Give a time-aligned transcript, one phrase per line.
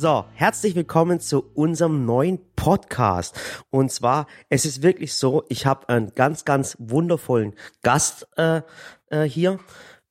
[0.00, 3.34] So, herzlich willkommen zu unserem neuen Podcast.
[3.70, 8.60] Und zwar, es ist wirklich so, ich habe einen ganz, ganz wundervollen Gast äh,
[9.10, 9.58] äh, hier.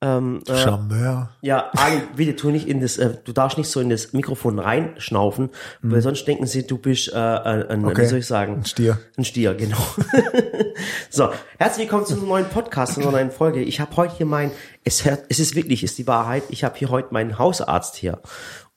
[0.01, 1.29] Ähm, äh, Charmeur.
[1.41, 4.59] Ja, Ali, bitte tu nicht in das, äh, du darfst nicht so in das Mikrofon
[4.59, 5.51] reinschnaufen,
[5.81, 5.91] mhm.
[5.93, 8.01] weil sonst denken sie, du bist äh, ein, okay.
[8.01, 8.55] wie soll ich sagen?
[8.55, 8.99] Ein Stier.
[9.17, 9.79] Ein Stier, genau.
[11.09, 11.29] so,
[11.59, 13.61] herzlich willkommen zu einem neuen Podcast, zu einer neuen Folge.
[13.61, 14.51] Ich habe heute hier mein,
[14.83, 18.21] es, es ist wirklich, ist die Wahrheit, ich habe hier heute meinen Hausarzt hier.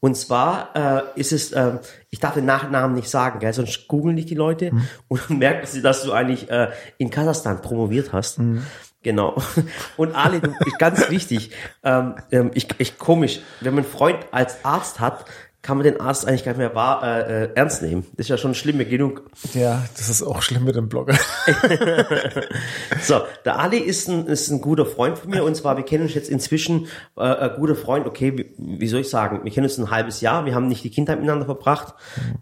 [0.00, 1.78] Und zwar äh, ist es, äh,
[2.08, 3.52] ich darf den Nachnamen nicht sagen, gell?
[3.52, 4.88] sonst googeln dich die Leute mhm.
[5.08, 8.38] und merken sie, dass du eigentlich äh, in Kasachstan promoviert hast.
[8.38, 8.64] Mhm.
[9.02, 9.36] Genau.
[9.96, 14.62] Und Ali, du, ganz wichtig, ähm, ähm, ich, ich komisch, wenn man einen Freund als
[14.62, 15.24] Arzt hat,
[15.62, 18.06] kann man den Arzt eigentlich gar nicht mehr wahr, äh, äh, ernst nehmen.
[18.12, 19.30] Das ist ja schon schlimm genug.
[19.52, 21.18] Ja, das ist auch schlimm mit dem Blogger.
[23.02, 26.04] so, der Ali ist ein, ist ein guter Freund von mir und zwar, wir kennen
[26.04, 29.66] uns jetzt inzwischen, äh, ein guter Freund, okay, wie, wie soll ich sagen, wir kennen
[29.66, 31.94] uns ein halbes Jahr, wir haben nicht die Kindheit miteinander verbracht.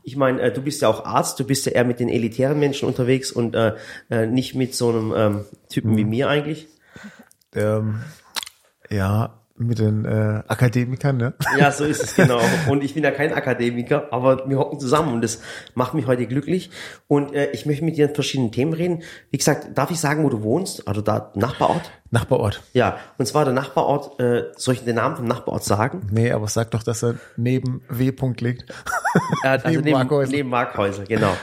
[0.05, 2.61] Ich meine, äh, du bist ja auch Arzt, du bist ja eher mit den elitären
[2.61, 3.75] Menschen unterwegs und äh,
[4.11, 5.97] äh, nicht mit so einem ähm, Typen mhm.
[5.97, 6.69] wie mir eigentlich.
[7.55, 8.01] Ähm,
[8.91, 11.35] ja, mit den äh, Akademikern, ne?
[11.59, 12.41] Ja, so ist es genau.
[12.69, 15.41] Und ich bin ja kein Akademiker, aber wir hocken zusammen und das
[15.75, 16.71] macht mich heute glücklich.
[17.07, 19.03] Und äh, ich möchte mit dir in verschiedenen Themen reden.
[19.31, 20.87] Wie gesagt, darf ich sagen, wo du wohnst?
[20.87, 21.91] Also da Nachbarort?
[22.11, 22.63] Nachbarort.
[22.73, 26.07] Ja, und zwar der Nachbarort, äh, soll ich den Namen vom Nachbarort sagen?
[26.11, 28.11] Nee, aber sag doch, dass er neben W.
[28.11, 28.71] -Punkt liegt.
[29.43, 30.33] Äh, also neben, neben Markhäuser.
[30.33, 31.35] Neben Markhäuser, genau.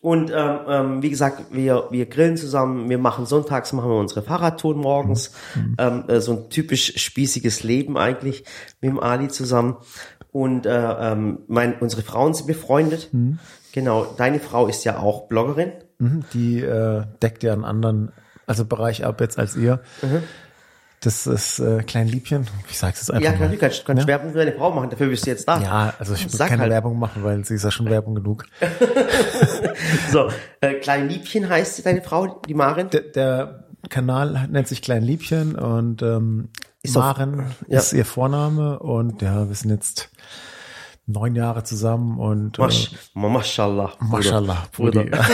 [0.00, 4.22] Und ähm, ähm, wie gesagt, wir, wir grillen zusammen, wir machen sonntags, machen wir unsere
[4.22, 5.32] Fahrradtouren morgens.
[5.56, 5.76] Mhm.
[5.78, 8.44] Ähm, äh, so ein typisch spießiges Leben eigentlich
[8.80, 9.76] mit dem Ali zusammen.
[10.30, 13.08] Und äh, ähm, mein, unsere Frauen sind befreundet.
[13.12, 13.38] Mhm.
[13.72, 15.72] Genau, deine Frau ist ja auch Bloggerin.
[15.98, 18.12] Mhm, die äh, deckt ja einen anderen
[18.46, 19.80] also Bereich ab jetzt als ihr.
[20.02, 20.22] Mhm.
[21.00, 22.46] Das ist äh, Klein Liebchen.
[22.68, 23.24] Ich sag's jetzt einfach.
[23.24, 24.08] Ja, klar, du kannst, kannst ja?
[24.08, 25.60] Werbung für deine Frau machen, dafür bist du jetzt da.
[25.60, 26.72] Ja, also ich muss keine halt.
[26.72, 28.46] Werbung machen, weil sie ist ja schon Werbung genug.
[30.10, 30.28] so,
[30.60, 32.90] äh, Klein Liebchen heißt deine Frau, die Maren?
[32.90, 36.48] Der, der Kanal nennt sich Klein Liebchen und ähm,
[36.82, 37.78] ist Maren auch, ja.
[37.78, 40.10] ist ihr Vorname und ja, wir sind jetzt
[41.06, 43.92] neun Jahre zusammen und Masch, äh, Mashallah.
[44.00, 45.04] Mashallah, Bruder.
[45.04, 45.24] Bruder.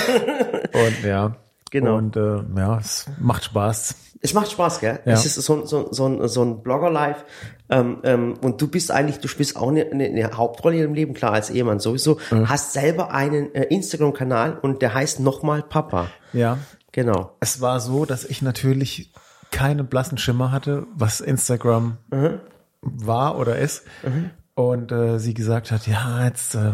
[0.74, 1.36] und ja.
[1.74, 1.96] Genau.
[1.96, 5.00] Und äh, ja, es macht Spaß es macht Spaß, gell?
[5.04, 5.12] Ja.
[5.12, 7.24] Es ist so, so, so, ein, so ein Blogger-Life.
[7.68, 10.94] Ähm, ähm, und du bist eigentlich, du spielst auch eine, eine, eine Hauptrolle in deinem
[10.94, 12.18] Leben, klar, als Ehemann sowieso.
[12.30, 12.48] Mhm.
[12.48, 16.06] Hast selber einen äh, Instagram-Kanal und der heißt nochmal Papa.
[16.32, 16.56] Ja.
[16.92, 17.36] Genau.
[17.40, 19.12] Es war so, dass ich natürlich
[19.50, 22.40] keinen blassen Schimmer hatte, was Instagram mhm.
[22.80, 23.82] war oder ist.
[24.04, 24.30] Mhm.
[24.54, 26.72] Und äh, sie gesagt hat, ja, jetzt äh,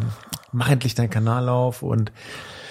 [0.53, 2.13] mach endlich deinen Kanal auf und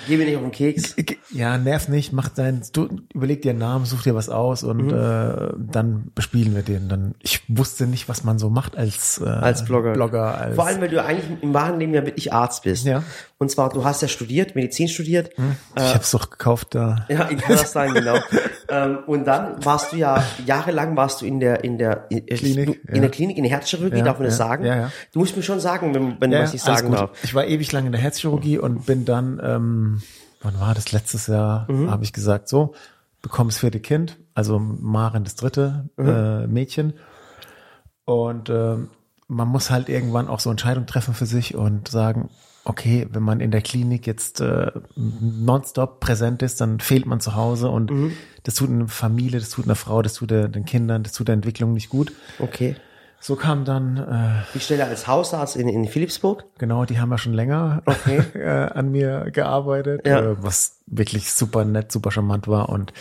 [0.08, 0.96] Geh mir nicht auf den Keks.
[1.32, 4.88] Ja, nerv nicht, mach dein, du, überleg dir einen Namen, such dir was aus und
[4.88, 4.94] mhm.
[4.94, 6.90] äh, dann bespielen wir den.
[6.90, 9.94] Dann, ich wusste nicht, was man so macht als, äh, als Blogger.
[9.94, 12.86] Blogger als Vor allem, weil du eigentlich im wahren Leben ja wirklich Arzt bist.
[12.86, 13.04] Ja.
[13.42, 15.36] Und zwar, du hast ja studiert, Medizin studiert.
[15.38, 15.56] Hm.
[15.78, 17.06] Ich äh, hab's doch gekauft da.
[17.10, 18.18] Ja, in Kasachstan, genau.
[18.68, 22.82] ähm, und dann warst du ja, jahrelang warst du in der, in der, in, Klinik,
[22.86, 23.02] in ja.
[23.02, 24.66] der Klinik, in der Herzchirurgie, ja, darf man das sagen?
[24.66, 24.92] Ja, ja.
[25.14, 27.12] Du musst mir schon sagen, wenn, wenn ja, man es nicht sagen darf.
[27.24, 30.02] Ich war ewig lang in der Herzchirurgie und bin dann, ähm,
[30.42, 31.90] wann war das letztes Jahr, mhm.
[31.90, 32.74] habe ich gesagt, so,
[33.22, 36.10] bekomme das vierte Kind, also Maren das dritte mhm.
[36.10, 36.94] äh, Mädchen.
[38.04, 38.76] Und äh,
[39.30, 42.30] man muss halt irgendwann auch so Entscheidungen treffen für sich und sagen,
[42.64, 47.36] okay, wenn man in der Klinik jetzt äh, nonstop präsent ist, dann fehlt man zu
[47.36, 48.14] Hause und mhm.
[48.44, 51.28] das tut eine Familie, das tut einer Frau, das tut der, den Kindern, das tut
[51.28, 52.12] der Entwicklung nicht gut.
[52.40, 52.76] Okay.
[53.22, 53.98] So kam dann.
[53.98, 56.46] Äh, die Stelle als Hausarzt in, in Philipsburg?
[56.58, 58.24] Genau, die haben ja schon länger okay.
[58.34, 60.20] äh, an mir gearbeitet, ja.
[60.20, 62.94] äh, was wirklich super nett, super charmant war und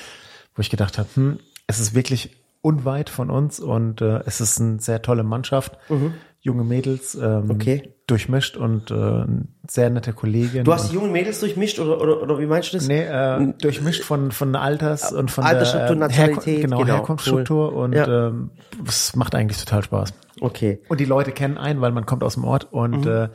[0.57, 1.39] wo ich gedacht habe, hm,
[1.69, 6.15] es ist wirklich unweit von uns und äh, es ist eine sehr tolle Mannschaft, mhm.
[6.49, 7.95] Junge Mädels, ähm, okay.
[8.07, 9.25] durchmischt und äh,
[9.69, 10.65] sehr nette Kollegin.
[10.65, 12.89] Du hast die jungen Mädels durchmischt oder, oder, oder wie meinst du das?
[12.89, 17.73] Nee, äh, durchmischt von von Alters und von Altersstruktur, der Nationalität, Herk genau, genau, Herkunftsstruktur
[17.73, 17.85] cool.
[17.85, 18.29] und ja.
[18.29, 18.51] ähm,
[18.87, 20.15] es macht eigentlich total Spaß.
[20.41, 20.81] Okay.
[20.89, 23.11] Und die Leute kennen einen, weil man kommt aus dem Ort und mhm.
[23.11, 23.29] äh,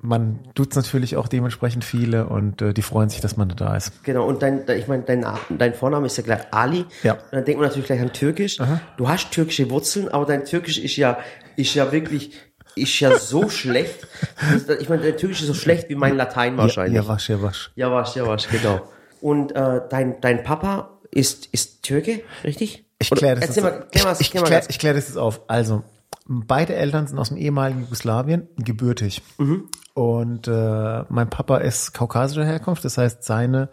[0.00, 4.04] man tut's natürlich auch dementsprechend viele und äh, die freuen sich, dass man da ist.
[4.04, 6.84] Genau, und dein, ich meine, dein, dein Vorname ist ja gleich Ali.
[7.02, 7.14] Ja.
[7.14, 8.60] Und dann denkt man natürlich gleich an Türkisch.
[8.60, 8.80] Aha.
[8.96, 11.18] Du hast türkische Wurzeln, aber dein Türkisch ist ja,
[11.58, 12.32] ist ja wirklich,
[12.76, 14.06] ist ja so schlecht.
[14.80, 16.94] Ich meine, dein Türkisch ist so schlecht wie mein Latein wahrscheinlich.
[16.94, 17.72] Ja, wasch, ja wasch.
[17.74, 18.80] Ja wasch, ja wasch, genau.
[19.20, 22.84] Und äh, dein, dein Papa ist, ist Türke, richtig?
[23.00, 25.42] Ich kläre das, mal, klär mal, ich, klär, ich klär das jetzt auf.
[25.48, 25.82] Also,
[26.26, 29.22] beide Eltern sind aus dem ehemaligen Jugoslawien, gebürtig.
[29.38, 29.68] Mhm.
[29.94, 33.68] Und äh, mein Papa ist kaukasischer Herkunft, das heißt, seine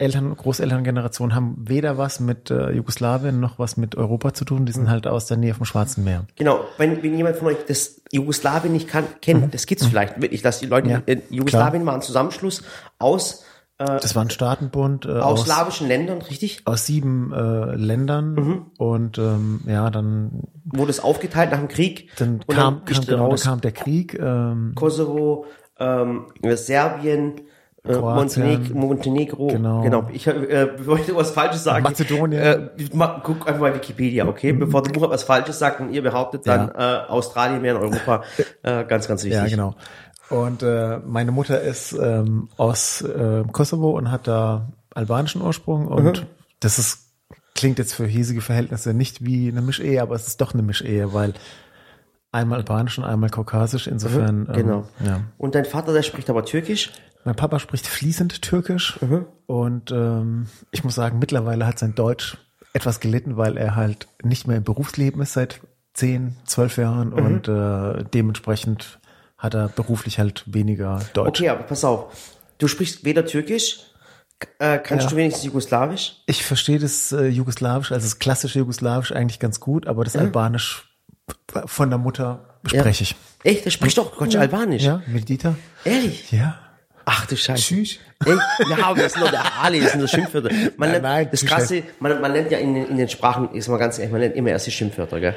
[0.00, 4.66] Eltern, Großelterngeneration haben weder was mit äh, Jugoslawien noch was mit Europa zu tun.
[4.66, 4.90] Die sind mhm.
[4.90, 6.24] halt aus der Nähe vom Schwarzen Meer.
[6.36, 10.42] Genau, wenn, wenn jemand von euch das Jugoslawien nicht kann, kennen, das gibt's vielleicht wirklich,
[10.42, 10.92] dass die Leute Mhm.
[10.92, 12.62] Ja, in Jugoslawien war ein Zusammenschluss
[12.98, 13.44] aus,
[13.78, 16.60] Das war ein Staatenbund äh, aus aus, slawischen Ländern, richtig?
[16.66, 18.66] aus sieben äh, Ländern Mhm.
[18.76, 22.10] und ähm, ja, dann, Wurde es aufgeteilt nach dem Krieg.
[22.18, 24.18] dann kam, dann kam, genau, dann kam der Krieg.
[24.20, 25.46] Ähm, Kosovo,
[25.78, 26.26] ähm,
[26.56, 27.40] Serbien,
[27.86, 27.96] äh.
[27.96, 29.82] Monteneg Montenegro, Genau.
[29.82, 30.08] genau.
[30.12, 31.84] Ich äh, wollte was Falsches sagen.
[31.84, 32.40] Mazedonien.
[32.40, 34.52] Äh, ma, guck einfach mal Wikipedia, okay?
[34.52, 38.22] Bevor der Buch was Falsches sagt und ihr behauptet dann äh, Australien wäre in Europa.
[38.62, 39.40] Äh, ganz, ganz wichtig.
[39.40, 39.74] Ja, genau.
[40.28, 46.26] Und äh, meine Mutter ist ähm, aus äh, Kosovo und hat da albanischen Ursprung und
[46.60, 47.06] das ist
[47.54, 51.12] klingt jetzt für hiesige Verhältnisse nicht wie eine Mischehe, aber es ist doch eine Mischehe,
[51.14, 51.34] weil
[52.32, 53.86] einmal albanisch und einmal kaukasisch.
[53.86, 54.84] Insofern ähm, Genau.
[55.04, 55.20] ja.
[55.36, 56.92] Und dein Vater, der spricht aber Türkisch.
[57.24, 58.98] Mein Papa spricht fließend Türkisch
[59.46, 62.38] und ähm, ich muss sagen, mittlerweile hat sein Deutsch
[62.72, 65.60] etwas gelitten, weil er halt nicht mehr im Berufsleben ist seit
[65.92, 69.00] zehn, zwölf Jahren und äh, dementsprechend
[69.36, 71.40] hat er beruflich halt weniger Deutsch.
[71.40, 72.12] Okay, aber pass auf.
[72.58, 73.80] Du sprichst weder Türkisch,
[74.58, 75.10] äh, kannst Ja.
[75.10, 76.16] du wenigstens Jugoslawisch?
[76.26, 80.86] Ich verstehe das äh, Jugoslawisch, also das klassische Jugoslawisch eigentlich ganz gut, aber das Albanisch
[81.66, 83.16] von der Mutter spreche ich.
[83.42, 83.64] Echt?
[83.64, 84.82] Der spricht doch Gott Albanisch.
[84.84, 85.54] Ja, Medita?
[85.84, 86.30] Ehrlich?
[86.32, 86.58] Ja.
[87.12, 87.60] Ach du Scheiße.
[87.62, 87.98] Tschüss.
[88.24, 88.38] Echt?
[88.78, 90.50] Ja, aber das sind nur der Ali, das sind nur Schimpfwörter.
[90.76, 91.48] Man nennt, nein, das tschüss.
[91.50, 94.20] Krasse, man, man nennt ja in, den- in den Sprachen, ist mal ganz ehrlich, man
[94.20, 95.34] nennt immer erst die Schimpfwörter, gell?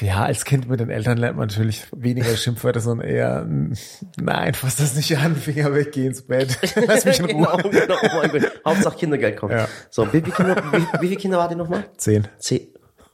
[0.00, 3.46] Ja, als Kind mit den Eltern lernt man natürlich weniger Schimpfwörter, sondern eher,
[4.20, 6.56] nein, fass das nicht an, Finger weg, geh ins Bett.
[6.86, 7.70] Lass mich in genau, Ruhe.
[7.70, 8.52] genau, oh mein Gott.
[8.64, 9.52] Hauptsache Kindergeld kommt.
[9.52, 9.66] Ja.
[9.90, 11.84] So, wie viele Kinder, wie, wie viele Kinder wart ihr nochmal?
[11.96, 12.28] Zehn.
[12.38, 12.68] Zehn.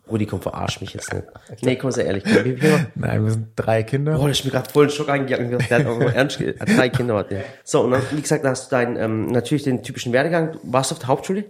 [0.08, 1.24] Rudi, komm, verarsch mich jetzt nicht.
[1.62, 2.24] Nee, komm, sehr ehrlich.
[2.24, 2.86] Kinder?
[2.94, 4.16] Nein, wir sind drei Kinder.
[4.16, 5.58] Boah, das ist mir gerade voll in Schock eingegangen.
[5.58, 6.38] Der hat auch ernst,
[6.76, 7.44] drei Kinder hat der.
[7.64, 10.52] So, und dann, wie gesagt, da hast du deinen, ähm, natürlich den typischen Werdegang.
[10.52, 11.44] Du warst auf der Hauptschule?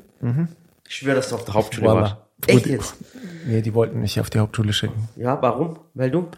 [0.89, 2.01] Ich schwöre, dass du auf der Hauptschule Voila.
[2.01, 2.17] warst.
[2.47, 2.95] Echt jetzt?
[3.47, 5.09] Nee, die wollten mich auf die Hauptschule schicken.
[5.17, 5.79] Ja, warum?
[5.95, 6.29] Weil du,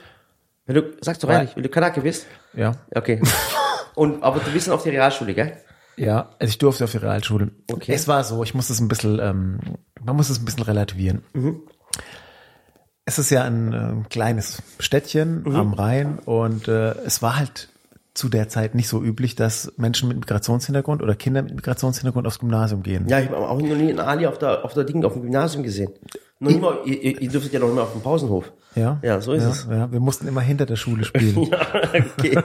[0.66, 2.26] weil du, sagst doch ehrlich, weil du Kanake bist?
[2.54, 2.72] Ja.
[2.94, 3.20] Okay.
[3.94, 5.56] Und, aber du bist dann auf die Realschule, gell?
[5.96, 7.50] Ja, also ich durfte auf die Realschule.
[7.70, 7.92] Okay.
[7.92, 9.58] Es war so, ich muss es ein bisschen, ähm,
[10.00, 11.22] man muss es ein bisschen relativieren.
[13.04, 17.70] Es ist ja ein ähm, kleines Städtchen am Rhein und äh, es war halt
[18.18, 22.40] zu der Zeit nicht so üblich, dass Menschen mit Migrationshintergrund oder Kinder mit Migrationshintergrund aufs
[22.40, 23.06] Gymnasium gehen.
[23.08, 25.22] Ja, ich habe auch noch nie einen Ali auf der, auf der Ding, auf dem
[25.22, 25.92] Gymnasium gesehen.
[26.40, 28.52] Noch nie mal, ihr, ihr dürftet ja noch immer auf dem Pausenhof.
[28.74, 29.66] Ja, Ja, so ist ja, es.
[29.70, 31.36] Ja, wir mussten immer hinter der Schule spielen,
[32.18, 32.38] Okay.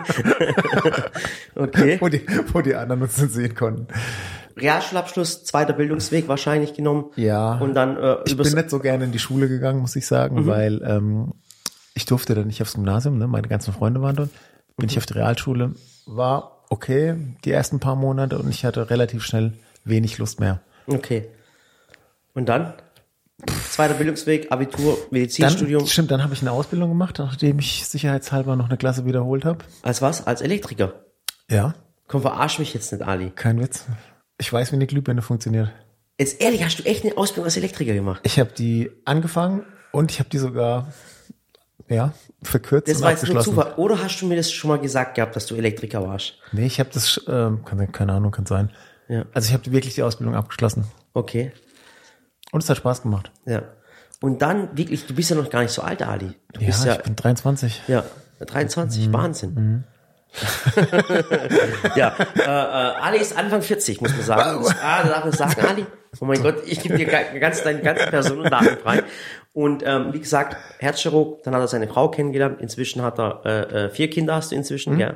[1.55, 1.97] okay.
[1.99, 2.21] wo, die,
[2.51, 3.87] wo die anderen uns nicht sehen konnten.
[4.57, 7.05] Realschulabschluss, zweiter Bildungsweg wahrscheinlich genommen.
[7.15, 7.57] Ja.
[7.57, 10.45] Und dann äh, Ich bin nicht so gerne in die Schule gegangen, muss ich sagen,
[10.47, 11.33] weil ähm,
[11.95, 13.27] ich durfte dann nicht aufs Gymnasium, ne?
[13.27, 14.29] meine ganzen Freunde waren dort.
[14.77, 15.73] Bin ich auf die Realschule,
[16.07, 17.15] war okay
[17.45, 19.53] die ersten paar Monate und ich hatte relativ schnell
[19.85, 20.61] wenig Lust mehr.
[20.87, 21.27] Okay.
[22.33, 22.73] Und dann?
[23.69, 25.85] Zweiter Bildungsweg, Abitur, Dann, Medizinstudium.
[25.85, 29.59] stimmt, dann habe ich eine Ausbildung gemacht, nachdem ich sicherheitshalber noch eine Klasse wiederholt habe.
[29.81, 30.25] Als was?
[30.25, 30.93] Als Elektriker.
[31.49, 31.73] Ja,
[32.07, 33.31] Komm, verarsch mich jetzt nicht, Ali.
[33.31, 33.85] kein Witz.
[34.37, 35.71] Ich weiß, wie eine Glühbirne funktioniert.
[36.19, 38.21] Jetzt ehrlich, hast du echt eine Ausbildung als Elektriker gemacht?
[38.23, 40.91] Ich habe die angefangen und ich habe die sogar
[41.89, 43.55] ja verkürzt Das und war jetzt nur abgeschlossen.
[43.59, 43.73] Zufall.
[43.75, 46.35] Oder hast du mir das schon mal gesagt gehabt, dass du Elektriker warst?
[46.51, 48.71] Nee, ich habe das, ähm, kann, keine Ahnung, kann sein.
[49.07, 49.25] Ja.
[49.33, 50.85] Also ich habe wirklich die Ausbildung abgeschlossen.
[51.13, 51.51] Okay.
[52.51, 53.31] Und es hat Spaß gemacht.
[53.45, 53.63] Ja.
[54.21, 56.31] Und dann wirklich, du bist ja noch gar nicht so alt, Ali.
[56.53, 57.81] Du Ja, bist ja, ich bin 23.
[57.87, 58.03] ja,
[58.39, 59.13] 23, Mhm.
[59.13, 59.83] Wahnsinn.
[61.95, 62.47] ja, äh, äh,
[63.01, 64.63] Ali ist Anfang 40, muss man sagen.
[64.63, 65.85] Das, ah, da darf man sagen, Ali.
[66.19, 69.03] Oh mein Gott, ich gebe dir ga- ganz deine ganzen Personendaten frei.
[69.53, 72.61] Und ähm, wie gesagt, Herzchirurg, dann hat er seine Frau kennengelernt.
[72.61, 75.13] Inzwischen hat er äh, äh, vier Kinder, hast du inzwischen, ja.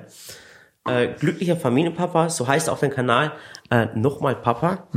[0.87, 3.33] Äh, glücklicher Familienpapa, so heißt auch dein Kanal,
[3.69, 4.87] äh, nochmal Papa.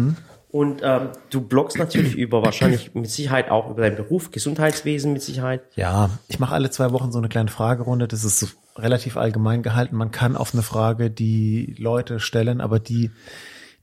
[0.52, 5.22] Und ähm, du bloggst natürlich über wahrscheinlich mit Sicherheit auch über deinen Beruf, Gesundheitswesen mit
[5.22, 5.62] Sicherheit.
[5.74, 8.06] Ja, ich mache alle zwei Wochen so eine kleine Fragerunde.
[8.08, 8.46] Das ist so
[8.82, 9.96] relativ allgemein gehalten.
[9.96, 13.10] Man kann auf eine Frage, die Leute stellen, aber die,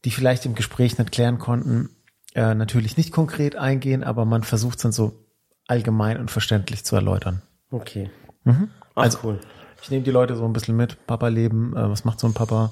[0.06, 1.90] die vielleicht im Gespräch nicht klären konnten,
[2.36, 5.26] äh, natürlich nicht konkret eingehen, aber man versucht es dann so
[5.68, 7.42] allgemein und verständlich zu erläutern.
[7.72, 8.10] Okay.
[8.46, 8.54] Ach,
[8.96, 9.40] Also- cool.
[9.82, 11.06] Ich nehme die Leute so ein bisschen mit.
[11.06, 12.72] Papa-Leben, äh, was macht so ein Papa?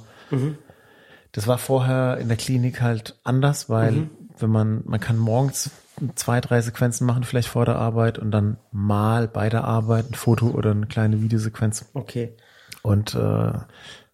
[1.32, 5.70] Das war vorher in der Klinik halt anders, weil wenn man, man kann morgens
[6.16, 10.16] zwei, drei Sequenzen machen, vielleicht vor der Arbeit und dann mal bei der Arbeit ein
[10.16, 11.86] Foto oder eine kleine Videosequenz.
[11.94, 12.36] Okay.
[12.82, 13.18] Und äh,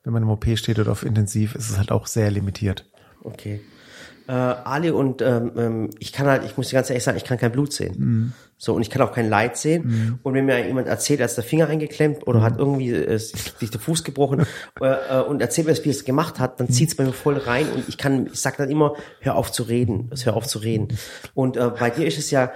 [0.03, 2.85] wenn man im OP steht oder auf Intensiv, ist es halt auch sehr limitiert.
[3.23, 3.61] Okay.
[4.31, 7.25] Äh, Ali und ähm, ähm, ich kann halt, ich muss dir ganz ehrlich sagen, ich
[7.25, 7.95] kann kein Blut sehen.
[7.97, 8.33] Mhm.
[8.57, 10.19] So, und ich kann auch kein Leid sehen.
[10.23, 13.71] Und wenn mir jemand erzählt, er ist der Finger eingeklemmt oder hat irgendwie äh, sich
[13.71, 14.45] der Fuß gebrochen
[14.79, 17.38] äh, äh, und erzählt mir, wie er es gemacht hat, dann zieht's bei mir voll
[17.38, 20.59] rein und ich kann, ich sag dann immer, hör auf zu reden, hör auf zu
[20.59, 20.89] reden.
[21.33, 22.51] Und äh, bei dir ist es ja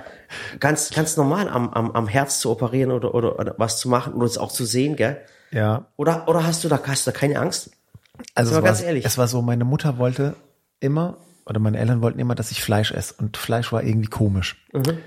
[0.62, 4.14] ganz, ganz normal, am, am, am Herz zu operieren oder, oder, oder was zu machen
[4.14, 5.18] oder es auch zu sehen, gell?
[5.52, 7.72] Ja, Oder, oder hast du da, hast du da keine Angst?
[8.34, 9.06] also war, ganz ehrlich.
[9.06, 10.36] es war so, meine Mutter wollte
[10.80, 13.16] immer, oder meine Eltern wollten immer, dass ich Fleisch esse.
[13.18, 14.66] Und Fleisch war irgendwie komisch.
[14.74, 14.98] Mhm.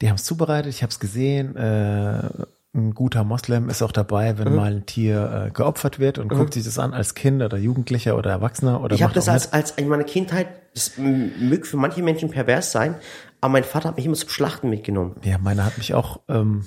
[0.00, 1.56] Die haben es zubereitet, ich habe es gesehen.
[1.56, 2.28] Äh,
[2.72, 4.38] ein guter Moslem ist auch dabei, Mhm.
[4.38, 7.58] wenn mal ein Tier äh, geopfert wird und guckt sich das an als Kind oder
[7.58, 11.64] Jugendlicher oder Erwachsener oder Ich habe das als, als in meiner Kindheit, das m- möge
[11.66, 12.94] für manche Menschen pervers sein,
[13.40, 15.12] aber mein Vater hat mich immer zum Schlachten mitgenommen.
[15.16, 15.26] mit.
[15.26, 16.64] Ja, meine hat mich auch, ähm,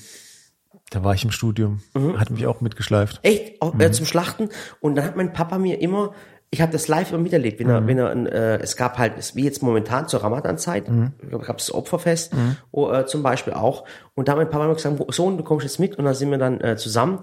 [0.89, 2.19] da war ich im Studium, Mhm.
[2.19, 3.19] hat mich auch mitgeschleift.
[3.23, 4.49] Echt, auch, äh, zum Schlachten.
[4.81, 6.13] Und dann hat mein Papa mir immer,
[6.53, 9.35] ich habe das live immer miterlebt, wenn er, wenn er, äh, es gab halt, es-
[9.35, 12.31] wie jetzt momentan zur Ramadan-Zeit, gab es das Opferfest
[12.71, 13.85] oh, äh, zum Beispiel auch.
[14.15, 15.97] Und da hat mein Papa immer gesagt, Sohn, du kommst jetzt mit.
[15.97, 17.19] Und dann sind wir dann äh, zusammen.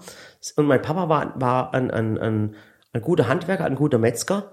[0.57, 2.55] Und mein Papa war, war ein, ein, ein,
[2.93, 4.51] ein guter Handwerker, ein guter Metzger.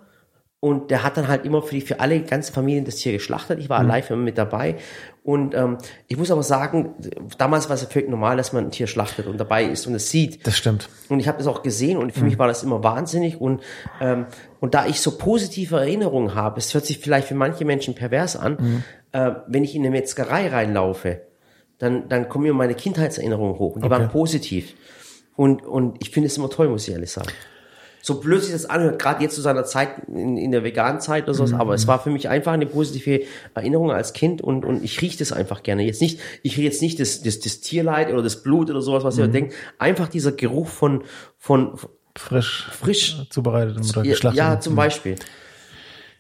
[0.59, 3.59] Und der hat dann halt immer für, die, für alle ganze Familien das Tier geschlachtet.
[3.59, 4.77] Ich war live immer mit dabei.
[5.23, 6.95] Und ähm, ich muss aber sagen,
[7.37, 9.93] damals war es ja völlig normal, dass man ein Tier schlachtet und dabei ist und
[9.93, 10.47] es sieht.
[10.47, 10.89] Das stimmt.
[11.09, 13.39] Und ich habe das auch gesehen und für mich war das immer wahnsinnig.
[13.39, 13.61] Und,
[14.01, 14.25] ähm,
[14.59, 18.35] und da ich so positive Erinnerungen habe, es hört sich vielleicht für manche Menschen pervers
[18.35, 21.21] an, äh, wenn ich in eine Metzgerei reinlaufe,
[21.77, 23.99] dann, dann kommen mir meine Kindheitserinnerungen hoch und die Okay.
[23.99, 24.73] waren positiv.
[25.35, 27.29] Und, und ich finde es immer toll, muss ich ehrlich sagen.
[28.07, 31.25] So blöd sich das anhört, gerade jetzt zu seiner Zeit in, in der veganen Zeit
[31.25, 34.81] oder sowas, aber es war für mich einfach eine positive Erinnerung als Kind und, und
[34.81, 35.83] ich rieche das einfach gerne.
[35.83, 39.03] Jetzt nicht, ich rieche jetzt nicht das, das, das Tierleid oder das Blut oder sowas,
[39.03, 39.53] was ihr denkt.
[39.77, 41.03] Einfach dieser Geruch von,
[41.37, 41.77] von,
[42.17, 44.37] Frisch, frisch, zubereitet oder ja, geschlachtet.
[44.39, 45.15] ja, zum Beispiel.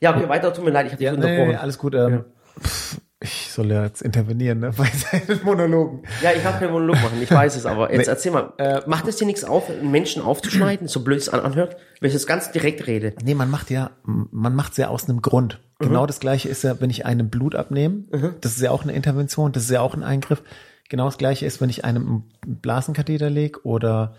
[0.01, 1.47] Ja, okay, weiter, tut mir leid, ich habe dich Ja, nee, unterbrochen.
[1.51, 1.95] nee, alles gut.
[1.95, 2.25] Ähm,
[2.61, 4.71] pff, ich soll ja jetzt intervenieren, ne?
[4.77, 6.03] Bei seinen Monologen.
[6.21, 8.11] Ja, ich habe keinen Monolog machen, ich weiß es, aber jetzt Nee.
[8.11, 11.39] erzähl mal, äh, macht es dir nichts auf, einen Menschen aufzuschneiden, so blöd es an-
[11.39, 13.13] anhört, wenn ich das ganz direkt rede?
[13.23, 15.59] Nee, man macht ja, man macht's ja aus einem Grund.
[15.79, 18.03] Genau das gleiche ist ja, wenn ich einem Blut abnehme,
[18.41, 20.41] das ist ja auch eine Intervention, das ist ja auch ein Eingriff.
[20.89, 24.15] Genau das gleiche ist, wenn ich einem Blasenkatheter lege oder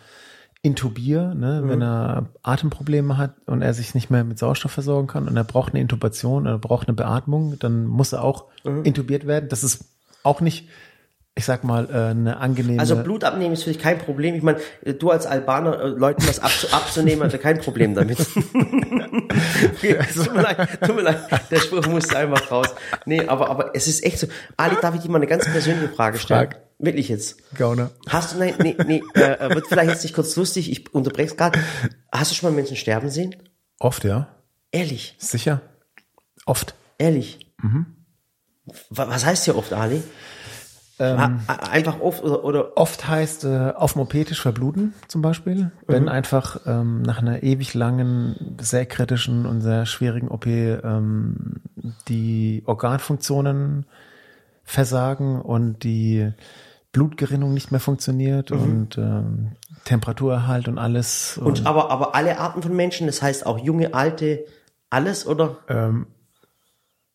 [0.63, 5.29] intubiere, ne, wenn er Atemprobleme hat und er sich nicht mehr mit Sauerstoff versorgen kann
[5.29, 9.49] und er braucht eine Intubation oder braucht eine Beatmung, dann muss er auch intubiert werden.
[9.49, 9.85] Das ist
[10.25, 10.69] auch nicht,
[11.37, 12.81] ich sag mal, äh, eine angenehme.
[12.81, 14.35] Also Blut abnehmen ist für dich kein Problem.
[14.35, 14.59] Ich meine,
[14.99, 18.19] du als Albaner, äh, Leuten was abzu abzunehmen, hat er kein Problem damit.
[18.21, 21.21] okay, tut mir leid, tut mir leid,
[21.53, 22.75] der Spruch musste einfach raus.
[23.07, 24.27] Nee, aber, aber es ist echt so.
[24.57, 26.51] Ali, darf ich dir mal eine ganz persönliche Frage stellen?
[26.51, 26.68] Frag.
[26.79, 27.55] Wirklich jetzt.
[27.57, 27.91] Gauner.
[28.09, 31.37] Hast du, nein, nee, nee, äh, wird vielleicht jetzt nicht kurz lustig, ich unterbreche es
[31.37, 31.59] gerade.
[32.13, 33.35] Hast du schon mal Menschen sterben sehen?
[33.81, 34.29] Oft, ja.
[34.71, 35.61] Ehrlich, Sicher.
[36.47, 36.75] Oft.
[36.99, 37.51] ehrlich.
[38.91, 40.03] Wa- Was heißt hier oft, Ali?
[41.01, 46.09] Ähm, Einfach oft oder, oder Oft heißt äh, auf dem OP-Tisch verbluten zum Beispiel, wenn
[46.09, 51.61] einfach ähm, nach einer ewig langen, sehr kritischen und sehr schwierigen OP ähm,
[52.09, 53.87] die Organfunktionen
[54.65, 56.33] versagen und die
[56.99, 59.53] Blutgerinnung nicht mehr funktioniert und ähm,
[59.85, 61.39] Temperaturerhalt und alles.
[61.39, 64.45] Und aber, aber alle Arten von Menschen, das heißt auch junge, alte,
[64.91, 65.59] alles, oder?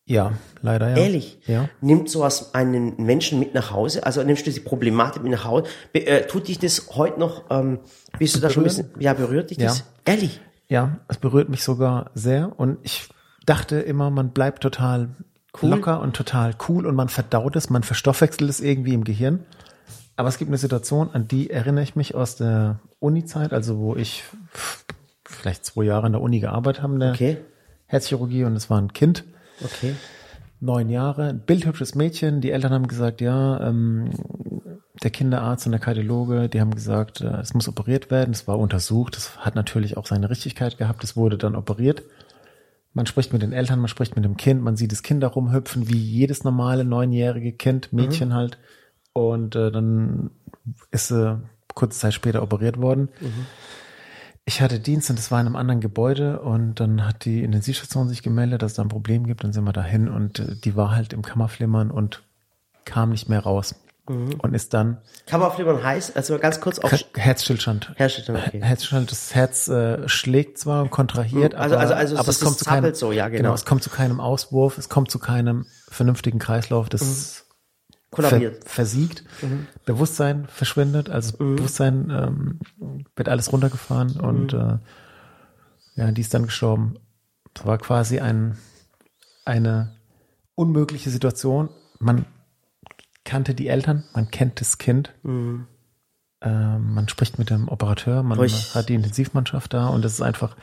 [0.06, 0.98] ja, leider ja.
[0.98, 1.40] Ehrlich?
[1.48, 1.68] Ja.
[1.82, 4.06] Nimmt sowas einen Menschen mit nach Hause?
[4.06, 5.66] Also nimmst du die Problematik mit nach Hause?
[5.92, 7.80] Be äh, tut dich das heute noch, ähm,
[8.20, 9.80] bist du da schon ein bisschen, ja, berührt dich das?
[9.80, 9.86] Ja.
[10.13, 10.40] Ehrlich?
[10.70, 13.10] Ja, es berührt mich sogar sehr und ich
[13.46, 15.10] dachte immer, man bleibt total
[15.62, 19.46] locker und total cool und man verdaut es, man verstoffwechselt es irgendwie im Gehirn.
[20.15, 23.96] Aber es gibt eine Situation, an die erinnere ich mich aus der Uni-Zeit, also wo
[23.96, 24.24] ich
[25.25, 27.38] vielleicht zwei Jahre in der Uni gearbeitet habe, in der Okay.
[27.88, 29.24] Herzchirurgie und es war ein Kind,
[29.63, 29.96] Okay.
[30.60, 32.41] neun Jahre, ein bildhübsches Mädchen.
[32.41, 34.10] Die Eltern haben gesagt, ja, ähm,
[35.01, 38.32] der Kinderarzt und der Kardiologe, die haben gesagt, äh, es muss operiert werden.
[38.32, 39.15] Es war untersucht.
[39.15, 41.03] Das hat natürlich auch seine Richtigkeit gehabt.
[41.03, 42.03] Es wurde dann operiert.
[42.93, 45.27] Man spricht mit den Eltern, man spricht mit dem Kind, man sieht das Kind da
[45.27, 48.60] rumhüpfen, wie jedes normale neunjährige Kind, Mädchen halt.
[49.13, 50.32] Und äh, dann
[50.91, 51.39] ist sie
[51.75, 53.10] kurze Zeit später operiert worden.
[54.46, 58.10] Ich hatte Dienst und es war in einem anderen Gebäude und dann hat die Intensivstation
[58.10, 59.43] sich gemeldet, dass es da ein Problem gibt.
[59.43, 62.24] Dann sind wir dahin und äh, die war halt im Kammerflimmern und
[62.86, 67.93] kam nicht mehr raus und ist dann Kammerflimmern heißt, also ganz kurz auf Herzstillstand.
[67.96, 68.62] Herstellung, okay.
[68.62, 72.43] Herzstillstand, das Herz äh, schlägt zwar und kontrahiert, Also- aber, also- also aber es- es,
[72.43, 73.53] kommt zu keinem, so, ja, genau.
[73.53, 76.89] es kommt zu keinem Auswurf, es kommt zu keinem vernünftigen Kreislauf,
[78.22, 78.63] das ver Kollabiert.
[78.70, 79.24] versiegt,
[79.86, 82.60] Bewusstsein verschwindet, also das Bewusstsein ähm,
[83.15, 84.77] wird alles runtergefahren und äh,
[85.96, 86.96] ja, die ist dann gestorben.
[87.53, 88.58] Das war quasi ein
[89.46, 89.96] eine
[90.55, 91.70] unmögliche Situation.
[92.00, 92.25] Man
[93.25, 95.13] kannte die Eltern, man kennt das Kind.
[95.24, 95.67] Mhm.
[96.41, 98.74] Ähm, man spricht mit dem Operateur, man Ruhig.
[98.75, 100.58] hat die Intensivmannschaft da und es ist einfach,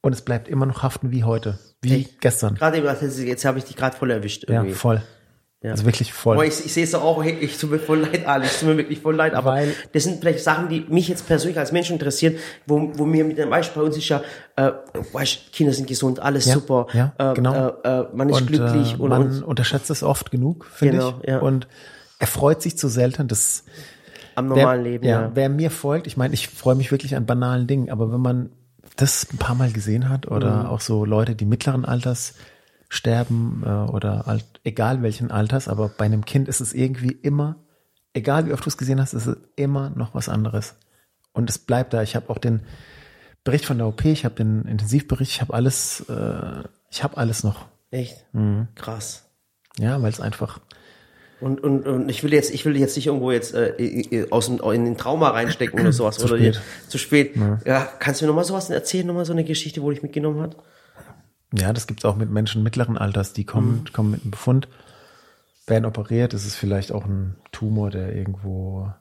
[0.00, 2.54] und es bleibt immer noch haften wie heute, wie gestern.
[2.54, 2.86] Gerade eben,
[3.26, 4.74] jetzt habe ich dich gerade voll erwischt Ja, irgendwie.
[4.74, 5.02] voll.
[5.62, 5.72] Ja.
[5.72, 6.36] Also wirklich voll.
[6.36, 8.78] Boah, ich, ich sehe es doch auch, ich tue mir voll leid, ich tue mir
[8.78, 11.92] wirklich voll leid, aber Weil- das sind vielleicht Sachen, die mich jetzt persönlich als Menschen
[11.94, 12.36] interessieren,
[12.66, 14.22] wo, wo mir mit dem Beispiel bei uns ist ja,
[14.56, 14.70] äh,
[15.12, 17.74] weißt, Kinder sind gesund, alles Ja, super, ja, äh, genau.
[17.84, 21.14] äh, äh, man ist glücklich äh, und, man und unterschätzt es oft genug, finde Genau,
[21.22, 21.28] ich.
[21.28, 21.38] ja.
[21.40, 21.68] Und
[22.18, 23.28] er freut sich zu selten.
[23.28, 23.64] Das
[24.36, 25.30] am wer, normalen Leben, ja, ja.
[25.34, 28.48] wer mir folgt, ich meine, ich freue mich wirklich an banalen Dingen, aber wenn man
[28.96, 30.66] das ein paar Mal gesehen hat oder Mhm.
[30.70, 32.32] auch so Leute, die mittleren Alters
[32.90, 37.56] sterben äh, oder alt, egal welchen Alters, aber bei einem Kind ist es irgendwie immer,
[38.12, 40.74] egal wie oft du es gesehen hast, ist es immer noch was anderes.
[41.32, 42.02] Und es bleibt da.
[42.02, 42.60] Ich habe auch den
[43.44, 47.44] Bericht von der OP, ich habe den Intensivbericht, ich habe alles, äh, ich habe alles
[47.44, 47.66] noch.
[47.92, 48.26] Echt?
[48.32, 48.66] Mhm.
[48.74, 49.24] Krass.
[49.78, 50.60] Ja, weil es einfach
[51.40, 54.60] Und, und, und ich will jetzt, ich will jetzt nicht irgendwo jetzt äh, aus dem,
[54.72, 56.18] in den Trauma reinstecken oder sowas.
[56.18, 56.60] Zu oder spät.
[56.88, 57.36] zu spät.
[57.64, 57.88] Ja.
[58.00, 60.56] kannst du mir nochmal sowas erzählen, nochmal so eine Geschichte, wo dich mitgenommen hat?
[61.52, 64.68] Ja, das gibt's auch mit Menschen mittleren Alters, die kommen, kommen mit einem Befund,
[65.66, 66.32] werden operiert.
[66.34, 68.92] Es ist vielleicht auch ein Tumor, der irgendwo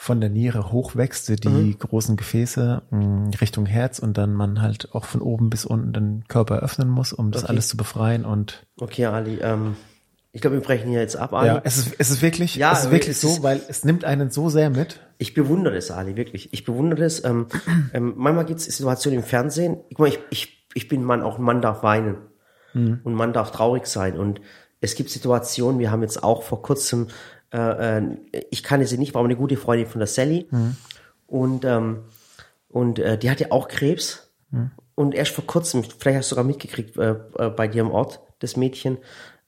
[0.00, 5.04] von der Niere hochwächst, die großen Gefäße mh, Richtung Herz und dann man halt auch
[5.04, 7.50] von oben bis unten den Körper öffnen muss, um das Okay.
[7.52, 8.24] alles zu befreien.
[8.24, 9.74] Und Okay, Ali, ähm,
[10.30, 11.48] ich glaube, wir brechen hier jetzt ab, Ali.
[11.48, 13.84] ja, es ist, es ist wirklich, Ja, es ist wirklich es so, ist- weil es
[13.84, 15.00] nimmt einen so sehr mit.
[15.18, 16.52] Ich bewundere das, Ali, wirklich.
[16.52, 17.24] Ich bewundere das.
[17.24, 17.46] Ähm,
[17.92, 19.78] ähm, manchmal gibt es Situationen im Fernsehen.
[19.88, 22.16] Ich, meine, ich, ich, ich bin Mann, auch ein Mann darf weinen.
[23.04, 24.18] Und ein Mann darf traurig sein.
[24.18, 24.40] Und
[24.80, 27.08] es gibt Situationen, wir haben jetzt auch vor kurzem,
[27.52, 28.02] äh, äh,
[28.50, 30.48] ich kannte sie nicht, war aber eine gute Freundin von der Sally.
[31.26, 32.04] Und, ähm,
[32.68, 34.30] und äh, die hatte auch Krebs.
[34.94, 38.20] Und erst vor kurzem, vielleicht hast du sogar mitgekriegt, äh, äh, bei dir im Ort,
[38.40, 38.98] das Mädchen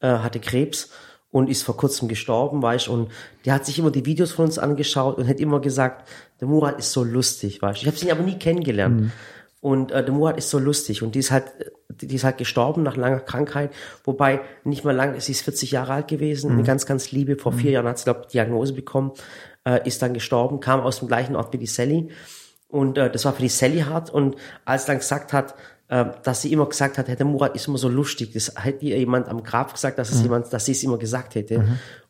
[0.00, 0.90] äh, hatte Krebs
[1.30, 3.12] und ist vor kurzem gestorben, weißt du, und
[3.44, 6.08] die hat sich immer die Videos von uns angeschaut und hat immer gesagt,
[6.40, 7.82] der Murat ist so lustig, weißt du.
[7.82, 9.12] Ich habe sie aber nie kennengelernt.
[9.60, 11.44] Und äh, der Murat ist so lustig und die ist halt,
[11.90, 13.70] die ist halt gestorben nach langer Krankheit,
[14.04, 17.52] wobei nicht mal lang, sie ist 40 Jahre alt gewesen, eine ganz, ganz liebe, vor
[17.52, 19.12] vier Jahren hat sie, glaube Diagnose bekommen,
[19.66, 22.08] äh, ist dann gestorben, kam aus dem gleichen Ort wie die Sally.
[22.68, 24.08] Und äh, das war für die Sally hart.
[24.08, 25.54] Und als dann gesagt hat,
[25.88, 28.86] äh, dass sie immer gesagt hat, hey, der Murat ist immer so lustig, das hätte
[28.86, 31.56] ihr jemand am Grab gesagt, dass es jemand, dass sie es immer gesagt hätte.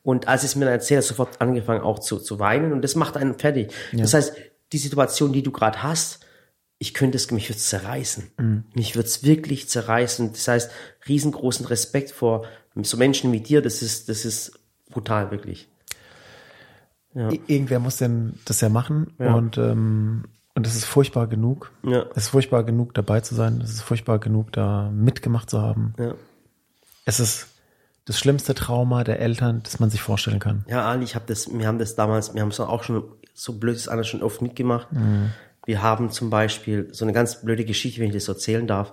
[0.03, 2.73] Und als es mir dann erzählt hat, sofort angefangen auch zu, zu weinen.
[2.73, 3.73] Und das macht einen fertig.
[3.93, 4.37] Das heißt,
[4.73, 6.21] die Situation, die du gerade hast,
[6.83, 8.65] ich könnte es, mich würde es zerreißen.
[8.75, 10.33] Mich würde es wirklich zerreißen.
[10.33, 10.71] Das heißt,
[11.07, 12.47] riesengroßen Respekt vor
[12.83, 14.59] so Menschen wie dir, das ist, das ist
[14.91, 15.69] brutal, wirklich.
[17.15, 19.35] I- Irgendwer muss denn das ja machen Ja.
[19.35, 21.71] und ähm, und es ist furchtbar genug.
[21.85, 22.07] Ja.
[22.15, 23.61] Es ist furchtbar genug dabei zu sein.
[23.61, 25.95] Es ist furchtbar genug da mitgemacht zu haben.
[25.99, 26.15] Ja.
[27.05, 27.47] Es ist
[28.05, 30.65] das schlimmste Trauma der Eltern, das man sich vorstellen kann.
[30.69, 33.59] Ja, Ali, ich habe das, wir haben das damals, wir haben es auch schon, so
[33.59, 34.89] blöd ist anders schon oft mitgemacht.
[35.67, 38.93] Wir haben zum Beispiel so eine ganz blöde Geschichte, wenn ich das so erzählen darf.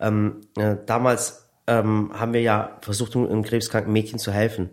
[0.00, 4.70] Ähm, äh, damals ähm, haben wir ja versucht, einem krebskranken Mädchen zu helfen.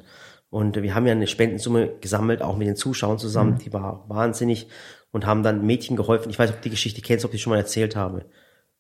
[0.49, 4.67] Und wir haben ja eine Spendensumme gesammelt, auch mit den Zuschauern zusammen, die war wahnsinnig
[5.11, 6.29] und haben dann Mädchen geholfen.
[6.29, 8.25] Ich weiß, ob du die Geschichte kennst, ob ich die schon mal erzählt habe.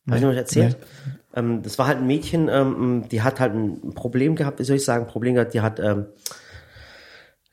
[0.07, 0.77] Habe ich noch nicht erzählt?
[1.33, 4.77] Ähm, das war halt ein Mädchen, ähm, die hat halt ein Problem gehabt, wie soll
[4.77, 6.07] ich sagen, ein Problem gehabt, die hat ähm,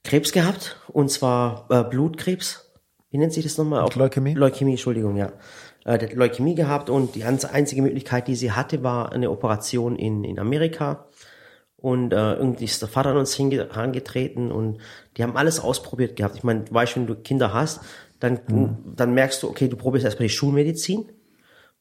[0.02, 2.67] Krebs gehabt, und zwar äh, Blutkrebs.
[3.10, 3.82] Wie nennt sich das nochmal?
[3.82, 4.34] Auch Leukämie?
[4.34, 5.32] Leukämie, Entschuldigung, ja.
[5.84, 10.38] Äh, Leukämie gehabt und die einzige Möglichkeit, die sie hatte, war eine Operation in, in
[10.38, 11.06] Amerika.
[11.76, 14.78] Und äh, irgendwie ist der Vater an uns herangetreten und
[15.16, 16.36] die haben alles ausprobiert gehabt.
[16.36, 17.80] Ich meine, du weißt, wenn du Kinder hast,
[18.18, 18.40] dann,
[18.96, 21.08] dann merkst du, okay, du probierst erstmal die Schulmedizin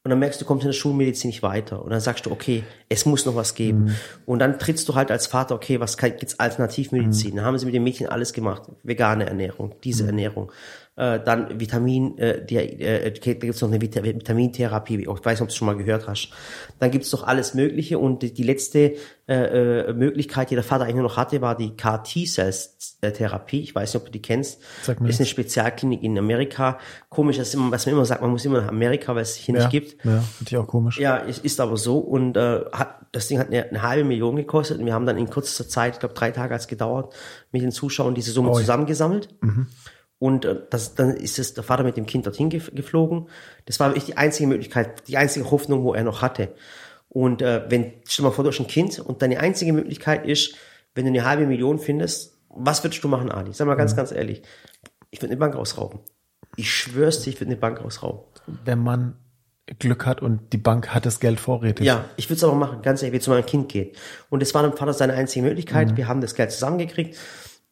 [0.04, 1.84] und dann merkst du, du kommst in der Schulmedizin nicht weiter.
[1.84, 3.94] Und dann sagst du, okay, es muss noch was geben.
[4.26, 7.36] Und dann trittst du halt als Vater, okay, was kann, gibt's Alternativmedizin?
[7.36, 8.64] Dann haben sie mit dem Mädchen alles gemacht.
[8.84, 10.52] Vegane Ernährung, diese Ernährung.
[10.98, 15.02] Äh, dann Vitamin, äh, die, äh, okay, da gibt's noch eine Vita Vitamintherapie.
[15.02, 16.32] Ich weiß nicht, ob du es schon mal gehört hast.
[16.80, 18.00] Dann gibt's doch alles Mögliche.
[18.00, 18.96] Und die, die letzte
[19.28, 23.62] äh, äh, Möglichkeit, die der Vater eigentlich nur noch hatte, war die CAR-T-Cells-Therapie.
[23.62, 24.60] Ich weiß nicht, ob du die kennst.
[24.82, 26.80] Sag mir ist eine Spezialklinik in Amerika.
[27.10, 29.54] Komisch, dass immer, was man immer sagt, man muss immer nach Amerika, weil es hier
[29.54, 30.04] ja, nicht gibt.
[30.04, 31.00] Ja, finde ich auch komisch.
[31.00, 34.36] Ja, es ist aber so und äh, hat, das Ding hat eine, eine halbe Million
[34.36, 37.14] gekostet und wir haben dann in kürzester Zeit, ich glaube drei Tage hat es gedauert,
[37.52, 38.62] mit den Zuschauern diese Summe Oi.
[38.62, 39.30] zusammengesammelt.
[40.20, 43.30] Und äh, das, dann ist es der Vater mit dem Kind dorthin gef geflogen.
[43.66, 46.54] Das war wirklich die einzige Möglichkeit, die einzige Hoffnung, wo er noch hatte.
[47.10, 50.26] Und äh, wenn, stell dir mal vor, du hast ein Kind und deine einzige Möglichkeit
[50.26, 50.56] ist,
[50.96, 53.54] wenn du eine halbe Million findest, was würdest du machen, Ali?
[53.54, 54.42] Sag mal ganz, ganz ehrlich.
[55.12, 56.00] Ich würde eine Bank ausrauben.
[56.56, 58.24] Ich schwör's dir, ich würde eine Bank ausrauben.
[58.66, 59.16] Wenn man
[59.80, 61.86] Glück hat und die Bank hat das Geld vorrätig.
[61.86, 63.98] Ja, ich würde es aber machen, ganz ehrlich, wie zu meinem Kind geht.
[64.30, 65.92] Und das war dem Vater seine einzige Möglichkeit.
[65.92, 65.98] Mhm.
[65.98, 67.18] Wir haben das Geld zusammengekriegt.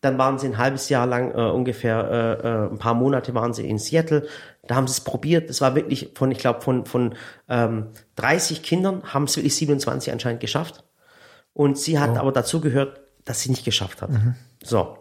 [0.06, 3.56] Dann waren sie ein halbes Jahr lang, äh, ungefähr äh, äh, ein paar Monate waren
[3.56, 4.28] sie in Seattle.
[4.68, 5.50] Da haben sie es probiert.
[5.50, 7.16] Das war wirklich von, ich glaube, von, von
[7.50, 7.88] ähm,
[8.18, 10.84] 30 Kindern haben es wirklich 27 anscheinend geschafft.
[11.54, 14.12] Und sie hat aber dazu gehört, dass sie nicht geschafft hat.
[14.64, 15.00] So.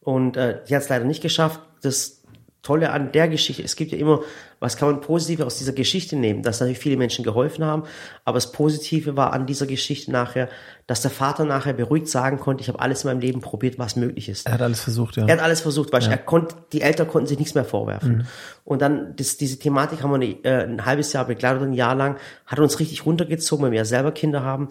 [0.00, 1.60] Und äh, die hat es leider nicht geschafft.
[1.80, 2.22] Das
[2.66, 4.22] Tolle an der Geschichte, es gibt ja immer,
[4.58, 7.84] was kann man positiv aus dieser Geschichte nehmen, dass natürlich viele Menschen geholfen haben,
[8.24, 10.48] aber das Positive war an dieser Geschichte nachher,
[10.88, 13.94] dass der Vater nachher beruhigt sagen konnte, ich habe alles in meinem Leben probiert, was
[13.94, 14.46] möglich ist.
[14.48, 15.26] Er hat alles versucht, ja.
[15.26, 18.26] Er hat alles versucht, weil er konnte, die Eltern konnten sich nichts mehr vorwerfen.
[18.64, 21.94] Und dann, das, diese Thematik haben wir eine, äh, ein halbes Jahr begleitet, ein Jahr
[21.94, 24.68] lang, hat uns richtig runtergezogen, weil wir ja selber Kinder haben.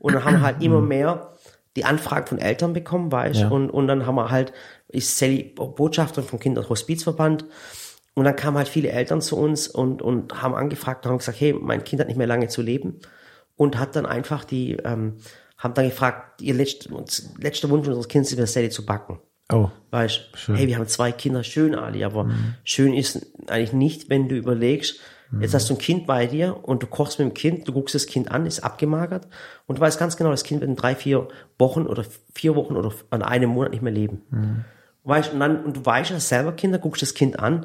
[0.00, 1.30] Und dann haben wir halt immer mehr
[1.76, 3.48] die Anfragen von Eltern bekommen, weißt Ja.
[3.48, 4.52] und, und dann haben wir halt,
[4.88, 7.44] ist Sally Botschafterin vom Kinderhospizverband.
[8.14, 11.40] Und dann kamen halt viele Eltern zu uns und, und haben angefragt und haben gesagt,
[11.40, 13.00] hey, mein Kind hat nicht mehr lange zu leben.
[13.56, 15.18] Und hat dann einfach die, ähm,
[15.58, 16.90] haben dann gefragt, ihr letzter,
[17.38, 19.18] letzter Wunsch unseres Kindes ist, Sally zu backen.
[19.52, 20.56] Oh, Weißt, Schön.
[20.56, 22.30] hey, wir haben zwei Kinder, schön, Ali, aber
[22.64, 24.98] schön ist eigentlich nicht, wenn du überlegst,
[25.40, 27.94] jetzt hast du ein Kind bei dir und du kochst mit dem Kind, du guckst
[27.94, 29.28] das Kind an, ist abgemagert
[29.66, 32.74] und du weißt ganz genau, das Kind wird in drei, vier Wochen oder vier Wochen
[32.76, 34.64] oder an einem Monat nicht mehr leben.
[35.06, 37.64] Weißt, und dann, und du weißt ja selber Kinder, guckst das Kind an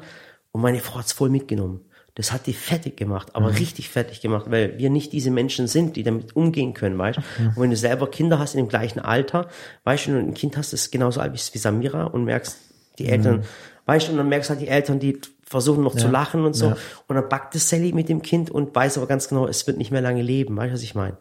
[0.52, 1.80] und meine Frau hat's voll mitgenommen.
[2.14, 5.96] Das hat die fertig gemacht, aber richtig fertig gemacht, weil wir nicht diese Menschen sind,
[5.96, 9.48] die damit umgehen können, weißt Und wenn du selber Kinder hast in dem gleichen Alter,
[9.84, 12.58] weißt du, wenn du ein Kind hast, das ist genauso alt wie Samira und merkst,
[12.98, 13.44] die Eltern,
[13.86, 16.66] weißt du, und dann merkst halt die Eltern, die versuchen noch zu lachen und so.
[16.66, 16.76] Ja.
[17.08, 19.78] Und dann backt das Sally mit dem Kind und weiß aber ganz genau, es wird
[19.78, 21.16] nicht mehr lange leben, weißt du, was ich meine?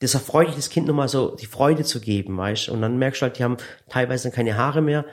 [0.00, 2.72] Das erfreut dich, das Kind nochmal so die Freude zu geben, weißt du?
[2.72, 3.56] Und dann merkst du halt, die haben
[3.88, 5.04] teilweise keine Haare mehr.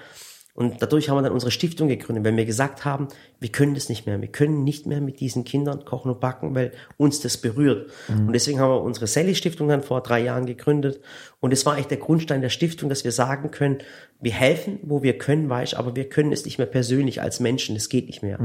[0.55, 3.09] Und dadurch haben wir dann unsere Stiftung gegründet, wenn wir gesagt haben,
[3.41, 4.21] wir können das nicht mehr.
[4.21, 7.91] Wir können nicht mehr mit diesen Kindern kochen und backen, weil uns das berührt.
[8.25, 11.01] Und deswegen haben wir unsere Sally-Stiftung dann vor drei Jahren gegründet.
[11.41, 13.79] Und es war eigentlich der Grundstein der Stiftung, dass wir sagen können,
[14.21, 17.41] wir helfen, wo wir können, weißt du, aber wir können es nicht mehr persönlich als
[17.41, 17.75] Menschen.
[17.75, 18.39] Das geht nicht mehr.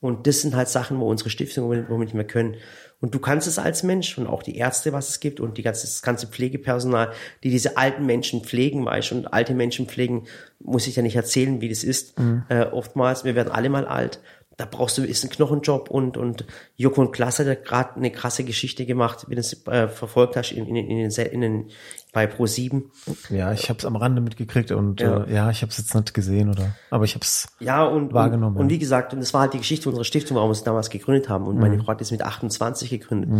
[0.00, 2.56] Und das sind halt Sachen, wo unsere Stiftung, wo wir nicht mehr können.
[3.00, 5.62] Und du kannst es als Mensch und auch die Ärzte, was es gibt und die
[5.62, 10.26] ganze, das ganze Pflegepersonal, die diese alten Menschen pflegen, weißt du, und alte Menschen pflegen,
[10.58, 12.18] muss ich ja nicht erzählen, wie das ist.
[12.50, 14.20] Äh, oftmals, wir werden alle mal alt.
[14.60, 16.44] Da brauchst du, ist ein Knochenjob und, und
[16.76, 20.36] Joko und Klaas hat ja gerade eine krasse Geschichte gemacht, wenn du es äh, verfolgt
[20.36, 21.70] hast in, in, in, den, in den,
[22.12, 22.82] bei Pro7.
[23.30, 25.24] ja, ich habe es am Rande mitgekriegt und Ja.
[25.24, 27.48] äh, ja ich habe es jetzt nicht gesehen oder, aber ich habe es.
[27.58, 30.36] Ja, und, Wahrgenommen, und, und wie gesagt, und das war halt die Geschichte unserer Stiftung,
[30.36, 31.46] warum wir es damals gegründet haben.
[31.46, 31.60] Und Mhm.
[31.62, 33.30] meine Frau hat es mit 28 gegründet.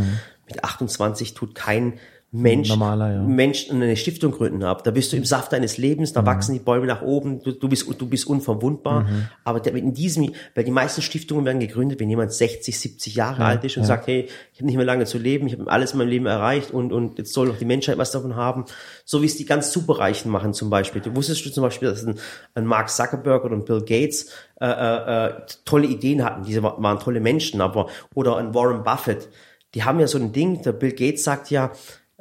[0.48, 1.98] Mit 28 tut kein
[2.32, 3.22] Mensch, Normaler, ja.
[3.22, 4.84] Mensch eine Stiftung gründen ab.
[4.84, 6.14] Da bist du im Saft deines Lebens, Mhm.
[6.14, 9.02] da wachsen die Bäume nach oben, du, du bist, du bist unverwundbar.
[9.02, 9.26] Mhm.
[9.42, 13.64] Aber in diesem, weil die meisten Stiftungen werden gegründet, wenn jemand 60, 70 Jahre alt
[13.64, 15.98] ist und sagt, hey, ich habe nicht mehr lange zu leben, ich habe alles in
[15.98, 18.64] meinem Leben erreicht und, und jetzt soll doch die Menschheit was davon haben.
[19.04, 21.02] So wie es die ganz Superreichen machen zum Beispiel.
[21.02, 22.14] Du wusstest du zum Beispiel, dass ein,
[22.54, 25.32] ein Mark Zuckerberg oder ein Bill Gates äh, äh, äh,
[25.64, 26.44] tolle Ideen hatten.
[26.44, 29.28] Diese wa- waren tolle Menschen, aber oder ein Warren Buffett.
[29.74, 30.62] Die haben ja so ein Ding.
[30.62, 31.72] Der Bill Gates sagt ja,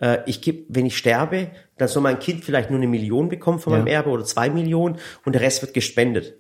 [0.02, 3.60] äh, ich gebe, wenn ich sterbe, dann soll mein Kind vielleicht nur eine Million bekommen
[3.60, 3.94] von meinem Ja.
[3.94, 6.36] Erbe oder zwei Millionen und der Rest wird gespendet.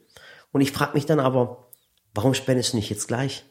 [0.51, 1.69] Und ich frage mich dann aber,
[2.13, 3.45] warum spendest du nicht jetzt gleich?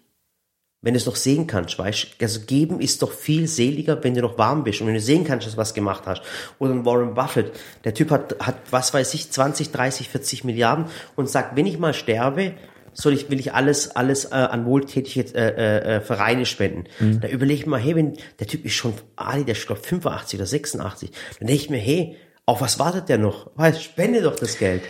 [0.80, 4.20] Wenn du es noch sehen kannst, weißt also geben ist doch viel seliger, wenn du
[4.20, 6.22] noch warm bist und wenn du sehen kannst, dass du was gemacht hast.
[6.60, 10.84] Oder ein Warren Buffett, der Typ hat, hat, was weiß ich, 20, 30, 40 Milliarden
[11.16, 12.54] und sagt, wenn ich mal sterbe,
[13.00, 16.84] soll ich, will ich alles, alles äh, an wohltätige äh, äh, Vereine spenden.
[17.20, 20.38] Da überlege ich mal, hey, wenn der Typ ist schon, Ali, der ist glaub 85
[20.38, 23.50] oder 86, dann denke ich mir, hey, auf was wartet der noch?
[23.54, 24.82] Weißt, spende doch das Geld.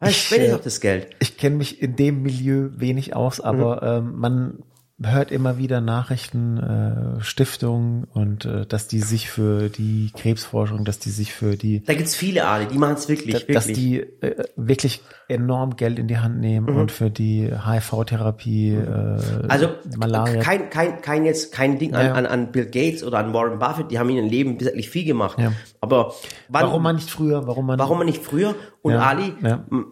[0.00, 1.08] Weißt, Ich, spende äh, doch das Geld.
[1.18, 4.62] Ich kenne mich in dem Milieu wenig aus, aber ähm, man
[5.02, 10.98] hört immer wieder Nachrichten, äh, Stiftungen und äh, dass die sich für die Krebsforschung, dass
[11.00, 13.54] die sich für die Da gibt's viele Ali, die machen es wirklich, wirklich.
[13.54, 19.18] dass die äh, wirklich enorm Geld in die Hand nehmen und für die HIV-Therapie, äh,
[19.48, 20.40] Also Malaria.
[20.40, 22.12] kein, kein, kein jetzt kein Ding an, Ja.
[22.14, 25.04] an, an Bill Gates oder an Warren Buffett, die haben in ihrem Leben wirklich viel
[25.04, 25.38] gemacht.
[25.38, 25.52] Ja.
[25.80, 26.14] Aber
[26.48, 28.54] wann, warum man nicht früher, warum man warum man nicht früher?
[28.82, 29.34] Und Ja, Ali,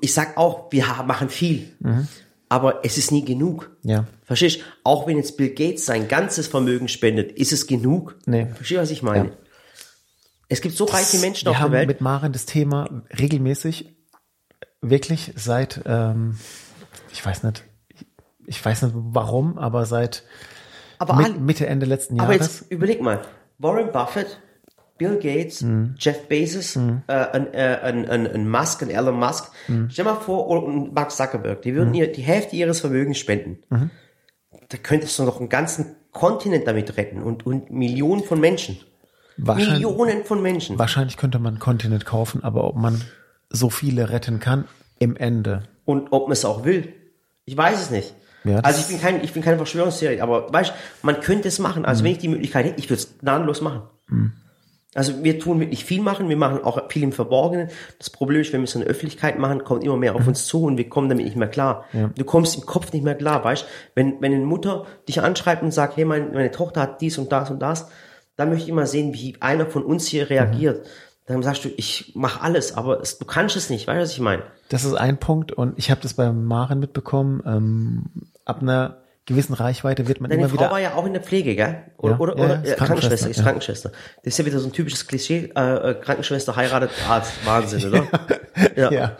[0.00, 1.68] ich sag auch, wir machen viel,
[2.50, 3.70] aber es ist nie genug.
[3.82, 4.04] Ja.
[4.24, 4.58] Verstehst?
[4.60, 4.64] du?
[4.84, 8.18] Auch wenn jetzt Bill Gates sein ganzes Vermögen spendet, ist es genug?
[8.26, 8.46] Nee.
[8.46, 9.28] Verstehst du, was ich meine?
[9.28, 9.34] Ja.
[10.48, 11.86] Es gibt so reiche Menschen wir auf der haben Welt.
[11.86, 13.94] mit Maren das Thema regelmäßig,
[14.80, 16.38] wirklich seit, ähm,
[17.12, 17.64] ich weiß nicht,
[18.46, 20.24] ich weiß nicht warum, aber seit
[20.98, 22.60] aber Mitte, Ende letzten Aber Jahres.
[22.60, 23.22] jetzt überleg mal,
[23.58, 24.40] Warren Buffett,
[25.00, 25.94] Bill Gates, Mhm.
[25.98, 29.50] Jeff Bezos, äh, ein, äh, ein, ein, ein Musk, ein Elon Musk.
[29.66, 29.88] Mhm.
[29.90, 33.58] Stell mal vor, ein Mark Zuckerberg, die würden ihr die Hälfte ihres Vermögens spenden.
[33.70, 33.90] Mhm.
[34.68, 38.76] da könntest du noch einen ganzen Kontinent damit retten und, und Millionen von Menschen.
[39.36, 40.78] Millionen von Menschen.
[40.78, 43.00] wahrscheinlich könnte man einen Kontinent kaufen, aber ob man
[43.48, 44.66] so viele retten kann,
[44.98, 45.62] im Ende.
[45.86, 46.92] Und ob man es auch will.
[47.46, 48.14] Ich weiß es nicht.
[48.44, 51.80] Ja, also ich bin kein, ich bin keine Verschwörungstheorie, aber weißt, man könnte es machen.
[51.82, 51.86] Mhm.
[51.88, 53.82] Also wenn ich die Möglichkeit hätte, ich würde es gnadenlos machen.
[54.94, 57.68] Also wir tun wirklich viel machen, wir machen auch viel im Verborgenen.
[57.98, 60.46] Das Problem ist, wenn wir es in der Öffentlichkeit machen, kommt immer mehr auf uns
[60.46, 61.84] zu und wir kommen damit nicht mehr klar.
[62.16, 63.66] Du kommst im Kopf nicht mehr klar, weißt?
[63.94, 67.30] Wenn, wenn eine Mutter dich anschreibt und sagt, hey, mein, meine Tochter hat dies und
[67.30, 67.88] das und das,
[68.34, 70.86] dann möchte ich immer sehen, wie einer von uns hier reagiert.
[71.26, 74.12] Dann sagst du, ich mache alles, aber es, du kannst es nicht, weißt du, was
[74.12, 74.42] ich meine?
[74.70, 77.40] Das ist ein Punkt und ich habe das bei Maren mitbekommen.
[77.46, 78.04] Ähm,
[78.44, 80.70] ab einer gewissen Reichweite wird man Deine immer Frau wieder.
[80.70, 81.82] war ja auch in der Pflege, gell?
[81.98, 83.42] Oder, Ja, oder, ja, oder ja, Krankenschwester, Krankenschwester, ist.
[83.42, 83.90] Krankenschwester.
[84.24, 87.32] Das ist ja wieder so ein typisches Klischee, äh, äh, Krankenschwester heiratet Arzt.
[87.44, 88.06] Wahnsinn, oder?
[88.90, 89.16] ja.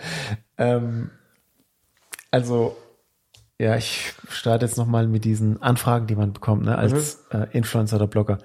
[0.58, 1.10] Ähm,
[2.30, 2.76] also
[3.58, 7.42] ja, ich starte jetzt nochmal mit diesen Anfragen, die man bekommt, ne, als Mhm.
[7.42, 8.38] äh, Influencer oder Blogger.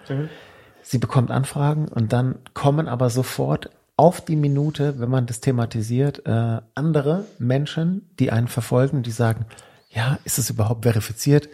[0.82, 6.24] Sie bekommt Anfragen und dann kommen aber sofort auf die Minute, wenn man das thematisiert,
[6.26, 9.46] äh, andere Menschen, die einen verfolgen, die sagen,
[9.96, 11.50] ja, ist es überhaupt verifiziert?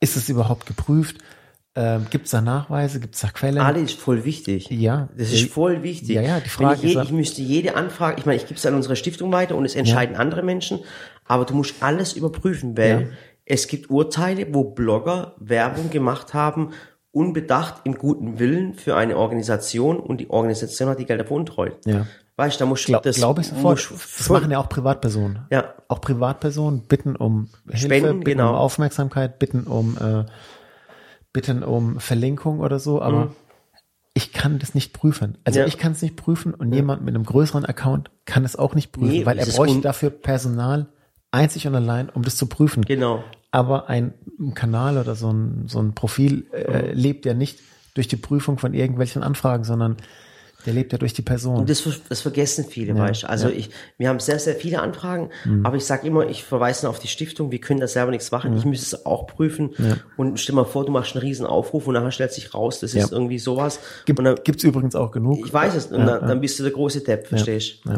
[0.00, 1.18] Ist es überhaupt geprüft?
[1.74, 3.00] Ähm, Gibt es da Nachweise?
[3.00, 3.58] Gibt es da Quellen?
[3.58, 4.68] Ali ist voll wichtig.
[4.70, 5.08] Ja.
[5.16, 6.10] Das ist voll wichtig.
[6.16, 8.58] Ja, ja, die Frage ich, je, ist ich müsste jede Anfrage, ich meine, ich gebe
[8.58, 10.80] es an unsere Stiftung weiter und es entscheiden andere Menschen,
[11.24, 13.06] aber du musst alles überprüfen, weil Ja.
[13.46, 16.70] es gibt Urteile, wo Blogger Werbung gemacht haben,
[17.10, 21.78] unbedacht im guten Willen für eine Organisation und die Organisation hat die Gelder veruntreut.
[21.86, 22.06] Ja.
[22.36, 23.90] Weißt du, da musst du Glaube das glaub ich sofort.
[23.90, 25.40] Das machen ja auch Privatpersonen.
[25.50, 25.74] Ja.
[25.88, 28.50] Auch Privatpersonen bitten um Hilfe, Spenden, bitten genau.
[28.50, 30.24] um Aufmerksamkeit, bitten um äh,
[31.32, 33.32] bitten um Verlinkung oder so, aber
[34.14, 35.38] ich kann das nicht prüfen.
[35.44, 35.62] Also Mhm.
[35.62, 35.68] Ja.
[35.68, 38.92] ich kann es nicht prüfen und jemand mit einem größeren Account kann es auch nicht
[38.92, 40.86] prüfen, Nee, weil er bräuchte dafür Personal
[41.30, 42.84] einzig und allein, um das zu prüfen.
[42.84, 43.24] Genau.
[43.50, 44.14] Aber ein
[44.54, 47.60] Kanal oder so ein, so ein Profil äh, lebt ja nicht
[47.94, 49.96] durch die Prüfung von irgendwelchen Anfragen, sondern
[50.66, 51.56] der lebt ja durch die Person.
[51.56, 53.28] Und das, das vergessen viele, weißt du.
[53.28, 55.66] Also ich, wir haben sehr, sehr viele Anfragen, Mhm.
[55.66, 58.36] aber ich sage immer, ich verweise auf die Stiftung, wir können da selber nichts Mhm.
[58.38, 58.56] machen.
[58.56, 59.70] Ich müsste es auch prüfen.
[60.16, 62.94] Und stell mal vor, du machst einen riesen Aufruf und nachher stellt sich raus, das
[62.94, 63.16] ist Ja.
[63.16, 63.80] irgendwie sowas.
[64.04, 65.44] Gibt, dann, gibt's übrigens auch genug.
[65.44, 67.90] ich weiß es, und dann, dann bist du der große Depp, verstehst du?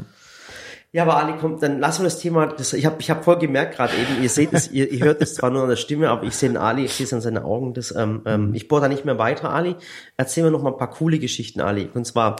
[0.94, 1.02] Ja.
[1.02, 3.74] Aber Ali, kommt, dann lassen wir das Thema, das, ich habe ich hab voll gemerkt
[3.74, 6.22] gerade eben, ihr seht es, ihr, ihr hört es zwar nur an der Stimme, aber
[6.22, 8.82] ich sehe den Ali, ich sehe es an seinen Augen, das, ähm, ähm, ich bohre
[8.82, 9.74] da nicht mehr weiter, Ali.
[10.16, 11.90] Erzähl mir noch mal ein paar coole Geschichten, Ali.
[11.92, 12.36] Und zwar,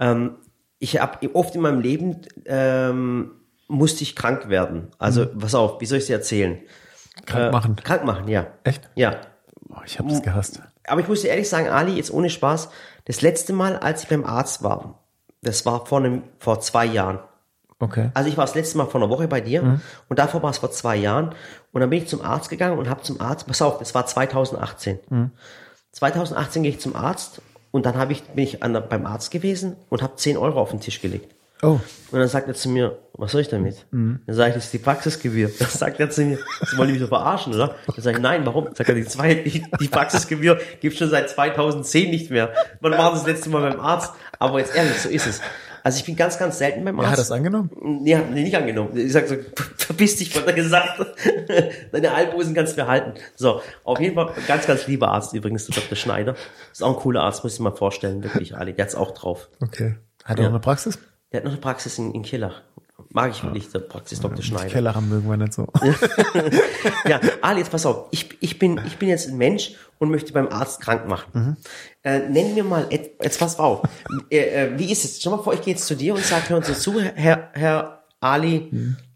[0.00, 0.34] ähm,
[0.80, 3.30] ich habe oft in meinem Leben, ähm,
[3.68, 4.88] musste ich krank werden.
[4.98, 6.58] Also, pass auf, wie soll ich dir erzählen?
[7.24, 7.76] Krank machen.
[7.76, 8.48] Krank machen, ja.
[8.64, 8.90] Echt?
[8.96, 9.20] Ja.
[9.68, 10.60] Oh, ich habe das gehasst.
[10.88, 12.68] Aber ich muss dir ehrlich sagen, Ali, jetzt ohne Spaß,
[13.04, 15.04] das letzte Mal, als ich beim Arzt war,
[15.40, 17.20] das war vor einem, vor zwei Jahren.
[17.78, 18.10] Okay.
[18.14, 19.80] Also ich war das letzte Mal vor einer Woche bei dir Mhm.
[20.08, 21.34] und davor war es vor zwei Jahren
[21.72, 24.06] und dann bin ich zum Arzt gegangen und habe zum Arzt, pass auf, das war
[24.06, 24.98] 2018.
[25.10, 25.30] Mhm.
[25.92, 29.76] 2018 gehe ich zum Arzt und dann habe ich, bin ich an, beim Arzt gewesen
[29.88, 31.34] und habe 10 Euro auf den Tisch gelegt.
[31.62, 33.86] Oh, Und dann sagt er zu mir, was soll ich damit?
[33.90, 34.20] Mhm.
[34.26, 35.50] Dann sage ich, das ist die Praxisgebühr.
[35.58, 37.76] Dann sagt er zu mir, Sie wollen mich so verarschen, oder?
[37.86, 38.66] Dann sage ich, nein, warum?
[38.74, 42.52] Sagt er, die, zwei, die, die Praxisgebühr gibt schon seit 2010 nicht mehr.
[42.80, 44.12] Wann war das letzte Mal beim Arzt?
[44.38, 45.40] Aber jetzt ehrlich, so ist es.
[45.86, 47.06] Also ich bin ganz, ganz selten beim Arzt.
[47.06, 47.70] er hat das angenommen?
[47.80, 48.96] Nee, hat nee, nicht angenommen.
[48.96, 49.36] Ich sag so,
[49.76, 51.00] verpiss dich, hat er gesagt.
[51.92, 53.14] Deine Almosen kannst du behalten.
[53.36, 55.94] So, auf jeden Fall ganz, ganz lieber Arzt übrigens, der Dr.
[55.94, 56.34] Schneider.
[56.72, 58.72] Ist auch ein cooler Arzt, muss ich mal vorstellen, wirklich, Ali.
[58.72, 59.48] Der hat's auch drauf.
[59.62, 59.94] Okay.
[60.24, 60.48] Hat er Ja.
[60.48, 60.98] noch eine Praxis?
[61.30, 62.62] Der hat noch eine Praxis in, in Killach.
[63.16, 64.42] Mag ich wirklich, der Praxis Dr.
[64.42, 64.68] Schneider.
[64.68, 65.66] Keller mögen wir nicht so.
[67.08, 68.08] Ja, Ali, jetzt pass auf.
[68.10, 71.56] Ich, ich, bin, ich bin jetzt ein Mensch und möchte beim Arzt krank machen.
[72.02, 73.88] Äh, nenn mir mal, et, jetzt pass auf.
[74.30, 75.18] äh, äh, wie ist es?
[75.18, 78.02] Stell mal vor, ich gehe jetzt zu dir und sage, hören Sie zu, Herr, Herr
[78.20, 78.70] Ali,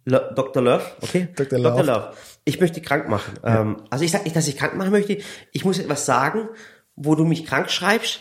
[0.06, 0.62] Lo- Dr.
[0.62, 1.28] Love, okay?
[1.36, 1.58] Dr.
[1.58, 1.82] Love.
[1.82, 2.12] Love.
[2.46, 3.34] Ich möchte krank machen.
[3.44, 5.18] Ähm, also ich sage nicht, dass ich krank machen möchte.
[5.52, 6.48] Ich muss etwas sagen,
[6.96, 8.20] wo du mich krank schreibst,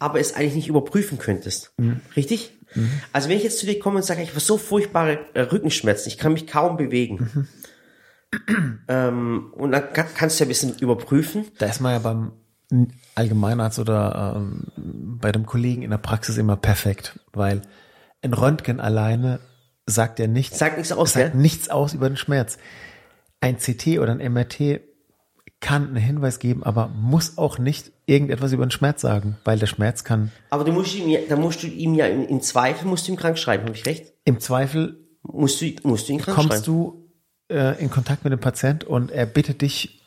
[0.00, 1.72] aber es eigentlich nicht überprüfen könntest.
[2.16, 2.50] Richtig?
[3.12, 6.08] Also wenn ich jetzt zu dir komme und sage, ich habe so furchtbare äh, Rückenschmerzen,
[6.08, 7.48] ich kann mich kaum bewegen.
[8.88, 11.46] Ähm, und dann kann, kannst du ja ein bisschen überprüfen.
[11.58, 12.32] Da ist man ja beim
[13.14, 14.64] Allgemeinarzt oder ähm,
[15.20, 17.62] bei dem Kollegen in der Praxis immer perfekt, weil
[18.22, 19.38] ein Röntgen alleine
[19.86, 21.40] sagt ja nichts, Sagt nichts aus, sagt gell?
[21.40, 22.58] nichts aus über den Schmerz.
[23.40, 24.80] Ein CT oder ein MRT
[25.64, 29.66] kann einen Hinweis geben, aber muss auch nicht irgendetwas über den Schmerz sagen, weil der
[29.66, 32.86] Schmerz kann Aber du musst ihm ja, da musst du ihm ja im, im Zweifel
[32.86, 34.12] musst du ihm krank schreiben, habe ich recht?
[34.26, 36.64] im Zweifel Musst du, musst du ihn krank kommst schreiben.
[36.66, 37.08] du
[37.48, 40.02] äh, in Kontakt mit dem Patient und er bittet dich,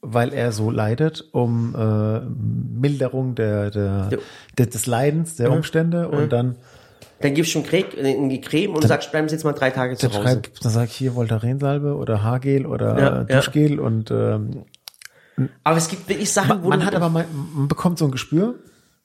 [0.00, 4.10] weil er so leidet, um äh, Milderung der, der,
[4.58, 4.66] Ja.
[4.66, 6.56] des Leidens, der Umstände und dann,
[7.24, 10.08] Dann gibst du äh, die Creme und sagst, bleiben Sie jetzt mal drei Tage zu
[10.08, 10.28] dann, Hause.
[10.28, 14.66] schreib, dann sag ich hier Voltarensalbe oder Haargel oder Ja, Duschgel und ähm,
[15.64, 18.56] Aber es gibt wirklich Sachen, wo Man hat aber mal, man bekommt so ein Gespür,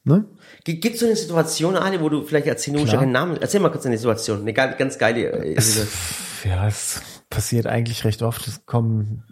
[0.03, 0.25] ne?
[0.65, 3.37] Gibt es so eine Situation, Ali, wo du vielleicht erzählen, du musst ja keinen Namen,
[3.39, 8.03] erzähl mal kurz eine Situation, eine ganz, ganz geile, äh, Es, ja, es passiert eigentlich
[8.03, 8.45] recht oft.
[8.49, 9.23] Es kommen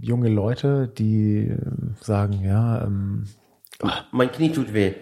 [0.00, 1.58] junge Leute, die äh,
[2.00, 3.26] sagen, ja, ähm,
[4.12, 4.94] mein Knie tut weh.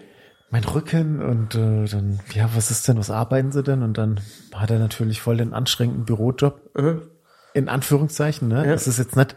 [0.51, 3.83] Mein Rücken und äh, dann, ja, was ist denn, was arbeiten sie denn?
[3.83, 4.19] Und dann
[4.53, 6.59] hat er natürlich voll den anstrengenden Bürojob.
[7.53, 8.65] In Anführungszeichen, ne?
[8.65, 8.73] Ja.
[8.73, 9.35] Es ist jetzt nicht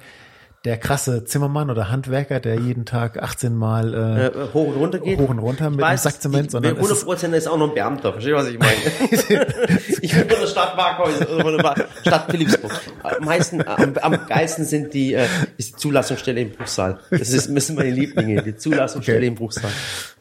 [0.65, 4.99] der krasse Zimmermann oder Handwerker, der jeden Tag 18 Mal äh, Äh, hoch und runter
[5.01, 5.19] geht.
[5.19, 7.59] Hoch und runter mit Ich einem Sack Zement, ich- sondern es 100 Prozent ist auch
[7.59, 8.13] noch ein Beamter.
[8.13, 8.77] Verstehst du, was ich meine?
[10.01, 12.73] ich bin von der Stadt Markhäus oder von der Stadt Philipsburg.
[13.03, 17.01] Am meisten, am, am geilsten sind die, äh, ist die Zulassungsstelle im Bruchsal.
[17.11, 19.27] Das ist, sind meine Lieblinge, die Zulassungsstelle Okay.
[19.27, 19.71] im Bruchsal.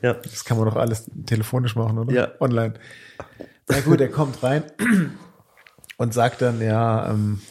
[0.02, 0.14] Ja.
[0.14, 2.12] Das kann man doch alles telefonisch machen, oder?
[2.14, 2.28] Ja.
[2.40, 2.74] Online.
[3.70, 4.64] Na gut, er kommt rein
[5.98, 7.42] und sagt dann, ja, ähm,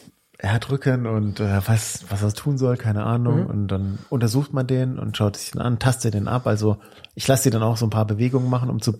[0.43, 3.45] er hat Rücken und äh, weiß, was er tun soll, keine Ahnung.
[3.45, 6.47] Und dann untersucht man den und schaut sich den an, tastet den ab.
[6.47, 6.77] Also
[7.13, 8.93] ich lasse dir dann auch so ein paar Bewegungen machen, um zu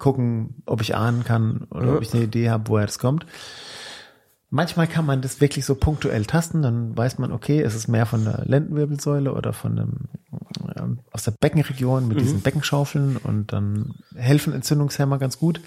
[0.00, 3.26] gucken, ob ich ahnen kann oder ob ich eine Idee habe, woher das kommt.
[4.50, 8.06] Manchmal kann man das wirklich so punktuell tasten, dann weiß man, okay, es ist mehr
[8.06, 9.92] von der Lendenwirbelsäule oder von dem,
[10.76, 15.60] ähm, aus der Beckenregion mit diesen Beckenschaufeln und dann helfen Entzündungshemmer ganz gut.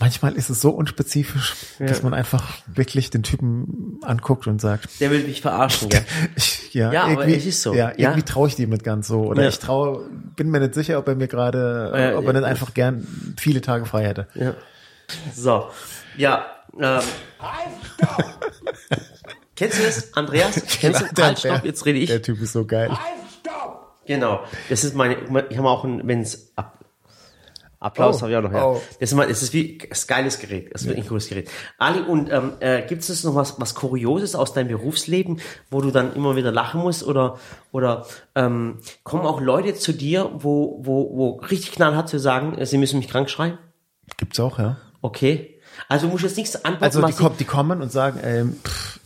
[0.00, 5.10] Manchmal ist es so unspezifisch, dass man einfach wirklich den Typen anguckt und sagt, Der
[5.10, 6.04] will mich verarschen, gell?
[6.36, 7.72] ich, ja, Ja, aber irgendwie, es ist so.
[7.74, 8.10] Ja, Ja.
[8.10, 9.22] irgendwie traue ich dem nicht ganz so.
[9.22, 9.48] Oder Ja.
[9.48, 12.40] ich traue, bin mir nicht sicher, ob er mir gerade, Ja, ob er ja.
[12.40, 14.26] nicht einfach gern viele Tage frei hätte.
[14.34, 14.54] Ja.
[15.34, 15.68] So.
[16.16, 16.44] Ja,
[16.78, 17.00] ähm.
[19.56, 20.54] Kennst du das, Andreas?
[20.80, 21.14] Kennst du?
[21.14, 22.10] Der- Halt, stopp, jetzt rede ich.
[22.10, 22.90] Der Typ ist so geil.
[24.06, 24.40] Genau.
[24.68, 25.16] Das ist meine,
[25.48, 26.78] ich habe auch ein, wenn's ab,
[27.84, 28.64] Applaus Oh, habe ich auch noch, ja.
[28.64, 28.82] oh.
[28.98, 30.72] Das ist mal, das ist wie, ist ein geiles Gerät.
[30.72, 31.50] Das ist wirklich ein cooles Gerät.
[31.78, 35.90] Ali, und, ähm, äh, gibt es noch was, was Kurioses aus deinem Berufsleben, wo du
[35.90, 37.38] dann immer wieder lachen musst oder,
[37.72, 42.64] oder, ähm, kommen auch Leute zu dir, wo, wo, wo richtig knallhart zu sagen, äh,
[42.64, 43.58] sie müssen mich krank schreiben?
[44.16, 44.78] Gibt's auch, ja.
[45.02, 45.60] Okay.
[45.88, 49.00] Also du musst jetzt nichts antworten, Also die, kommen, die kommen und sagen, ähm, pff,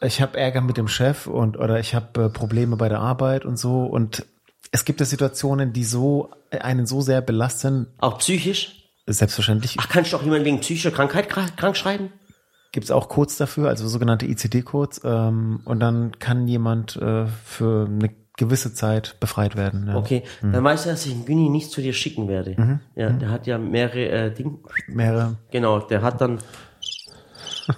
[0.00, 3.44] ich habe Ärger mit dem Chef und oder ich habe äh, Probleme bei der Arbeit
[3.44, 3.84] und so.
[3.84, 4.24] Und
[4.70, 7.88] es gibt ja Situationen, die so äh, einen so sehr belasten.
[7.98, 8.76] auch psychisch?
[9.06, 12.12] Selbstverständlich Ach, kannst du auch jemanden wegen psychischer Krankheit krank, schreiben?
[12.72, 15.00] gibt's auch Codes dafür, also sogenannte ICD-Codes.
[15.04, 19.88] Ähm, und dann kann jemand äh, für eine gewisse Zeit befreit werden.
[19.88, 19.96] Ja.
[19.96, 22.80] Okay, dann weißt du, dass ich einen Günni nicht zu dir schicken werde.
[22.94, 24.58] Ja, der hat ja mehrere äh, Dinge.
[24.86, 25.36] Mehrere.
[25.50, 26.38] Genau, der hat dann.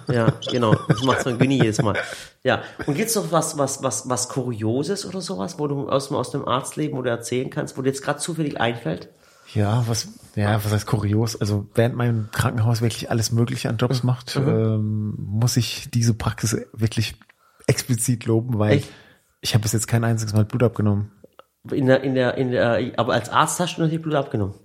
[0.07, 0.75] Ja, genau.
[0.87, 1.95] Das macht so ein Günni jedes Mal.
[2.43, 2.61] Ja.
[2.85, 6.31] Und gibt's noch was, was, was, was Kurioses oder sowas, wo du aus dem, aus
[6.31, 9.09] dem Arztleben, wo du erzählen kannst, wo dir jetzt gerade zufällig einfällt?
[9.53, 11.39] Ja, was, ja, was heißt kurios?
[11.39, 16.57] Also während mein Krankenhaus wirklich alles Mögliche an Jobs macht, ähm, muss ich diese Praxis
[16.73, 17.15] wirklich
[17.67, 18.89] explizit loben, weil Echt?
[19.41, 21.11] ich habe bis jetzt kein einziges Mal Blut abgenommen.
[21.71, 24.55] In der, in der, in der, aber als Arzt hast du natürlich Blut abgenommen.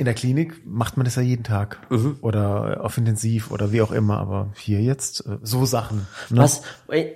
[0.00, 1.78] In der Klinik macht man das ja jeden Tag
[2.22, 6.06] oder auf Intensiv oder wie auch immer, aber hier jetzt äh, so Sachen.
[6.30, 6.40] Ne?
[6.40, 6.62] Was,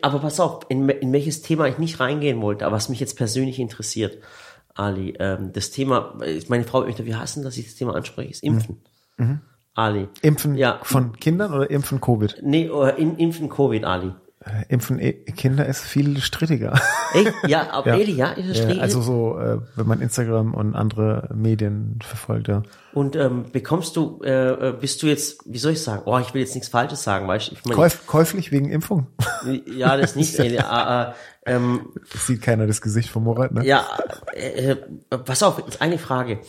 [0.03, 3.17] aber pass auf, in, in welches Thema ich nicht reingehen wollte, aber was mich jetzt
[3.17, 4.19] persönlich interessiert,
[4.75, 8.33] Ali, ähm, das Thema, äh, meine Frau möchte, wie hassen, dass ich das Thema anspreche,
[8.33, 8.83] ist Impfen.
[9.73, 10.09] Ali.
[10.21, 10.79] Impfen Ja.
[10.83, 12.37] von Kindern oder Impfen Covid?
[12.43, 14.13] Nee, äh, in, Impfen Covid, Ali.
[14.47, 16.79] Äh, Impfen eh- Kinder ist viel strittiger.
[17.15, 17.33] Echt?
[17.47, 18.05] Ja, aber Ja.
[18.05, 18.83] ja, ist das Ja, richtig?
[18.83, 22.63] also so, äh, wenn man Instagram und andere Medien verfolgt, ja.
[22.93, 26.03] Und ähm, bekommst du, äh, äh, bist du jetzt, wie soll ich sagen?
[26.05, 27.55] Oh, ich will jetzt nichts Falsches sagen, weißt du?
[27.55, 29.07] Ich meine, Käuf, käuflich wegen Impfung.
[29.67, 30.39] ja, das nicht.
[30.39, 31.13] Äh, äh, äh,
[31.47, 33.65] ähm, Sieht keiner das Gesicht von Murat, ne?
[33.67, 33.87] Ja,
[34.35, 34.77] äh, äh,
[35.19, 36.41] pass auf, jetzt eine Frage.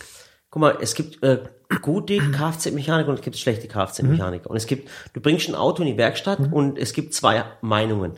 [0.49, 1.43] Guck mal, es gibt äh,
[1.81, 4.49] gute Kfz-Mechaniker und es gibt schlechte Kfz-Mechaniker.
[4.49, 8.13] Und es gibt, du bringst ein Auto in die Werkstatt und es gibt zwei Meinungen.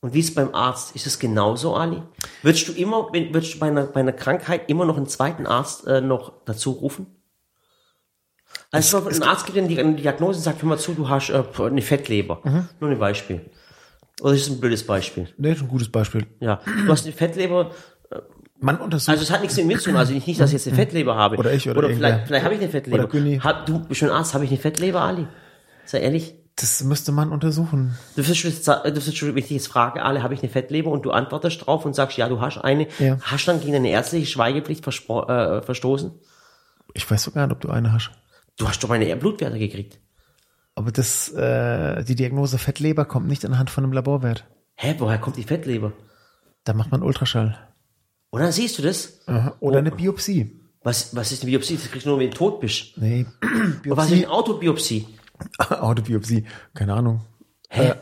[0.00, 0.96] Und wie ist es beim Arzt?
[0.96, 2.02] Ist es genauso, Ali?
[2.42, 5.46] Würdest du immer, wenn- würdest du bei einer, bei einer Krankheit immer noch einen zweiten
[5.46, 7.06] Arzt äh, noch dazu rufen?
[8.70, 11.42] Also ein Arzt gibt dir eine Diagnose und sagt, hör mal zu, du hast äh,
[11.58, 12.40] eine Fettleber.
[12.80, 13.50] Nur ein Beispiel.
[14.20, 15.28] Oder ist das ein blödes Beispiel?
[15.36, 16.26] Nee, ist ein gutes Beispiel.
[16.40, 17.70] Ja, du hast eine Fettleber,
[18.62, 19.10] Man untersucht.
[19.10, 19.96] also es hat nichts mit mir zu tun.
[19.96, 21.36] Also nicht, nicht, dass ich jetzt eine Fettleber habe.
[21.36, 23.04] Oder ich oder oder vielleicht, vielleicht habe ich eine Fettleber.
[23.04, 23.44] Oder.
[23.44, 25.26] Hab, du bist schon Arzt, habe ich eine Fettleber, Ali?
[25.84, 26.34] Sei ehrlich.
[26.56, 27.96] das müsste man untersuchen.
[28.16, 30.48] Du wirst sa- du wirst schon, wenn ich dich jetzt frage, Ali, habe ich eine
[30.50, 30.90] Fettleber?
[30.90, 32.86] Und du antwortest drauf und sagst, ja, du hast eine.
[33.00, 33.18] Ja.
[33.20, 36.12] Hast du dann gegen eine ärztliche Schweigepflicht äh, verstoßen?
[36.94, 38.10] Ich weiß sogar nicht, ob du eine hast.
[38.58, 39.98] Du hast doch meine Blutwerte gekriegt.
[40.74, 44.44] Aber das, äh, die Diagnose Fettleber kommt nicht anhand von einem Laborwert.
[44.76, 45.92] Hä, woher kommt die Fettleber?
[46.64, 47.58] Da macht man Ultraschall.
[48.40, 49.20] Dann siehst du das?
[49.26, 49.56] Aha.
[49.60, 50.58] Oder eine Biopsie.
[50.82, 51.76] Was, was ist eine Biopsie?
[51.76, 52.96] Das kriegst du nur, wenn du tot bist.
[52.96, 54.14] Nee, Und was ist Biopsie.
[54.14, 55.06] eine Autobiopsie?
[55.68, 56.44] Autobiopsie.
[56.74, 57.20] Keine Ahnung.
[57.68, 57.94] Hä?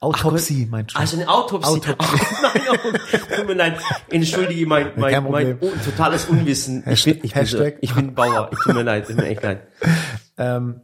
[0.00, 1.00] Autopsie, mein Schatz.
[1.00, 1.68] Also eine Autopsie.
[1.68, 2.20] Autopsie.
[2.34, 3.78] Oh, nein, oh, tut mir leid.
[4.10, 6.82] Entschuldige mein, mein, mein oh, totales Unwissen.
[6.90, 7.78] Ich bin, ich bin, so, Hashtag.
[7.80, 8.50] ich bin Bauer.
[8.52, 9.06] Ich tut mir leid.
[9.06, 9.68] Tut mir echt leid.
[10.38, 10.80] ähm,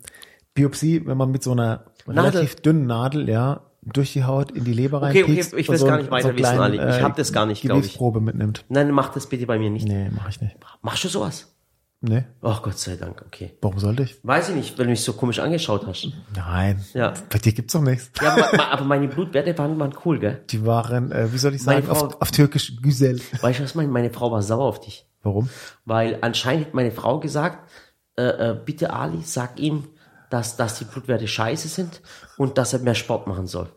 [0.54, 2.30] Biopsie, wenn man mit so einer Nadel.
[2.30, 5.72] relativ dünnen Nadel, ja, durch die Haut in die Leber Okay, okay, reinpiekst ich und
[5.72, 6.76] will's so gar nicht weiter so wissen, kleinen, Ali.
[6.76, 7.84] Ich äh, hab das gar nicht, glaub ich.
[7.84, 8.64] Gewebsprobe mitnimmt.
[8.68, 9.86] Nein, mach das bitte bei mir nicht.
[9.88, 10.56] Nee, mache ich nicht.
[10.82, 11.54] Machst du sowas?
[12.00, 13.54] Nee, Oh Gott sei Dank, okay.
[13.60, 14.16] warum sollte ich?
[14.22, 16.06] Weiß ich nicht, weil du mich so komisch angeschaut hast.
[16.32, 17.12] Nein, Ja.
[17.28, 18.12] bei dir gibt's doch nichts.
[18.22, 20.44] Ja, aber, aber meine Blutwerte waren, waren cool, gell?
[20.50, 23.20] Die waren, äh, wie soll ich sagen, Frau- auf, auf Türkisch Güzel.
[23.40, 25.06] Weißt du was, meine, meine Frau war sauer auf dich.
[25.24, 25.48] Warum?
[25.84, 27.68] Weil anscheinend hat meine Frau gesagt,
[28.16, 29.82] äh, äh, bitte Ali, sag ihm,
[30.30, 32.00] dass, dass die Blutwerte scheiße sind
[32.36, 33.70] und dass er mehr Sport machen soll.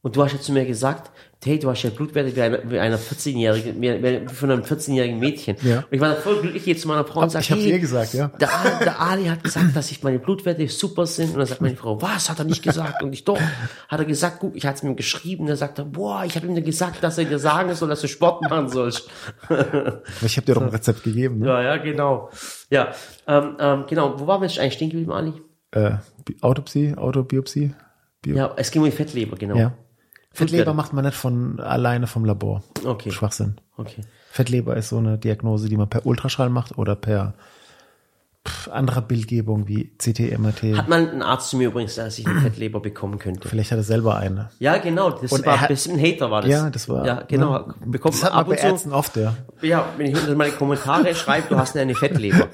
[0.00, 1.10] Und du hast ja zu mir gesagt,
[1.44, 5.56] hey, du hast ja Blutwerte wie einer, wie einer 14-jährigen, wie, von einem 14-jährigen Mädchen.
[5.62, 5.78] Ja.
[5.78, 7.78] Und ich war voll glücklich, gehe zu meiner Frau und sage, ich hab's hey, ihr
[7.80, 8.28] gesagt, ja.
[8.40, 11.32] Der, Ali- der Ali hat gesagt, dass ich meine Blutwerte super sind.
[11.32, 13.02] Und dann sagt meine Frau, was, hat er nicht gesagt?
[13.02, 13.38] Und ich doch,
[13.88, 15.42] hat er gesagt, gut, ich hatte es ihm geschrieben.
[15.42, 18.00] Und dann sagt er, boah, ich habe ihm gesagt, dass er dir sagen soll, dass
[18.00, 19.08] du Sport machen sollst.
[20.22, 21.38] Ich habe dir doch ein Rezept gegeben.
[21.40, 21.46] Ne?
[21.48, 22.30] Ja, ja, genau.
[22.70, 22.92] Ja,
[23.26, 24.18] ähm, ähm, genau.
[24.18, 25.32] Wo waren wir jetzt eigentlich stehen geblieben, Ali?
[25.72, 25.96] Äh,
[26.40, 27.74] Autopsie, Autobiopsie.
[28.22, 29.56] Bio Ja, es ging um die Fettleber, genau.
[29.56, 29.74] ja.
[30.38, 32.62] Fettleber macht man nicht von alleine vom Labor.
[32.84, 33.10] Okay.
[33.10, 33.60] Schwachsinn.
[33.76, 34.02] Okay.
[34.30, 37.34] Fettleber ist so eine Diagnose, die man per Ultraschall macht oder per
[38.46, 40.76] pff, anderer Bildgebung wie CT, MRT.
[40.76, 43.48] Hat mal ein Arzt zu mir übrigens, dass ich eine Fettleber bekommen könnte.
[43.48, 44.50] Vielleicht hat er selber eine.
[44.58, 45.10] Ja, genau.
[45.10, 46.50] Das Und war hat- ein bisschen ein Hater, war das.
[46.50, 47.04] Ja, das war.
[47.06, 47.58] Ja, genau.
[47.58, 47.74] ne?
[47.86, 48.62] Bekommt Das hat man ab bei und.
[48.62, 49.34] Ärzten oft, ja.
[49.62, 52.48] Ja, wenn ich unter meine Kommentare schreibe, du hast eine Fettleber.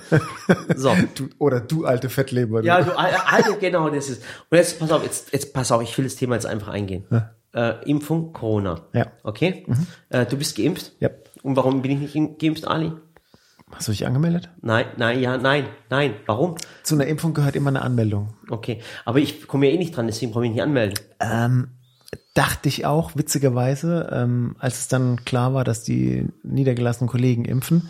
[0.76, 0.94] So.
[1.14, 2.62] Du, oder du alte Fettleber.
[2.62, 4.22] Ja, du, also genau, das ist.
[4.50, 7.04] Und jetzt pass auf, jetzt, jetzt pass auf, ich will das Thema jetzt einfach eingehen.
[7.54, 8.82] Äh, Impfung, Corona.
[8.92, 9.06] Ja.
[9.22, 9.64] Okay?
[10.08, 10.92] Äh, du bist geimpft?
[11.00, 11.10] Ja.
[11.42, 12.92] Und warum bin ich nicht geimpft, Ali?
[13.70, 14.50] Hast du dich angemeldet?
[14.60, 16.14] Nein, nein, ja, nein, nein.
[16.26, 16.56] Warum?
[16.82, 18.34] Zu einer Impfung gehört immer eine Anmeldung.
[18.50, 18.80] Okay.
[19.04, 20.98] Aber ich komme ja eh nicht dran, deswegen brauche ich mich nicht anmelden.
[21.20, 21.68] Ähm,
[22.34, 27.88] dachte ich auch, witzigerweise, ähm, als es dann klar war, dass die niedergelassenen Kollegen impfen,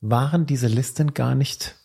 [0.00, 1.76] waren diese Listen gar nicht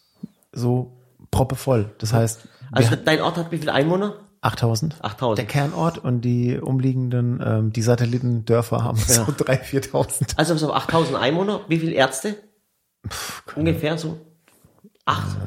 [0.52, 0.98] so
[1.32, 1.92] proppevoll.
[2.00, 4.16] Das heißt, Also dein Ort hat wie viele Einwohner?
[4.42, 4.96] 8000.
[5.02, 5.38] 8000.
[5.38, 10.38] Der Kernort und die umliegenden, ähm, die Satellitendörfer haben so 3.000, 4.000.
[10.38, 11.62] Also auf, 8000 Einwohner.
[11.68, 12.36] Wie viele Ärzte?
[13.56, 14.18] Ungefähr so?
[15.06, 15.38] Acht.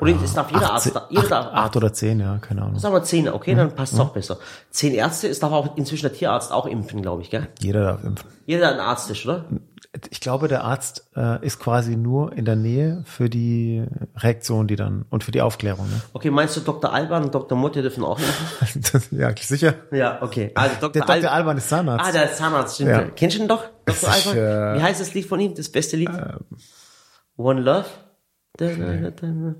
[0.00, 2.78] Oder es darf jeder Arzt, Acht, jeder acht, darf, acht oder zehn, ja, keine Ahnung.
[2.78, 4.38] sagen wir zehn, okay, dann passt es auch besser.
[4.70, 7.48] Zehn Ärzte, es darf auch inzwischen der Tierarzt auch impfen, glaube ich, gell?
[7.60, 8.28] Jeder darf impfen.
[8.44, 9.46] Jeder, der ein Arzt ist, oder?
[10.10, 13.84] Ich glaube, der Arzt äh, ist quasi nur in der Nähe für die
[14.16, 15.86] Reaktion, die dann und für die Aufklärung.
[15.88, 16.00] Ne?
[16.12, 16.92] Okay, meinst du Dr.
[16.92, 17.56] Alban und Dr.
[17.56, 18.18] Motte dürfen auch?
[18.92, 19.74] Das, ja, sicher.
[19.92, 20.50] Ja, okay.
[20.56, 20.90] Also Dr.
[20.92, 21.30] Der Dr.
[21.30, 22.06] Al- Alban ist Zahnarzt.
[22.08, 22.90] Ah, der Zahnarzt, stimmt.
[22.90, 23.04] Ja.
[23.04, 24.08] Kennst du ihn doch, Dr.
[24.10, 24.36] Ich, Alban?
[24.36, 25.54] äh, Ähm, Wie heißt das Lied von ihm?
[25.54, 26.10] Das beste Lied?
[27.36, 27.86] One Love?
[28.56, 29.54] Da, da, da,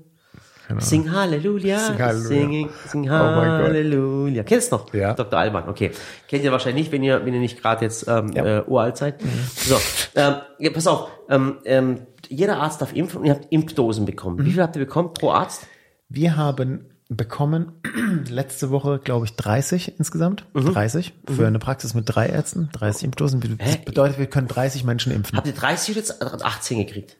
[0.69, 0.79] da.
[0.81, 1.79] Sing Halleluja.
[1.79, 2.69] Sing Halleluja.
[2.87, 3.67] Sing Oh mein Gott.
[3.67, 4.43] Halleluja.
[4.43, 4.93] Kennst du noch?
[4.93, 5.13] Ja.
[5.13, 5.37] Dr.
[5.39, 5.91] Alban, okay.
[6.27, 8.41] Kennt ihr wahrscheinlich nicht, wenn ihr, wenn ihr nicht gerade jetzt ähm, Ja.
[8.43, 8.47] Mhm.
[8.47, 9.21] äh, uralt seid.
[9.55, 9.75] So,
[10.15, 11.09] ähm, ja, pass auf.
[11.29, 14.37] Ähm, ähm, jeder Arzt darf impfen und ihr habt Impfdosen bekommen.
[14.37, 14.45] Mhm.
[14.45, 15.67] Wie viel habt ihr bekommen pro Arzt?
[16.09, 17.73] Wir haben bekommen
[18.29, 20.45] letzte Woche, glaube ich, 30 insgesamt.
[20.53, 20.73] Mhm.
[20.73, 23.41] 30 für eine Praxis mit drei Ärzten, 30 Impfdosen.
[23.41, 23.77] Das Hä?
[23.85, 25.37] bedeutet, wir können 30 Menschen impfen.
[25.37, 27.17] Habt ihr 30 oder jetzt 18 gekriegt?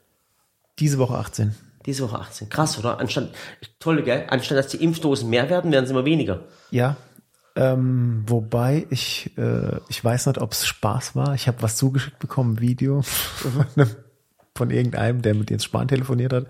[0.79, 1.53] Diese Woche 18.
[1.85, 2.49] Diese Woche 18.
[2.49, 2.99] Krass, oder?
[2.99, 3.29] Anstatt,
[3.79, 4.25] toll, gell?
[4.29, 6.41] Anstatt dass die Impfdosen mehr werden, werden sie immer weniger.
[6.71, 6.97] Ja.
[7.55, 11.35] Ähm, wobei ich, äh, ich weiß nicht, ob es Spaß war.
[11.35, 13.89] Ich habe was zugeschickt bekommen, ein Video von, einem,
[14.55, 16.47] von irgendeinem, der mit Jens Spahn telefoniert hat.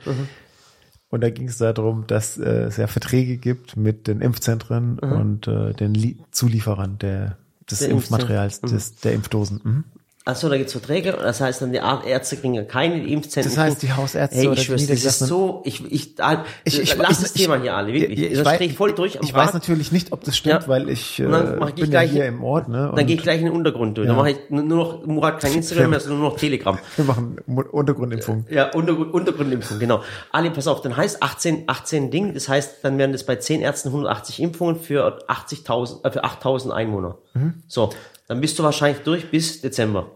[1.09, 5.47] Und da ging es darum, dass äh, es ja Verträge gibt mit den Impfzentren und
[5.47, 7.37] äh, den Lie Zulieferern der,
[7.69, 9.85] des Der Impfmaterials, des, der Impfdosen.
[10.27, 11.11] Achso, da gibt's Verträge.
[11.11, 13.53] Das heißt dann, die Ärzte kriegen ja keine Impfzentren.
[13.53, 16.79] Das heißt, die Hausärzte hey, oder ich die das ist so, ich, ich, da, Ich,
[16.81, 18.17] ich, lass ich, das Thema hier alle, wirklich.
[18.19, 19.53] Ich, ich, das weiß, ich voll durch ich weiß Rad.
[19.53, 20.67] natürlich nicht, ob das stimmt, Ja.
[20.67, 22.69] weil ich, äh, dann mach ich bin gleich- ja hier im Ort.
[22.69, 22.91] Ne?
[22.95, 24.07] Dann gehe ich gleich in den Untergrund durch.
[24.07, 24.21] Dann Ja.
[24.23, 26.79] mache ich nur noch, Murat kein Instagram mehr, sondern nur noch Telegram.
[26.95, 27.37] wir machen
[27.71, 28.45] Untergrundimpfung.
[28.49, 30.01] Ja, Untergrund, Untergrundimpfung, genau.
[30.31, 33.61] Ali, pass auf, dann heißt 18, 18 Ding, das heißt, dann wären das bei 10
[33.61, 37.19] Ärzten 180 Impfungen für 80.000, äh, für 8.000 Einwohner.
[37.35, 37.53] Mhm.
[37.67, 37.91] So.
[38.27, 40.11] Dann bist du wahrscheinlich durch bis Dezember.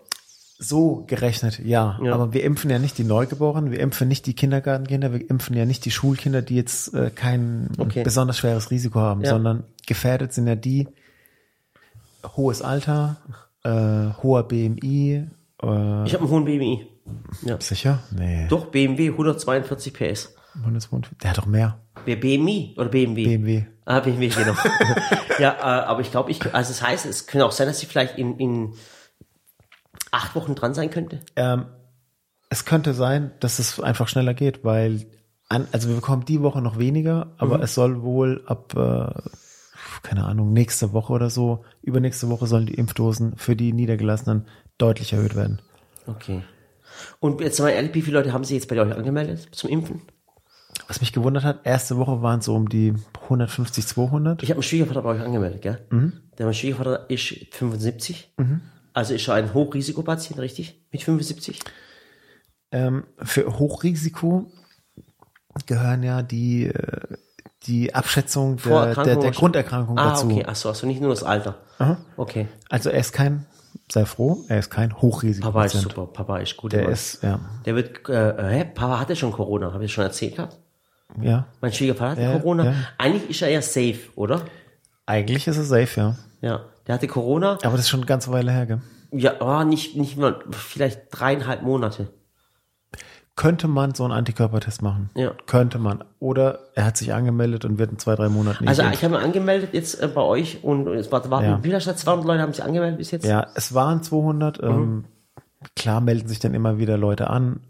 [0.61, 1.97] So gerechnet, ja.
[2.03, 2.13] Ja.
[2.13, 5.65] Aber wir impfen ja nicht die Neugeborenen, wir impfen nicht die Kindergartenkinder, wir impfen ja
[5.65, 8.03] nicht die Schulkinder, die jetzt äh, kein Okay.
[8.03, 9.29] besonders schweres Risiko haben, Ja.
[9.29, 10.87] sondern gefährdet sind ja die
[12.35, 13.17] hohes Alter,
[13.63, 13.69] äh,
[14.21, 15.27] hoher BMI.
[15.61, 16.87] Äh, Ich habe einen hohen BMI.
[17.43, 17.59] Ja.
[17.61, 17.99] sicher?
[18.11, 18.45] Nee.
[18.49, 20.35] Doch, BMW 142 PS.
[20.55, 21.17] 152.
[21.19, 21.79] Der hat doch mehr.
[22.15, 23.23] BMI oder BMW?
[23.25, 23.65] BMW.
[23.85, 24.53] Ah, BMW, genau.
[25.39, 27.85] ja, äh, aber ich glaube, ich, also das heißt, es könnte auch sein, dass sie
[27.85, 28.73] vielleicht in, in
[30.11, 31.19] acht Wochen dran sein könnte.
[31.35, 31.65] Ähm,
[32.49, 35.07] es könnte sein, dass es einfach schneller geht, weil
[35.49, 37.63] an, also wir bekommen die Woche noch weniger, aber Mhm.
[37.63, 39.11] es soll wohl ab äh,
[40.03, 44.45] keine Ahnung, nächste Woche oder so, übernächste Woche sollen die Impfdosen für die Niedergelassenen
[44.77, 45.61] deutlich erhöht werden.
[46.07, 46.43] Okay.
[47.19, 50.01] Und jetzt mal ehrlich, wie viele Leute haben sich jetzt bei euch angemeldet zum Impfen?
[50.87, 52.93] Was mich gewundert hat, erste Woche waren so um die
[53.23, 54.41] 150, 200.
[54.43, 55.79] Ich habe einen Schwiegervater bei euch angemeldet, gell?
[56.37, 58.33] Der mein Schwiegervater ist 75.
[58.93, 60.81] Also ist schon ein Hochrisikopatient, richtig?
[60.91, 61.59] Mit 75?
[62.71, 64.51] Ähm, für Hochrisiko
[65.65, 67.17] gehören ja die, äh,
[67.63, 69.31] die Abschätzung der, der, der?
[69.31, 70.27] Grunderkrankung Ah, dazu.
[70.27, 70.45] okay.
[70.45, 71.55] Achso, also nicht nur das Alter.
[72.17, 72.47] Okay.
[72.69, 73.45] Also er ist kein,
[73.91, 75.47] sei froh, er ist kein Hochrisiko.
[75.51, 76.05] Papa ist super.
[76.07, 76.73] Papa ist gut.
[76.73, 76.91] Der Mann.
[76.93, 78.65] ist, ja, Der wird, äh, hä?
[78.73, 80.57] Papa hatte schon Corona, habe ich schon erzählt gehabt?
[81.21, 81.47] ja.
[81.61, 82.65] Mein Schwiegervater hatte Ja, Corona.
[82.65, 82.73] ja.
[82.99, 84.41] Eigentlich ist er eher safe, oder?
[85.05, 86.15] Eigentlich ist er safe, ja.
[86.41, 86.61] Ja.
[86.85, 87.53] Der hatte Corona.
[87.63, 88.81] Aber das ist schon eine ganze Weile her, gell?
[89.11, 92.09] Ja, oh, nicht, nicht mal, vielleicht dreieinhalb Monate.
[93.39, 95.11] Könnte man so einen Antikörpertest machen?
[95.15, 95.31] Ja.
[95.45, 96.03] Könnte man.
[96.19, 98.97] Oder er hat sich angemeldet und wird in zwei, drei Monaten Also geimpft.
[98.97, 101.63] ich habe mich angemeldet jetzt äh, bei euch und es war, Ja.
[101.63, 103.25] wie statt 200 Leute haben sich angemeldet bis jetzt?
[103.25, 104.61] Ja, es waren 200.
[104.61, 105.05] Ähm,
[105.77, 107.61] klar melden sich dann immer wieder Leute an.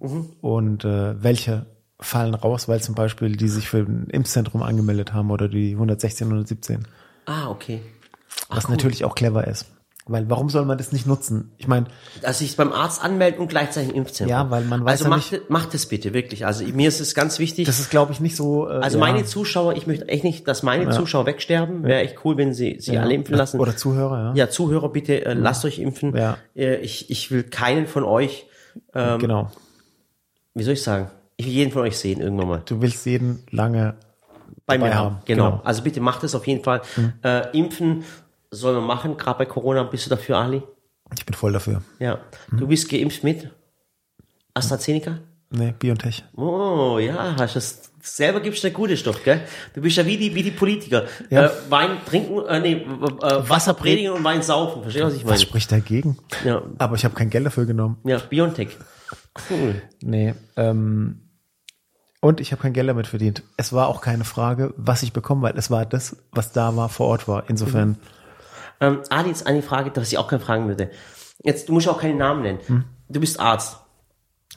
[0.41, 1.67] Und äh, welche
[1.99, 6.25] fallen raus, weil zum Beispiel die sich für ein Impfzentrum angemeldet haben oder die 116,
[6.29, 6.87] 117.
[7.27, 7.81] Ah, okay.
[8.49, 8.71] Was cool.
[8.71, 9.67] natürlich auch clever ist.
[10.11, 11.51] Weil warum soll man das nicht nutzen?
[11.57, 11.85] Ich meine,
[12.23, 14.29] Also sich beim Arzt anmelden und gleichzeitig im Impfzentrum.
[14.31, 16.45] Ja, weil man weiß Also ja macht, es- macht es bitte, wirklich.
[16.45, 17.65] Also mir ist es ganz wichtig.
[17.67, 18.67] das ist glaube ich nicht so.
[18.67, 21.83] Äh, also ja, meine Zuschauer, ich möchte echt nicht, dass meine Zuschauer wegsterben.
[21.83, 23.59] Wäre echt cool, wenn sie sich alle impfen lassen.
[23.59, 24.33] Oder Zuhörer, ja.
[24.45, 26.15] ja, Zuhörer, bitte äh, lasst euch impfen.
[26.17, 26.37] Ja.
[26.55, 28.47] Äh, ich, ich will keinen von euch,
[28.95, 29.51] ähm, Genau.
[30.55, 32.61] wie soll ich sagen, ich will jeden von euch sehen irgendwann mal.
[32.65, 33.95] Du willst jeden lange
[34.65, 35.19] bei mir haben.
[35.25, 35.45] Genau.
[35.45, 35.55] Genau.
[35.57, 35.61] Mhm.
[35.65, 36.81] Also bitte macht es auf jeden Fall.
[37.23, 38.03] Äh, impfen
[38.51, 39.83] soll man machen, gerade bei Corona.
[39.83, 40.63] Bist du dafür, Ali?
[41.15, 41.81] Ich bin voll dafür.
[41.99, 42.19] Ja.
[42.51, 42.57] Mhm.
[42.57, 43.49] Du bist geimpft mit
[44.53, 45.19] AstraZeneca?
[45.51, 46.23] Nee, Biontech.
[46.35, 49.41] Oh, ja, hast das selber gibst du gute Stoff, gell?
[49.73, 51.05] Du bist ja wie die, wie die Politiker.
[51.31, 51.47] Ja.
[51.47, 54.83] Äh, Wein trinken, äh, nee, äh, Wasser predigen und Wein saufen.
[54.83, 55.33] Verstehst du, was ich meine?
[55.33, 56.17] Was spricht dagegen?
[56.45, 56.61] Ja.
[56.77, 57.97] Aber ich habe kein Geld dafür genommen.
[58.03, 58.77] Ja, Biontech.
[59.49, 59.81] Cool.
[60.01, 60.35] Nee.
[60.55, 61.29] Ähm,
[62.21, 63.43] und ich habe kein Geld damit verdient.
[63.57, 66.89] Es war auch keine Frage, was ich bekomme, weil es war das, was da war,
[66.89, 67.49] vor Ort war.
[67.49, 67.97] Insofern,
[68.81, 70.89] Ähm, Ali, jetzt eine Frage, was ich auch gerne fragen würde.
[71.43, 72.59] Jetzt, du musst auch keinen Namen nennen.
[72.67, 72.83] Hm.
[73.09, 73.77] Du bist Arzt.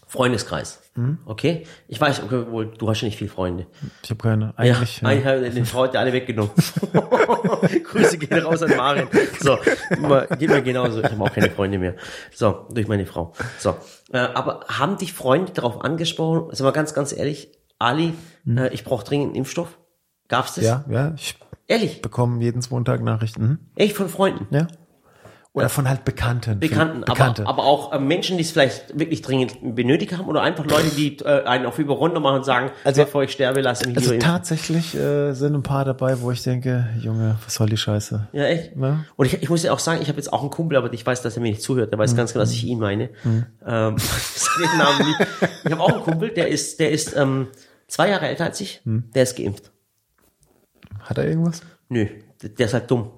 [0.07, 0.83] Freundeskreis.
[1.25, 1.67] Okay?
[1.89, 3.67] Ich weiß, okay, wohl, du hast ja nicht viele Freunde.
[4.03, 4.53] ich habe keine.
[4.59, 5.01] Eigentlich.
[5.01, 6.51] ja, habe ich den heute alle weggenommen.
[7.85, 9.09] Grüße gehen raus an Maren.
[9.41, 9.59] So,
[9.91, 10.99] immer- geht mir genauso.
[11.03, 11.95] Ich habe auch keine Freunde mehr.
[12.35, 13.33] So, durch meine Frau.
[13.59, 13.77] So,
[14.13, 16.49] äh, aber haben dich Freunde darauf angesprochen?
[16.53, 18.13] Sag mal ganz, ganz ehrlich, Ali,
[18.47, 19.79] äh, ich brauche dringend einen Impfstoff.
[20.29, 20.65] Gab's das?
[20.65, 21.15] ja, ja.
[21.17, 21.37] Ich
[21.69, 22.03] Ehrlich?
[22.03, 23.43] bekomme jeden zweiten Tag Nachrichten.
[23.43, 23.59] Hm?
[23.77, 24.47] Echt von Freunden?
[24.51, 24.67] Ja.
[25.55, 26.61] Oder von halt Bekannten.
[26.61, 27.43] Bekannten, Bekannte.
[27.43, 30.89] aber, aber auch äh, Menschen, die es vielleicht wirklich dringend benötigt haben oder einfach Leute,
[30.97, 34.17] die äh, einen auf Überrunde machen und sagen, Also- bevor ich sterbe, lass mich also
[34.17, 38.29] tatsächlich äh, sind ein paar dabei, wo ich denke, Junge, was soll die Scheiße?
[38.33, 38.73] Ja, echt?
[38.81, 39.05] Ja.
[39.17, 41.05] Und ich, ich muss ja auch sagen, ich habe jetzt auch einen Kumpel, aber ich
[41.05, 41.93] weiß, dass er mir nicht zuhört.
[41.93, 43.11] Der weiß ganz genau, dass ich ihn meine.
[43.67, 43.97] Ähm,
[45.65, 47.49] ich habe auch einen Kumpel, der ist, der ist ähm,
[47.89, 48.81] zwei Jahre älter als ich.
[48.87, 49.72] Der ist geimpft.
[51.03, 51.63] Hat er irgendwas?
[51.89, 52.07] Nö,
[52.43, 53.11] der ist halt dumm.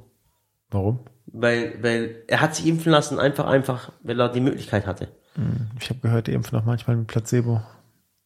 [0.71, 1.01] Warum?
[1.27, 5.09] Weil, weil er hat sich impfen lassen, einfach, einfach, weil er die Möglichkeit hatte.
[5.81, 7.61] Ich habe gehört, die impfen auch manchmal mit Placebo.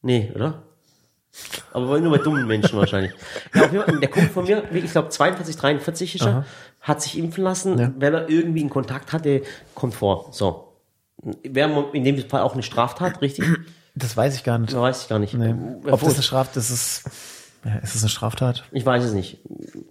[0.02, 0.62] Nee, oder?
[1.72, 3.12] Aber nur bei dummen Menschen wahrscheinlich.
[3.54, 6.44] Ja, auf jeden Fall, der Kumpel von mir, ich glaube 42, 43 ist er,
[6.80, 7.92] hat sich impfen lassen, Ja.
[7.98, 9.42] weil er irgendwie einen Kontakt hatte,
[9.74, 10.28] kommt vor.
[10.32, 10.72] So.
[11.42, 13.44] Wäre in dem Fall auch eine Straftat, richtig?
[13.94, 14.72] Das weiß ich gar nicht.
[14.72, 15.34] Da weiß ich gar nicht.
[15.34, 15.54] Nee.
[15.90, 17.04] Ob das eine Straftat ist, ist,
[17.64, 18.64] ja, ist es eine Straftat?
[18.70, 19.38] Ich weiß es nicht.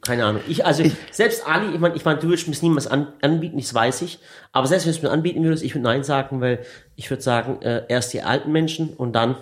[0.02, 0.42] Keine Ahnung.
[0.48, 3.58] Ich, also, selbst Ali, ich meine, ich mein, du würdest mir es niemals an, anbieten,
[3.58, 4.20] das weiß ich.
[4.54, 6.60] Aber selbst wenn du es mir anbieten würdest, ich würde Nein sagen, weil
[6.96, 9.36] ich würde sagen, äh, erst die alten Menschen und dann,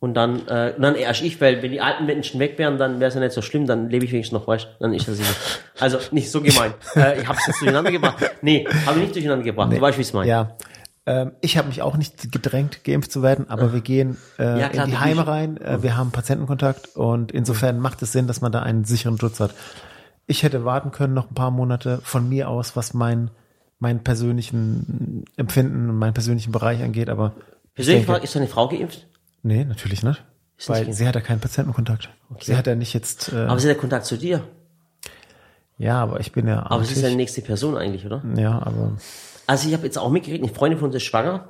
[0.00, 2.98] und dann, äh, und dann erst ich, weil wenn die alten Menschen weg wären, dann
[2.98, 5.18] wäre es ja nicht so schlimm, dann lebe ich wenigstens noch, weißt Dann ist das
[5.18, 5.30] nicht.
[5.78, 6.74] Also, nicht so gemein.
[6.96, 8.18] äh, ich habe es jetzt durcheinander gebracht.
[8.42, 9.72] Nee, habe ich nicht durcheinander gebracht.
[9.72, 10.28] Du weißt, wie ich es meine.
[10.28, 10.56] Ja.
[11.06, 14.68] Ähm, ich habe mich auch nicht gedrängt, geimpft zu werden, aber wir gehen äh, Ja,
[14.70, 15.56] klar, in die Heime rein.
[15.58, 19.38] Äh, wir haben Patientenkontakt und insofern macht es Sinn, dass man da einen sicheren Schutz
[19.40, 19.54] hat.
[20.26, 23.30] Ich hätte warten können noch ein paar Monate von mir aus, was mein
[23.80, 28.68] mein persönlichen Empfinden und meinen persönlichen Bereich angeht, aber ich Persönlich denke- ist deine Frau
[28.68, 29.06] geimpft?
[29.42, 30.24] nee, natürlich nicht.
[30.56, 32.08] Ist Weil nicht sie hat ja keinen Patientenkontakt.
[32.40, 34.42] Sie hat ja nicht jetzt, äh, Aber sie hat ja Kontakt zu dir.
[35.76, 38.22] ja, aber ich bin ja Aber sie ist ja die nächste Person eigentlich, oder?
[38.36, 38.92] ja, aber
[39.46, 41.48] Also ich habe jetzt auch mitgekriegt, eine Freundin von uns ist schwanger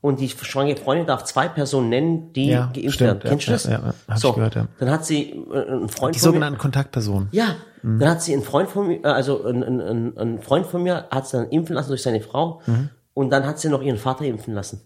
[0.00, 3.38] und die schwangere Freundin darf zwei Personen nennen, die Ja, geimpft stimmt, werden.
[3.40, 3.64] Kennst ja, du das?
[3.64, 4.66] ja, ja, hab ich so, gehört, ja.
[4.78, 6.34] Dann hat sie äh, einen Freund die von mir.
[6.34, 7.28] sogenannten Kontaktpersonen.
[7.32, 10.82] Ja, dann hat sie einen Freund von mir, äh, also ein, ein, ein, Freund von
[10.82, 12.90] mir hat sie dann impfen lassen durch seine Frau Mhm.
[13.14, 14.80] und dann hat sie noch ihren Vater impfen lassen.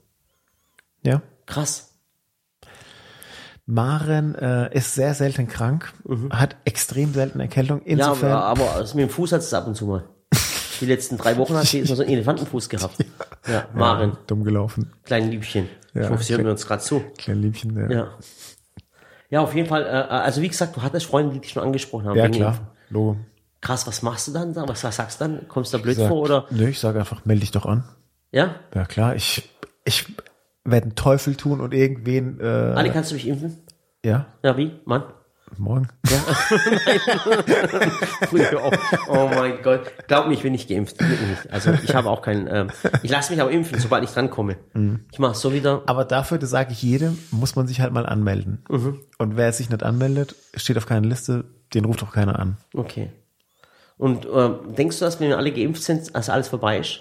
[1.03, 1.21] Ja.
[1.47, 1.89] Krass.
[3.65, 5.93] Maren äh, ist sehr selten krank,
[6.31, 7.79] hat extrem selten Erkältung.
[7.79, 7.99] Mhm.
[7.99, 10.05] Ja, Insofern, aber, aber also mit dem Fuß hat es ab und zu mal.
[10.81, 12.97] Die letzten drei Wochen hat sie jetzt so einen Elefantenfuß gehabt.
[13.49, 14.93] Ja, Maren, dumm gelaufen.
[15.03, 15.69] klein Liebchen.
[15.95, 17.03] Ja, ich hoffe, sie hören uns gerade zu.
[17.19, 17.91] Klein Liebchen, ja.
[17.91, 18.09] Ja.
[19.31, 19.83] Ja, auf jeden Fall.
[19.85, 22.17] Äh, also wie gesagt, du hattest Freunde, die dich schon angesprochen haben.
[22.17, 22.73] Ja, klar.
[22.91, 23.17] Logo.
[23.61, 24.53] Krass, was machst du dann?
[24.55, 24.69] da?
[24.69, 25.49] Was, was sagst du dann?
[25.49, 26.47] Kommst du da blöd Sag, vor oder?
[26.51, 27.83] Nö, ich sage einfach, melde dich doch an.
[28.31, 28.55] Ja?
[28.75, 29.49] Ja, klar, ich,
[29.85, 30.07] ich
[30.65, 32.45] werde einen Teufel tun und irgendwen, äh,
[32.77, 33.59] Anni, kannst du mich impfen?
[34.05, 34.73] ja, Ja, wie?
[34.85, 35.03] Mann?
[35.59, 35.89] Morgen.
[38.29, 38.73] Früher auch.
[39.09, 39.93] Oh mein Gott.
[40.07, 40.97] Glaub mir, ich bin nicht geimpft.
[41.51, 42.47] Also ich habe auch keinen.
[42.47, 42.71] Ähm,
[43.03, 44.57] ich lasse mich aber impfen, sobald ich drankomme.
[45.13, 45.83] Ich mache so wieder.
[45.87, 48.65] Aber dafür, das sage ich jedem, muss man sich halt mal anmelden.
[48.69, 49.01] Mhm.
[49.19, 51.45] Und wer sich nicht anmeldet, steht auf keiner Liste,
[51.75, 52.57] den ruft auch keiner an.
[52.75, 53.11] Okay.
[53.99, 57.01] Und ähm, denkst du, dass wenn wir alle geimpft sind, dass alles vorbei ist?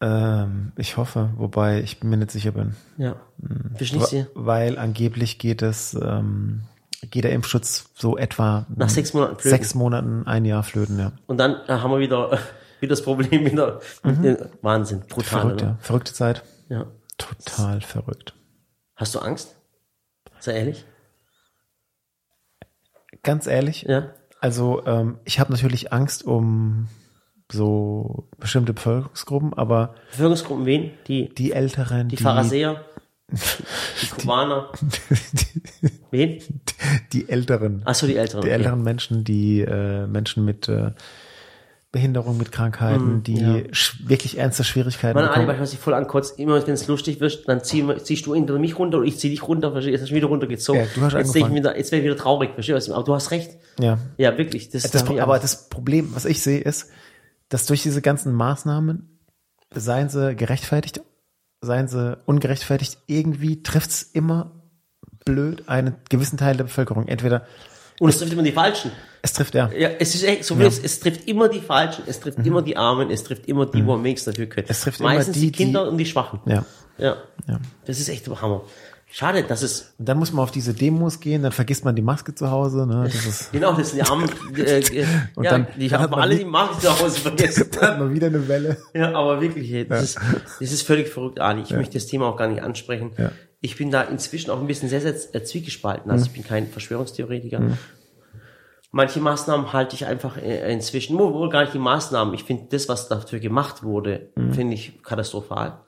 [0.00, 2.74] Ähm, ich hoffe, wobei ich mir nicht sicher bin.
[2.96, 3.16] Ja.
[3.74, 4.26] Verstehst du?
[4.34, 6.62] Weil angeblich geht es, ähm,
[7.10, 9.50] geht der Impfschutz so etwa Nach sechs Monaten flöten.
[9.50, 11.12] sechs Monaten, ein Jahr flöten, ja.
[11.26, 12.38] Und dann haben wir wieder,
[12.80, 13.80] wieder das Problem wieder.
[14.04, 15.00] dem Wahnsinn.
[15.08, 15.76] Brutal, Verrückt, ja.
[15.80, 16.42] Verrückte Zeit.
[16.68, 16.86] Ja.
[17.16, 18.34] Total verrückt.
[18.96, 19.56] Hast du Angst?
[20.40, 20.84] Sei ehrlich?
[23.22, 24.10] Ganz ehrlich, Ja.
[24.40, 26.88] also ähm, ich habe natürlich Angst um
[27.50, 30.92] so bestimmte Bevölkerungsgruppen, aber Bevölkerungsgruppen wen?
[31.08, 32.84] Die, die Älteren, die Pharisäer?
[33.30, 34.72] Die Kubaner?
[36.10, 36.42] Wen?
[37.12, 38.42] die Älteren, Achso, die Älteren.
[38.42, 38.56] die okay.
[38.56, 40.92] älteren Menschen, die äh, Menschen mit äh,
[41.90, 43.62] Behinderung, mit Krankheiten, die ja.
[44.08, 45.58] wirklich ernste Schwierigkeiten Meine bekommen.
[45.58, 48.78] was ich voll ankotzt, immer wenn es lustig wird, dann zieh, ziehst du hinter mich
[48.78, 49.92] runter und ich zieh dich runter, verstehst du?
[49.92, 50.82] Jetzt hast du wieder runtergezogen.
[50.82, 52.94] Ja, du hast jetzt, ich wieder, jetzt wäre ich wieder traurig, verstehst du?
[52.94, 53.52] Aber du hast recht.
[53.80, 53.98] Ja.
[54.18, 54.68] Ja, wirklich.
[54.68, 56.90] Das, Das, aber das Problem, was ich sehe, ist,
[57.48, 59.18] dass durch diese ganzen Maßnahmen,
[59.74, 61.00] seien sie gerechtfertigt,
[61.60, 64.52] seien sie ungerechtfertigt, irgendwie trifft's immer
[65.24, 67.06] blöd einen gewissen Teil der Bevölkerung.
[67.08, 67.46] Entweder
[68.00, 68.92] und es trifft immer die Falschen.
[69.22, 72.04] es trifft ja, Ja, es ist echt, so wie es, es trifft immer die Falschen,
[72.06, 74.66] es trifft immer die Armen, es trifft immer die, wo am wenigsten dafür können.
[74.66, 74.70] Mhm.
[74.70, 76.40] Es trifft immer Meistens die, die, Kinder die- und die Schwachen.
[76.46, 76.64] ja.
[76.96, 77.16] Ja.
[77.46, 77.60] Ja.
[77.86, 78.62] Das ist echt der Hammer.
[79.10, 82.02] Schade, dass es, Und dann muss man auf diese Demos gehen, dann vergisst man die
[82.02, 83.04] Maske zu Hause, ne?
[83.04, 86.36] Das ist, genau, das sind die Armen, äh, äh, Und ja, dann- haben man alle
[86.36, 87.68] die- Maske zu Hause vergessen.
[87.72, 88.76] dann hat man wieder eine Welle.
[88.92, 90.18] Ja, aber wirklich, ey, das, ist,
[90.60, 91.62] das ist völlig verrückt, Ali.
[91.62, 93.12] Ich möchte das Thema auch gar nicht ansprechen.
[93.16, 93.32] Ja.
[93.60, 96.10] Ich bin da inzwischen auch ein bisschen sehr, sehr äh, zwiegespalten.
[96.12, 97.60] Also ich bin kein Verschwörungstheoretiker.
[98.90, 102.34] Manche Maßnahmen halte ich einfach äh, inzwischen, wohl wohl gar nicht die Maßnahmen.
[102.34, 105.80] Ich finde das, was dafür gemacht wurde, finde ich katastrophal.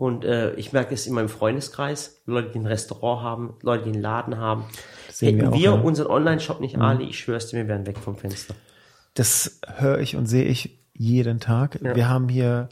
[0.00, 3.90] Und äh, ich merke es in meinem Freundeskreis, Leute, die ein Restaurant haben, Leute, die
[3.92, 4.64] einen Laden haben.
[5.18, 5.82] Hätten wir wir, auch, ja.
[5.82, 8.54] unseren Online-Shop nicht, Ali, ich schwör's dir, wir wären weg vom Fenster.
[9.12, 11.80] Das höre ich und sehe ich jeden Tag.
[11.82, 12.70] Wir haben hier,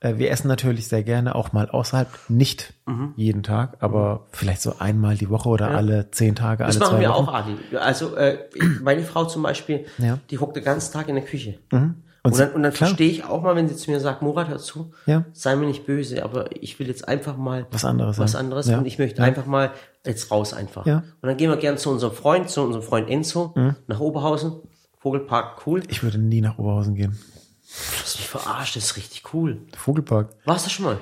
[0.00, 3.12] äh, wir essen natürlich sehr gerne auch mal außerhalb, nicht Mhm.
[3.16, 6.94] jeden Tag, aber vielleicht so einmal die Woche oder alle zehn Tage, Das alle machen
[6.96, 7.28] zwei wir Wochen.
[7.28, 7.56] auch, Adi.
[7.76, 8.38] Also äh,
[8.80, 10.14] meine Frau zum Beispiel, Ja.
[10.16, 10.20] Mhm.
[10.30, 11.58] die hockt den ganzen Tag in der Küche.
[12.22, 12.88] Und Und, dann, und dann klar.
[12.88, 15.24] verstehe ich auch mal, wenn sie zu mir sagt, Murat, hör zu, Ja.
[15.32, 18.78] sei mir nicht böse, aber ich will jetzt einfach mal Was anderes, was anderes Ja.
[18.78, 19.24] und ich möchte Ja.
[19.26, 19.70] einfach mal
[20.04, 20.84] jetzt raus einfach.
[20.86, 20.98] Ja.
[21.22, 23.54] Und dann gehen wir gern zu unserem Freund, zu unserem Freund Enzo,
[23.86, 24.52] nach Oberhausen,
[24.98, 25.82] Vogelpark, cool.
[25.88, 27.12] Ich würde nie nach Oberhausen gehen.
[27.12, 29.58] Du hast mich verarscht, das ist richtig cool.
[29.76, 30.30] Vogelpark.
[30.44, 30.98] Warst du schon mal?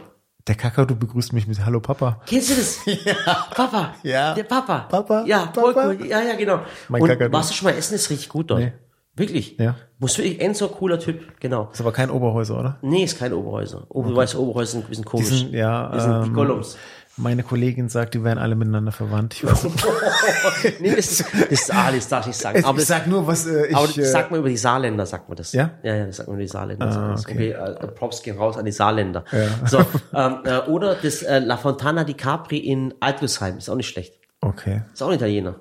[0.47, 2.21] Der Kakadu begrüßt mich mit Hallo Papa.
[2.27, 2.79] Kennst du das?
[3.05, 3.47] Ja.
[3.55, 3.95] Papa.
[4.03, 4.35] Ja.
[4.35, 4.81] Der Papa.
[4.89, 5.89] Papa, Ja, voll Papa.
[5.89, 6.07] cool.
[6.07, 6.61] Ja, ja, genau.
[6.89, 7.33] Mein und Kakadu.
[7.33, 7.95] warst du schon mal essen?
[7.95, 8.61] Ist richtig gut dort.
[8.61, 8.73] Nee.
[9.19, 9.57] Wirklich?
[9.59, 9.75] Ja.
[9.99, 11.69] Muss wirklich Enzo, cooler Typ, genau.
[11.73, 12.79] Ist aber kein Oberhäuser, oder?
[12.83, 13.85] Nee, ist kein Oberhäuser.
[13.89, 15.29] Ober, Du weißt, Oberhäuser sind ein bisschen Die komisch.
[15.29, 16.77] sind, ja, Die sind die ähm, Gollums.
[17.17, 19.35] meine Kollegin sagt, die wären alle miteinander verwandt.
[19.35, 19.85] Ich, weiß nicht.
[20.81, 22.65] nee, das ist, das ist Ali, das darf ich nicht sagen.
[22.65, 23.77] Aber, ich das, sag nur, was äh, ich...
[23.77, 25.53] aber äh, sagt man über die Saarländer, sagt man das.
[25.53, 25.73] Ja?
[25.83, 26.87] Ja, ja, das sagt man über die Saarländer.
[26.87, 27.27] das.
[27.27, 27.57] okay.
[27.59, 29.25] okay, äh, Props gehen raus an die Saarländer.
[29.67, 29.79] So,
[30.15, 34.15] ähm, äh, oder das äh, La Fontana di Capri in Altlusheim, ist auch nicht schlecht.
[34.43, 34.83] okay.
[34.93, 35.57] Ist auch ein Italiener.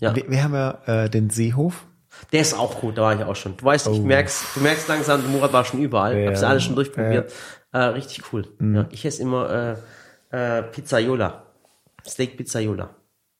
[0.00, 0.14] Ja.
[0.14, 1.86] Wir, wir haben ja äh, den Seehof.
[2.32, 3.56] Der ist auch gut, da war ich auch schon.
[3.56, 6.14] Du weißt, ich merk's, du merkst langsam, der Murat war schon überall.
[6.14, 6.18] Oh.
[6.18, 6.28] Ja.
[6.30, 7.32] Hab's alles schon durchprobiert.
[7.72, 8.46] Äh, richtig cool.
[8.58, 8.74] Mhm.
[8.74, 9.76] Ja, ich esse immer
[10.30, 11.44] äh, äh, Pizzaiola.
[12.06, 12.90] Steak Pizzaiola.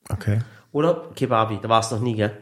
[0.09, 0.41] Okay.
[0.73, 2.37] Oder Kebabi, da war es noch nie, gell?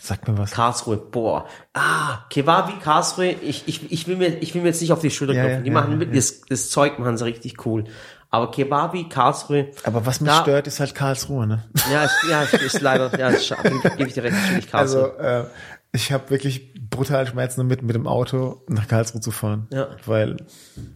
[0.00, 0.52] Sag mir was.
[0.52, 1.46] Karlsruhe, boah.
[1.74, 5.10] Ah, Kebabi, Karlsruhe, ich, ich, ich, will mir, ich will mir jetzt nicht auf die
[5.10, 5.58] Schulter Ja, klopfen.
[5.58, 7.84] ja, die ja, machen ja, mit, Das, das Zeug machen sie richtig cool.
[8.30, 9.72] Aber Kebabi, Karlsruhe.
[9.82, 11.64] Aber was mich da, stört, ist halt Karlsruhe, ne?
[11.92, 13.52] Ja, ist, ja, ist, ist leider, ja, ist,
[13.96, 15.14] gebe ich dir recht, natürlich Karlsruhe.
[15.18, 15.50] Also, äh,
[15.92, 19.66] ich habe wirklich brutal Schmerzen damit, mit dem Auto nach Karlsruhe zu fahren.
[19.72, 19.88] Ja.
[20.06, 20.36] Weil,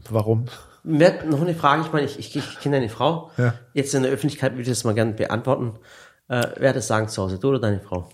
[0.09, 0.47] warum?
[0.85, 3.31] Mir noch eine Frage, ich meine, ich, ich, ich kenne deine Frau.
[3.37, 3.55] Ja.
[3.73, 5.79] Jetzt in der Öffentlichkeit würde ich das mal gerne beantworten.
[6.29, 8.09] Äh, wer hat das sagen zu Hause, du oder deine Frau?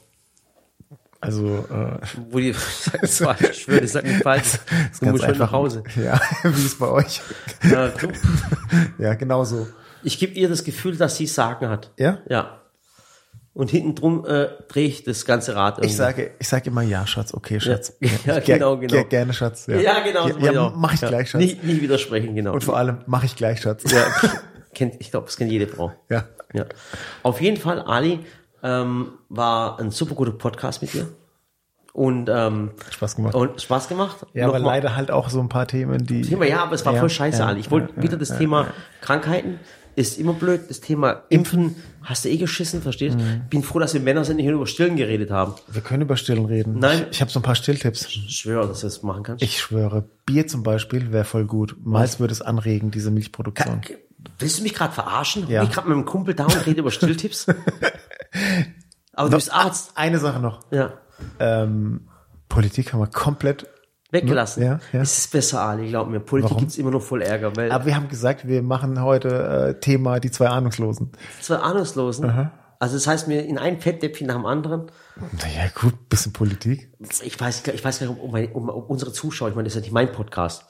[1.21, 1.99] Also, äh,
[2.31, 2.51] Wo die,
[3.03, 4.55] es falsch, ich schwöre, das sagt nicht falsch.
[4.91, 5.83] ist Du musst schon nach Hause.
[6.03, 7.21] Ja, wie ist bei euch?
[7.63, 8.09] Äh, du,
[8.99, 9.67] Ja, genau so.
[10.03, 11.91] Ich gebe ihr das Gefühl, dass sie Sagen hat.
[11.99, 12.19] Ja?
[12.29, 12.57] Ja.
[13.53, 15.89] Und hinten drum äh, drehe ich das ganze Rad irgendwie.
[15.91, 17.93] Ich sage, ich sage immer ja, Schatz, okay, Schatz.
[18.01, 18.95] Ja, Ger- genau, genau.
[18.95, 19.67] ger- gerne, Schatz.
[19.67, 20.29] Ja, Ja, genau.
[20.29, 20.77] Ja, das mach ja, auch.
[20.77, 21.09] mach ich Ja.
[21.09, 21.43] gleich, Schatz.
[21.43, 22.53] Nie, nie widersprechen, genau.
[22.55, 23.91] Und vor allem mache ich gleich, Schatz.
[23.93, 24.07] ja,
[24.73, 25.93] kennt, ich glaube, das kennt jede Frau.
[26.09, 26.25] Ja.
[26.55, 26.65] Ja.
[27.25, 28.21] Auf jeden Fall, Ali,
[28.63, 31.09] ähm, war ein super guter Podcast mit dir.
[31.93, 33.35] Und, ähm, Spaß gemacht.
[33.35, 34.19] und Spaß gemacht.
[34.33, 36.23] ja, aber Nochmal- leider halt auch so ein paar Themen, die.
[36.23, 37.53] Thema, ja, aber es war Ja, voll scheiße, ja.
[37.57, 38.69] Ich wollte ja, wieder das Thema
[39.01, 39.59] Krankheiten.
[39.97, 40.63] Ist immer blöd.
[40.69, 43.19] Das Thema Impfen hast du eh geschissen, verstehst?
[43.19, 43.43] Mhm.
[43.51, 45.55] Bin froh, dass wir Männer sind, nicht nur über Stillen geredet haben.
[45.67, 46.79] Wir können über Stillen reden.
[46.79, 47.07] Nein.
[47.11, 48.07] Ich, ich habe so ein paar Stilltipps.
[48.07, 49.43] Ich schwöre, dass du das machen kannst.
[49.43, 51.77] Ich schwöre, Bier zum Beispiel wäre voll gut.
[51.83, 53.81] Malz würde es anregen, diese Milchproduktion.
[54.39, 55.49] Willst du mich gerade verarschen?
[55.49, 55.65] Ja.
[55.65, 57.47] Ich gerade mit einem Kumpel da und rede über Stilltipps?
[59.21, 59.93] Aber du bist Arzt.
[59.95, 60.61] Eine Sache noch.
[60.71, 60.95] Ja.
[61.39, 62.09] Ähm,
[62.49, 63.67] Politik haben wir komplett.
[64.13, 64.65] Weggelassen.
[64.65, 65.03] Ja, ja.
[65.03, 66.19] Es ist besser, Ali, glaub mir.
[66.19, 66.61] Politik Warum?
[66.63, 69.29] gibt's immer noch voll Ärger, weil Aber wir haben gesagt, wir machen heute
[69.77, 71.13] äh, Thema die zwei Ahnungslosen.
[71.41, 72.51] zwei Ahnungslosen.
[72.81, 74.91] Also das heißt mir in ein Fettnäpfchen nach dem anderen.
[75.17, 76.91] Naja, gut, bisschen Politik.
[77.23, 79.75] Ich weiß, ich weiß gar nicht, um, meine, um, um unsere Zuschauer, ich meine, das
[79.77, 80.65] ist ja nicht mein Podcast.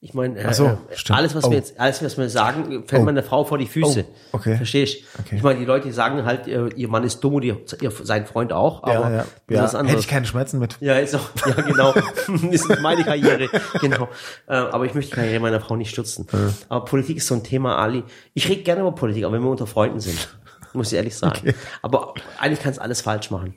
[0.00, 1.50] Ich meine, äh, so, äh, alles, was Oh.
[1.50, 3.04] wir jetzt, alles, was wir sagen, fällt Oh.
[3.04, 4.04] meiner Frau vor die Füße.
[4.32, 4.56] Oh, okay.
[4.56, 5.02] Verstehst?
[5.18, 5.36] Okay.
[5.36, 8.52] Ich meine, die Leute sagen halt, ihr, Mann ist dumm und ihr, ihr, sein Freund
[8.52, 9.26] auch, aber ja, ja.
[9.48, 9.82] das ja.
[9.82, 10.76] Hätte ich keine Schmerzen mit.
[10.80, 11.94] Ja, ist auch, ja, genau.
[12.50, 13.48] ist meine Karriere.
[13.80, 14.08] Genau.
[14.46, 16.26] Äh, aber ich möchte die Karriere meiner Frau nicht stürzen.
[16.68, 18.04] Aber Politik ist so ein Thema, Ali.
[18.34, 20.28] Ich rede gerne über Politik, aber wenn wir unter Freunden sind.
[20.76, 21.54] Muss ich ehrlich sagen.
[21.82, 23.54] Aber eigentlich kannst alles falsch machen.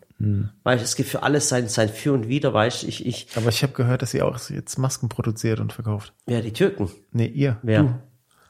[0.63, 3.49] Weil es gibt für alles sein, sein Für und Wider, weißt du, ich, ich, Aber
[3.49, 6.13] ich habe gehört, dass ihr auch jetzt Masken produziert und verkauft.
[6.27, 6.89] ja, die Türken.
[7.11, 7.57] Nee, ihr.
[7.61, 7.83] Wer?
[7.83, 7.95] Du.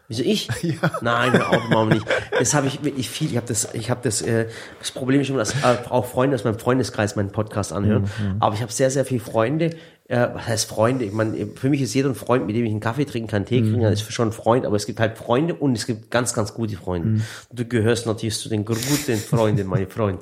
[0.07, 0.47] Wieso ich?
[0.63, 0.91] Ja.
[1.01, 2.05] Nein, auf, Mama nicht.
[2.31, 3.29] Das habe ich wirklich viel.
[3.29, 4.23] Ich habe das, ich habe das.
[4.23, 4.47] Äh,
[4.79, 8.03] das Problem ist immer, dass äh, auch Freunde aus meinem Freundeskreis meinen Podcast anhören.
[8.19, 9.75] Mhm, Aber ich habe sehr, sehr viele Freunde.
[10.09, 11.05] Äh, was heißt Freunde?
[11.05, 13.45] Ich meine, für mich ist jeder ein Freund, mit dem ich einen Kaffee trinken kann,
[13.45, 13.65] Tee Mhm.
[13.65, 14.65] trinken kann, ist schon ein Freund.
[14.65, 17.07] Aber es gibt halt Freunde und es gibt ganz, ganz gute Freunde.
[17.09, 17.21] Mhm.
[17.53, 18.81] Du gehörst natürlich zu den guten
[19.17, 20.19] Freunden, mein Freund.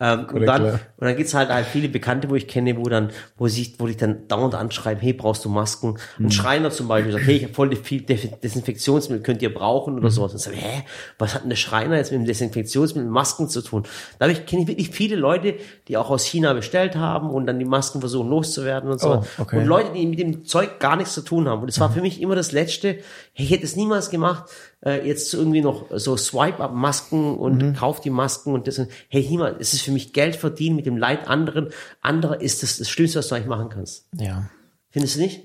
[0.00, 0.80] Ähm, und dann, klar.
[0.96, 3.86] und dann gibt's halt halt viele Bekannte, wo ich kenne, wo dann, wo sich, wo
[3.86, 5.98] ich dann dauernd anschreiben, hey, brauchst du Masken?
[6.18, 6.26] Mhm.
[6.26, 10.00] Ein Schreiner zum Beispiel sagt, hey, ich habe voll viel Desinfektionsmittel, könnt ihr brauchen Mhm.
[10.00, 10.32] oder sowas.
[10.32, 10.82] Und ich sage, hä,
[11.18, 13.84] was hat denn der Schreiner jetzt mit dem Desinfektionsmittel Masken zu tun?
[14.18, 15.54] Da hab ich, kenne ich wirklich viele Leute,
[15.88, 19.22] die auch aus China bestellt haben und dann die Masken versuchen loszuwerden und so.
[19.22, 19.56] Oh, okay.
[19.56, 19.62] Mhm.
[19.62, 21.62] Und Leute, die mit dem Zeug gar nichts zu tun haben.
[21.62, 22.98] Und es war für mich immer das Letzte,
[23.32, 24.44] hey, ich hätte es niemals gemacht,
[24.84, 27.74] äh, jetzt irgendwie noch so Swipe-Up-Masken und Mhm.
[27.74, 28.80] kauf die Masken und das.
[29.08, 31.70] Hey, niemals, es ist für mich Geld verdienen mit dem Leid anderen.
[32.00, 34.06] Anderer ist das, das Schlimmste, was du eigentlich machen kannst.
[34.18, 34.48] Ja.
[34.90, 35.42] Findest du nicht?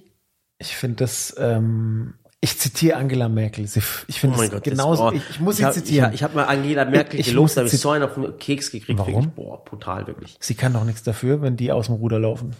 [0.59, 3.65] Ich finde das, ähm, ich zitiere Angela Merkel.
[3.67, 5.13] Sie, ich finde Oh das Gott, das- genauso, boah.
[5.13, 6.09] ich, ich muss sie hab- zitieren.
[6.09, 8.37] Ich, ich habe mal Angela Merkel Ich gelobt, da habe ich so einen auf den
[8.37, 8.99] Keks gekriegt.
[8.99, 9.13] Warum?
[9.13, 9.33] Wirklich.
[9.35, 10.37] Boah, brutal, wirklich.
[10.39, 12.55] sie kann doch nichts dafür, wenn die aus dem Ruder laufen.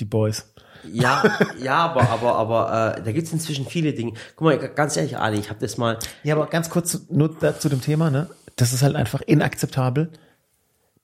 [0.00, 0.52] Die Boys.
[0.84, 1.22] Ja,
[1.60, 4.12] ja, aber, aber, aber äh, da gibt's inzwischen viele Dinge.
[4.36, 5.98] Guck mal, ganz ehrlich, Ali, ich habe das mal.
[6.22, 8.28] Ja, aber ganz kurz nur zu dem Thema, ne?
[8.56, 10.10] Das ist halt einfach inakzeptabel,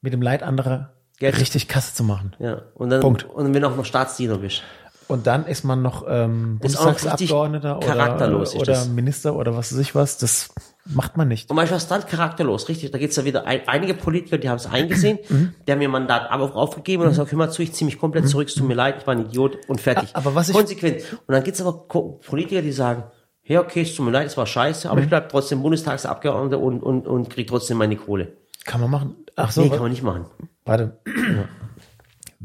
[0.00, 2.34] mit dem Leid anderer Geld- richtig Kasse zu machen.
[2.38, 3.24] Ja, und dann Punkt.
[3.24, 4.62] und wenn auch noch Staatsdiener bist.
[5.08, 8.84] Und dann ist man noch ähm, Bundestagsabgeordneter oder, oder.
[8.86, 10.16] Minister oder was weiß ich was.
[10.18, 10.48] Das
[10.86, 11.50] macht man nicht.
[11.50, 12.90] Und manchmal ist dann charakterlos, richtig.
[12.90, 15.54] Da gibt's ja wieder ein, einige Politiker, die haben es eingesehen, Mhm.
[15.66, 17.98] die haben ihr Mandat aber aufgegeben und haben gesagt, hör mal zu, ich ziehe mich
[17.98, 20.10] komplett zurück, es tut mir leid, ich war ein Idiot und fertig.
[20.14, 21.02] Aber was ich- Konsequent.
[21.26, 23.04] Und dann gibt's aber Politiker, die sagen,
[23.44, 24.92] ja, okay, es tut mir leid, es war scheiße, Mhm.
[24.92, 28.36] aber ich bleib trotzdem Bundestagsabgeordneter und, und, und krieg trotzdem meine Kohle.
[28.64, 29.16] Kann man machen.
[29.36, 30.26] Ach so, nee, kann man nicht machen.
[30.64, 30.98] warte.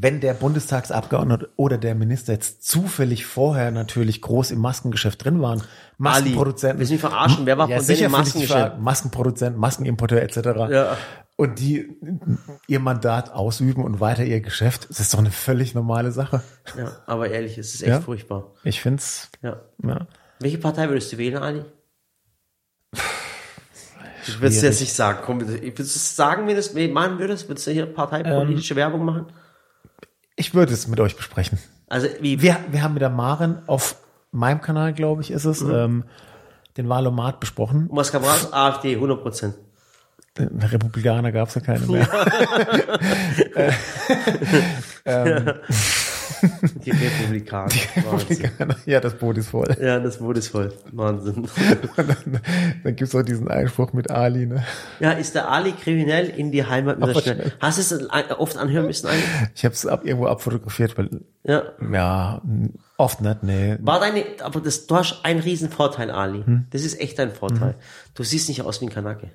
[0.02, 5.62] Wenn der Bundestagsabgeordnete oder der Minister jetzt zufällig vorher natürlich groß im Maskengeschäft drin waren,
[5.98, 6.78] Maskenproduzenten.
[6.78, 7.44] willst du mich verarschen?
[7.44, 8.58] Wer war ja, von denen sicher dich Maskengeschäft?
[8.68, 8.82] fragen.
[8.82, 10.36] Maskenproduzent, Maskenimporteur etc.
[10.70, 10.96] Ja.
[11.36, 11.88] Und die
[12.66, 16.42] ihr Mandat ausüben und weiter ihr Geschäft, das ist doch eine völlig normale Sache.
[16.78, 18.00] Ja, aber ehrlich, es ist echt Ja.
[18.00, 18.52] furchtbar.
[18.64, 19.60] Ich find's, Ja.
[19.84, 20.06] ja.
[20.38, 21.64] Welche Partei würdest du wählen, Ali?
[24.26, 25.18] Ich würde es jetzt nicht sagen.
[25.24, 27.48] Komm, würdest du es sagen, wenn du es machen würdest?
[27.48, 29.26] Würdest du hier parteipolitische Werbung machen?
[30.40, 31.58] Ich würde es mit euch besprechen.
[31.88, 33.96] Also, wie, Wir, wir haben mit der Maren auf
[34.32, 35.70] meinem Kanal, glaube ich, ist es, Mhm.
[35.74, 36.04] ähm,
[36.76, 37.88] den Wahlomat besprochen.
[38.24, 38.52] raus?
[38.52, 39.54] AfD, 100 Prozent.
[40.38, 42.08] Republikaner gab es ja keine mehr.
[46.84, 47.70] Die Republikaner.
[48.10, 48.50] Wahnsinn.
[48.86, 49.76] ja, das Boot ist voll.
[49.80, 50.72] Ja, das Boot ist voll.
[50.92, 51.46] Wahnsinn.
[51.96, 52.40] dann
[52.84, 54.64] dann gibt's auch diesen Einspruch mit Ali, ne?
[55.00, 57.52] Ja, ist der Ali kriminell in die Heimat wieder Aber schnell?
[57.60, 59.24] Hast du es oft anhören müssen eigentlich?
[59.54, 61.08] Ich habe es ab, irgendwo abfotografiert, weil,
[61.44, 61.62] Ja.
[61.92, 62.42] ja,
[62.96, 63.76] oft nicht, nee.
[63.80, 66.42] War deine, aber das, du hast einen riesen Vorteil, Ali.
[66.44, 66.66] Hm?
[66.70, 67.74] Das ist echt dein Vorteil.
[68.14, 69.30] Du siehst nicht aus wie ein Kanake.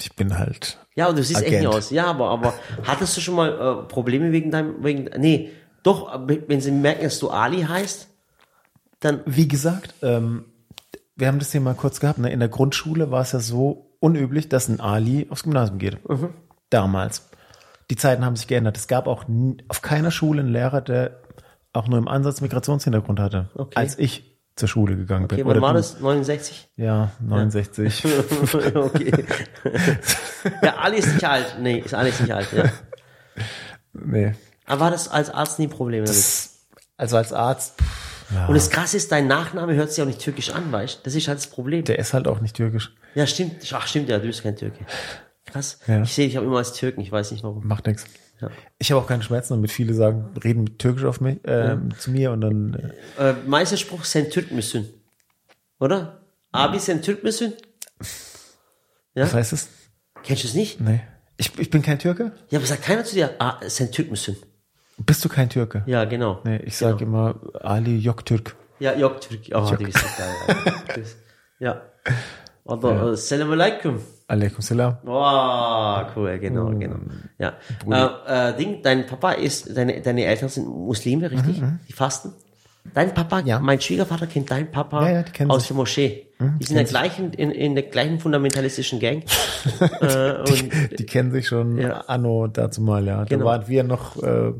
[0.00, 1.66] Ich bin halt, Ja, und du siehst echt Agent.
[1.66, 1.90] nicht aus.
[1.90, 2.54] Ja, aber, aber
[2.84, 5.50] hattest du schon mal äh, Probleme wegen deinem, wegen, nee,
[5.82, 8.08] doch, wenn sie merken, dass du Ali heißt,
[9.00, 10.44] dann, wie gesagt, ähm,
[11.16, 12.30] wir haben das Thema kurz gehabt, ne?
[12.30, 15.98] in der Grundschule war es ja so unüblich, dass ein Ali aufs Gymnasium geht.
[16.70, 17.28] Damals.
[17.90, 18.76] Die Zeiten haben sich geändert.
[18.76, 19.24] Es gab auch
[19.68, 21.20] auf keiner Schule einen Lehrer, der
[21.72, 23.76] auch nur im Ansatz Migrationshintergrund hatte, Okay.
[23.76, 25.38] als ich zur Schule gegangen bin.
[25.40, 25.78] Okay, wann war du.
[25.78, 26.00] das?
[26.00, 26.68] 69?
[26.76, 28.04] Ja, 69.
[28.74, 29.24] okay.
[30.62, 31.56] ja, Ali ist nicht alt.
[31.60, 32.64] Nee, ist alles nicht alt, ja.
[33.92, 34.34] nee.
[34.70, 36.24] Aber war das als Arzt nie ein Problem damit?
[36.96, 40.20] Also als Arzt, pff, ja, Und das Krasse ist, dein Nachname hört sich auch nicht
[40.20, 41.00] türkisch an, weißt du?
[41.02, 41.84] Das ist halt das Problem.
[41.84, 42.94] der ist halt auch nicht türkisch.
[43.14, 43.56] Ja, stimmt.
[43.74, 44.78] Ach, stimmt, ja, du bist kein Türke.
[45.46, 45.80] Krass.
[45.88, 46.02] Ja.
[46.02, 47.66] Ich sehe dich auch immer als Türken, ich weiß nicht warum.
[47.66, 48.04] Macht nichts.
[48.40, 48.50] Ja.
[48.78, 49.72] Ich habe auch keine Schmerzen damit.
[49.72, 54.04] Viele sagen, reden mit Türkisch auf mich, äh, zu mir und dann äh, Äh, Meisterspruch
[54.04, 54.88] sen Türk müssen.
[55.80, 56.20] Oder?
[56.52, 57.54] Abi sen Türk müssen?
[59.14, 59.24] Ja?
[59.24, 59.68] was heißt es?
[60.22, 60.80] Kennst du es nicht?
[60.80, 61.00] Nee.
[61.36, 62.32] Ich, ich bin kein Türke?
[62.50, 64.36] Ja, aber sagt keiner zu dir, ah, sen Türk müssen.
[65.06, 65.82] Bist du kein Türke?
[65.86, 66.40] Ja, genau.
[66.44, 68.54] Nee, ich sage immer Ali Joktürk.
[68.78, 69.40] Ja, Yok Türk.
[69.54, 70.34] Oh, die ist geil.
[70.48, 70.94] Ja.
[70.94, 71.16] Das-
[71.58, 71.82] Ja.
[72.64, 73.98] Oder äh, Salam alaikum.
[74.28, 74.96] Alaikum Salam.
[75.04, 76.96] Oh, cool, genau, genau.
[77.38, 77.54] Ja.
[78.26, 81.60] Äh, äh, Ding, dein Papa ist, deine, deine Eltern sind Muslime, richtig?
[81.88, 82.32] Die fasten?
[82.94, 83.58] Dein Papa, Ja.
[83.58, 85.68] mein Schwiegervater kennt deinen Papa Ja, ja, die aus sich.
[85.68, 86.26] der Moschee.
[86.38, 89.24] die sind in der gleichen, in, in der gleichen fundamentalistischen Gang.
[90.00, 92.00] äh, und Die kennen sich schon Ja.
[92.06, 93.18] anno dazu mal, ja.
[93.18, 93.44] Da Genau.
[93.46, 94.52] waren wir noch, äh,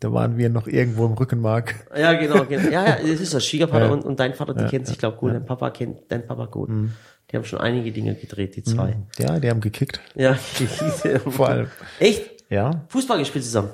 [0.00, 1.74] da waren wir noch irgendwo im Rückenmark.
[1.96, 2.70] ja, genau, genau.
[2.70, 3.92] Ja, ja, das ist das Schwiegervater Ja.
[3.92, 5.32] und, und dein Vater, die kennen sich, glaube gut.
[5.32, 6.68] Dein Papa kennt dein Papa gut.
[6.68, 6.92] Mhm.
[7.30, 8.96] Die haben schon einige Dinge gedreht, die zwei.
[9.18, 10.00] Ja, die haben gekickt.
[10.14, 10.34] Ja,
[11.28, 11.66] Vor allem.
[11.98, 12.30] Echt?
[12.48, 12.84] Ja.
[12.88, 13.70] Fußball gespielt zusammen.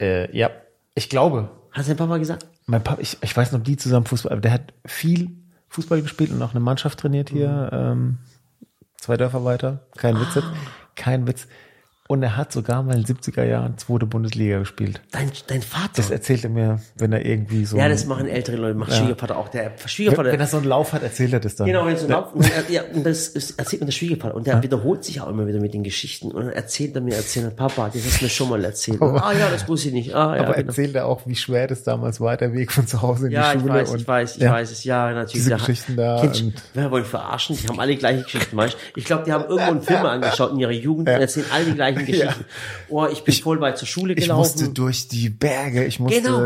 [0.00, 0.50] Äh, ja.
[0.94, 2.46] Ich glaube, Hat dein Papa gesagt?
[2.66, 5.30] mein Papa, ich, ich weiß nicht, ob die zusammen Fußball, aber der hat viel
[5.68, 8.18] Fußball gespielt und auch eine Mannschaft trainiert hier, ähm,
[8.98, 9.86] zwei Dörfer weiter.
[9.96, 10.48] Kein Witz jetzt.
[10.96, 11.46] Kein Witz.
[12.12, 15.00] Und er hat sogar mal in den 70er Jahren zweite Bundesliga gespielt.
[15.12, 15.92] Dein, dein Vater?
[15.96, 17.78] Das erzählt er mir, wenn er irgendwie so.
[17.78, 19.48] ja, das machen ältere Leute, macht Schwiegervater auch.
[19.48, 21.66] Der Schwiegervater, wenn er so einen Lauf hat, erzählt er das dann.
[21.68, 24.34] Genau, wenn so ein Lauf, und, er, ja, und das ist, erzählt mir der Schwiegervater
[24.34, 27.14] und der wiederholt sich auch immer wieder mit den Geschichten und dann erzählt er mir,
[27.16, 29.00] erzählt er, Papa, das hast du mir schon mal erzählt.
[29.00, 30.14] ah ja, das wusste ich nicht.
[30.14, 30.66] Ah, ja, Aber genau.
[30.68, 33.52] erzählt er auch, wie schwer das damals war, der Weg von zu Hause in Ja,
[33.52, 33.72] die ich Schule.
[33.74, 34.84] weiß, und, ich weiß, ich ja, weiß es.
[34.84, 35.32] Ja, natürlich.
[35.32, 37.56] Diese Da- Geschichten da du- und- Wer wollen verarschen?
[37.56, 38.58] Die haben alle gleiche Geschichten?
[38.96, 41.74] Ich glaube, die haben irgendwo einen Film angeschaut in ihrer Jugend und erzählen alle die
[41.74, 42.44] gleichen Geschichten.
[42.88, 44.38] Oh, ich bin voll weit zur Schule Ich gelaufen.
[44.40, 46.38] musste durch die Berge, ich musste Genau.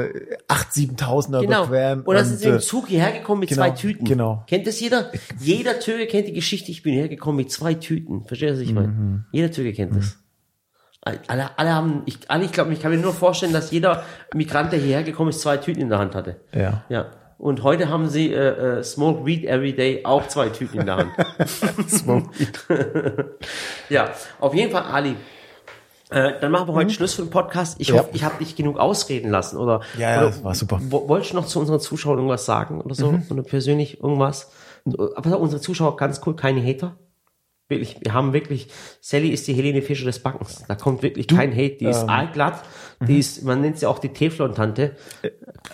[0.48, 2.02] 8.000, 7.000er Genau.
[2.04, 4.04] Und dann sind sie äh, im Zug hierher gekommen mit genau, zwei Tüten.
[4.04, 4.44] genau.
[4.46, 5.10] Kennt das jeder?
[5.40, 8.24] Jeder Türke kennt die Geschichte, ich bin hierher gekommen mit zwei Tüten.
[8.26, 8.88] Verstehst du, was ich meine?
[8.88, 9.24] Mhm.
[9.32, 10.16] Jeder Türke kennt das.
[11.28, 14.02] Alle, alle haben, ich, alle, ich glaube, ich kann mir nur vorstellen, dass jeder
[14.34, 16.40] Migrant, der hierher gekommen ist, zwei Tüten in der Hand hatte.
[16.52, 16.84] Ja.
[16.88, 17.12] Ja.
[17.38, 20.96] Und heute haben sie äh, äh, Smoke Weed Every Day auch zwei Tüten in der
[20.96, 21.10] Hand.
[21.88, 22.30] Smoke.
[23.88, 25.16] ja, auf jeden Fall, Ali.
[26.10, 27.76] Äh, dann machen wir heute Schluss für den Podcast.
[27.80, 27.94] Ich Mhm.
[27.96, 28.00] Ja.
[28.02, 29.56] hoffe, ich habe dich genug ausreden lassen.
[29.56, 30.78] Oder, Ja, ja, oder das war super.
[30.78, 30.92] Mhm.
[30.92, 33.18] wo- Wolltest du noch zu unseren Zuschauern irgendwas sagen oder so?
[33.30, 34.50] Oder persönlich irgendwas?
[35.16, 36.96] Aber unsere Zuschauer ganz cool, keine Hater.
[37.68, 38.68] Wirklich, wir haben wirklich,
[39.00, 40.62] Sally ist die Helene Fischer des Backens.
[40.68, 41.78] Da kommt wirklich kein Hate.
[41.80, 42.62] Die ist ähm, allglatt.
[43.00, 43.06] Mhm.
[43.06, 44.96] Die ist, man nennt sie auch die Teflon-Tante.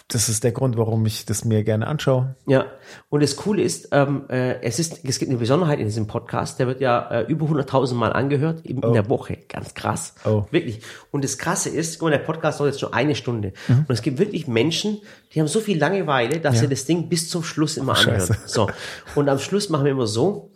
[0.08, 2.34] Das ist der Grund, warum ich das mir gerne anschaue.
[2.46, 2.66] Ja,
[3.08, 6.58] und das Coole ist, ähm, äh, es ist, es gibt eine Besonderheit in diesem Podcast,
[6.58, 9.38] der wird ja äh, über 100.000 Mal angehört in, in der Woche.
[9.48, 10.14] Ganz krass.
[10.24, 10.44] Oh.
[10.50, 10.80] Wirklich.
[11.10, 13.52] Und das Krasse ist, guck mal, der Podcast dauert jetzt schon eine Stunde.
[13.68, 13.86] Mhm.
[13.88, 15.00] Und es gibt wirklich Menschen,
[15.32, 18.20] die haben so viel Langeweile, dass sie das Ding bis zum Schluss immer anhören.
[18.20, 18.38] Scheiße.
[18.46, 18.68] So.
[19.14, 20.50] Und am Schluss machen wir immer so,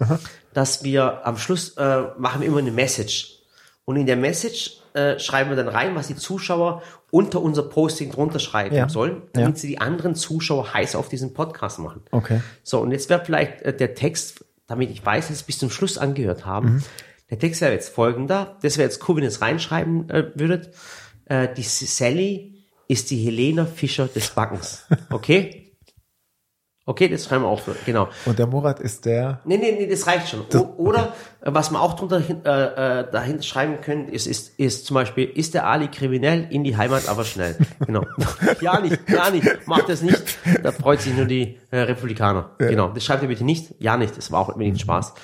[0.52, 3.40] dass wir am Schluss äh, machen wir immer eine Message.
[3.84, 8.10] Und in der Message äh, schreiben wir dann rein, was die Zuschauer unter unser Posting
[8.10, 8.88] drunter schreiben Ja.
[8.88, 9.60] sollen, damit Ja.
[9.60, 12.02] sie die anderen Zuschauer heiß auf diesen Podcast machen.
[12.10, 12.40] Okay.
[12.62, 15.70] So, und jetzt wäre vielleicht äh, der Text, damit ich weiß, dass Sie bis zum
[15.70, 16.74] Schluss angehört haben.
[16.76, 16.82] Mhm.
[17.30, 18.56] Der Text wäre jetzt folgender.
[18.62, 20.70] Das wäre jetzt cool, wenn ihr es reinschreiben äh, würdet.
[21.26, 22.54] Äh, die Sally
[22.88, 24.84] ist die Helena Fischer des Backens.
[25.10, 25.62] Okay?
[26.88, 27.60] Okay, das schreiben wir auch.
[27.84, 28.08] Genau.
[28.26, 29.40] Und der Murat ist der.
[29.44, 30.42] Nee, nee, nee, das reicht schon.
[30.54, 34.86] O oder äh, was wir auch drunter äh, äh, dahin schreiben können, ist, ist, ist
[34.86, 37.56] zum Beispiel, ist der Ali kriminell in die Heimat, aber schnell.
[37.84, 38.04] Genau.
[38.60, 40.38] ja nicht, ja nicht, macht das nicht.
[40.62, 42.52] Da freut sich nur die äh, Republikaner.
[42.58, 42.90] Genau.
[42.90, 43.74] Das schreibt ihr bitte nicht.
[43.80, 45.14] Ja nicht, das war auch unbedingt Spaß.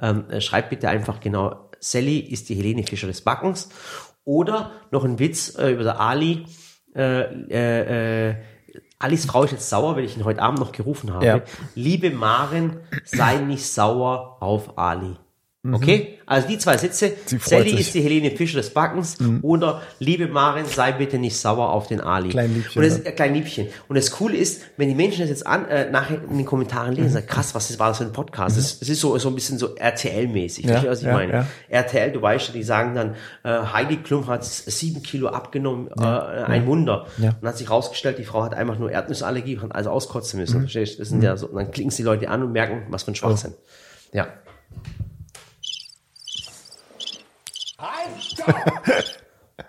[0.00, 3.68] Ähm, äh, schreibt bitte einfach genau, Sally ist die Helene Fischer des Backens.
[4.24, 6.46] Oder noch ein Witz äh, über der Ali.
[6.94, 8.36] Äh, äh,
[9.00, 11.24] Alis Frau ist jetzt sauer, weil ich ihn heute Abend noch gerufen habe.
[11.24, 11.40] Ja.
[11.74, 15.16] Liebe Maren, sei nicht sauer auf Ali.
[15.62, 16.18] Okay?
[16.24, 17.12] Also die zwei Sätze.
[17.30, 17.38] Mhm.
[17.38, 17.72] Sally sich.
[17.74, 17.78] Mhm.
[17.80, 22.00] ist die Helene Fischer des Backens oder liebe Marin, sei bitte nicht sauer auf den
[22.00, 22.30] Ali.
[22.30, 23.04] Klein Liebchen, Und das, ne?
[23.04, 23.66] äh, klein Liebchen.
[23.86, 26.92] Und das Coole ist, wenn die Menschen das jetzt an, äh, nachher in den Kommentaren
[26.92, 26.96] Mhm.
[26.96, 28.56] lesen, sagen, krass, was ist, war das für ein Podcast?
[28.56, 30.64] Das, das ist so, so ein bisschen so RTL-mäßig.
[30.66, 31.32] Ja, was ich ja, meine?
[31.32, 31.46] ja.
[31.68, 36.02] RTL, du weißt schon, die sagen dann, äh, Heidi Klum hat sieben Kilo abgenommen, äh,
[36.04, 37.06] ein Wunder.
[37.18, 37.36] Ja.
[37.38, 40.42] Und hat sich rausgestellt, die Frau hat einfach nur Erdnussallergie und hat also auskotzen Mhm.
[40.42, 40.60] müssen.
[40.60, 40.98] Verstehst du?
[41.00, 43.10] Das sind ja so, und dann klicken sie die Leute an und merken, was für
[43.12, 43.52] ein Schwachsinn.
[44.14, 44.26] Ja.
[47.78, 48.29] Halt!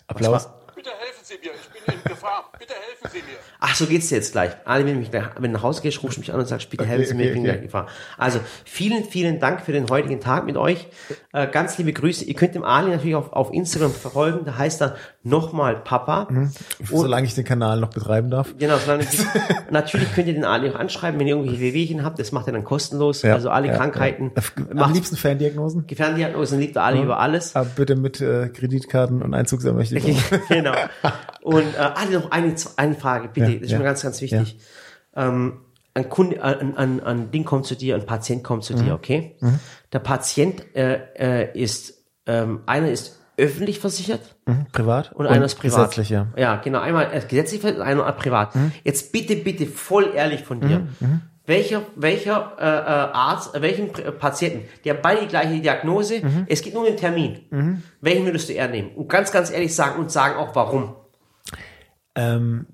[0.08, 0.50] Applaus.
[0.76, 2.52] Bitte helfen Sie mir, ich in Gefahr.
[2.58, 3.38] Bitte helfen Sie mir.
[3.60, 4.52] Ach, so geht's dir jetzt gleich.
[4.66, 6.70] Ali, wenn, mich gleich, wenn du nach Hause gehst, rufst du mich an und sagst,
[6.70, 7.88] bitte helfen Sie mir, ich bin okay, gleich gefahren.
[8.18, 10.88] Also, vielen, vielen Dank für den heutigen Tag mit euch.
[11.34, 12.26] Äh, ganz liebe Grüße.
[12.26, 14.46] Ihr könnt dem Ali natürlich auf, auf Instagram verfolgen.
[14.46, 16.24] Da heißt er nochmal Papa.
[16.24, 18.56] Und Solange ich den Kanal noch betreiben darf.
[18.58, 19.06] Genau, solange
[19.70, 22.20] natürlich könnt ihr den Ali auch anschreiben, wenn ihr irgendwelche Wehwehchen habt.
[22.20, 23.22] Das macht er dann kostenlos.
[23.22, 24.32] Ja, also alle ja, Krankheiten.
[24.36, 24.44] ja.
[24.72, 25.88] Am Macht liebsten Ferndiagnosen.
[25.88, 27.56] Geferndiagnosen liebt der Ali über alles.
[27.56, 30.18] Aber bitte mit äh, Kreditkarten und Einzugsermächtigung.
[30.50, 30.74] genau.
[31.42, 33.60] Und äh, Ali, noch eine, eine Frage, bitte.
[33.60, 34.58] Das ist mir ganz, ganz wichtig.
[35.16, 35.62] Ähm,
[35.94, 38.84] ein Kunde, ein, ein, ein Ding kommt zu dir, ein Patient kommt zu Mhm.
[38.86, 39.36] dir, okay?
[39.92, 41.94] Der Patient äh, äh, ist,
[42.26, 45.90] ähm, einer ist öffentlich versichert Mhm, Privat und, einer ist privat.
[45.90, 46.26] Gesetzlich, ja.
[46.26, 46.34] Mhm.
[46.38, 46.80] Ja, genau.
[46.80, 48.54] Einmal äh, gesetzlich versichert, einer privat.
[48.84, 50.88] Jetzt bitte, bitte voll ehrlich von dir.
[51.48, 52.68] Welcher, welcher äh, äh,
[53.14, 56.46] Arzt, äh, welchen äh, Patienten, haben beide die gleiche Diagnose, Mhm.
[56.48, 57.82] es geht nur um den Termin.
[58.00, 58.92] Welchen würdest du eher nehmen?
[58.96, 60.96] Und ganz, ganz ehrlich sagen und sagen auch warum.
[62.16, 62.68] Ähm,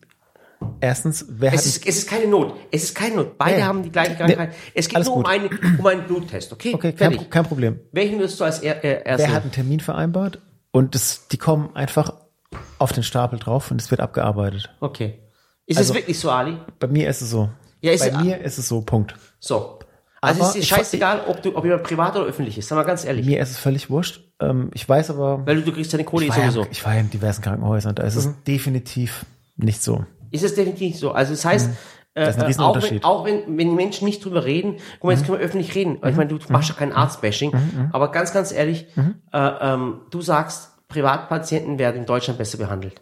[0.82, 2.56] erstens, wer Es hat ist, es ist keine Not.
[2.72, 3.38] Es ist keine Not.
[3.38, 3.64] Beide Nee.
[3.64, 4.54] haben die gleiche Krankheit.
[4.74, 5.32] Es geht nur um, gut.
[5.32, 6.74] eine, um einen Bluttest, okay?
[6.74, 7.80] Okay, kein, kein Problem.
[7.92, 9.28] Welchen würdest du als er, äh, erstes?
[9.28, 12.14] Wer hat einen Termin vereinbart und das, die kommen einfach
[12.80, 14.74] auf den Stapel drauf und es wird abgearbeitet.
[14.80, 15.20] Okay.
[15.66, 16.58] Ist Also- es wirklich so, Ali?
[16.80, 17.50] Bei mir ist es so.
[17.82, 19.14] Ja, ist Bei ja- mir ist es so, Punkt.
[19.40, 19.80] So.
[20.22, 22.68] Also Aber es ist scheißegal, ob du, ob jemand privat oder öffentlich ist.
[22.68, 23.26] Sag mal ganz ehrlich.
[23.26, 24.22] Mir ist es völlig wurscht.
[24.40, 26.62] Ähm, ich weiß aber, Weil du, du kriegst deine Kohle ich sowieso.
[26.62, 29.26] ja, ich war ja in diversen Krankenhäusern, da ist es definitiv
[29.58, 30.06] nicht so.
[30.32, 31.12] Ist es definitiv so.
[31.12, 31.70] Also das heißt,
[32.14, 34.78] äh, Das ist ein äh, auch, wenn, auch wenn, wenn die Menschen nicht drüber reden,
[35.00, 36.00] guck mal, jetzt können wir öffentlich reden.
[36.06, 37.52] Ich meine, du machst ja kein Arztbashing,
[37.94, 38.88] aber ganz, ganz ehrlich,
[39.32, 43.02] äh, ähm, du sagst, Privatpatienten werden in Deutschland besser behandelt.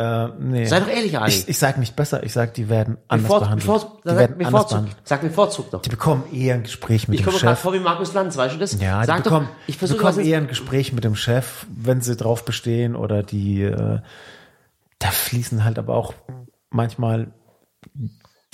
[0.00, 0.64] Äh, nee.
[0.66, 1.32] Sei doch ehrlich, Ali.
[1.32, 3.66] ich, ich sage nicht besser, ich sage, die werden anders Bevor, behandelt.
[3.66, 4.70] bevor, die sag, werden anders bevorzugt.
[4.70, 4.96] behandelt.
[5.02, 5.82] Sag bevorzugt doch.
[5.82, 7.62] Die bekommen eher ein Gespräch mit Ich dem komme mir gerade Chef.
[7.62, 8.80] vor wie Markus Lanz, weißt du das?
[8.80, 11.66] Ja, Sag die bekommen, doch, ich die versuche bekommen eher ein Gespräch mit dem Chef,
[11.76, 13.98] wenn sie drauf bestehen oder die, äh,
[15.00, 16.14] da fließen halt aber auch
[16.70, 17.32] manchmal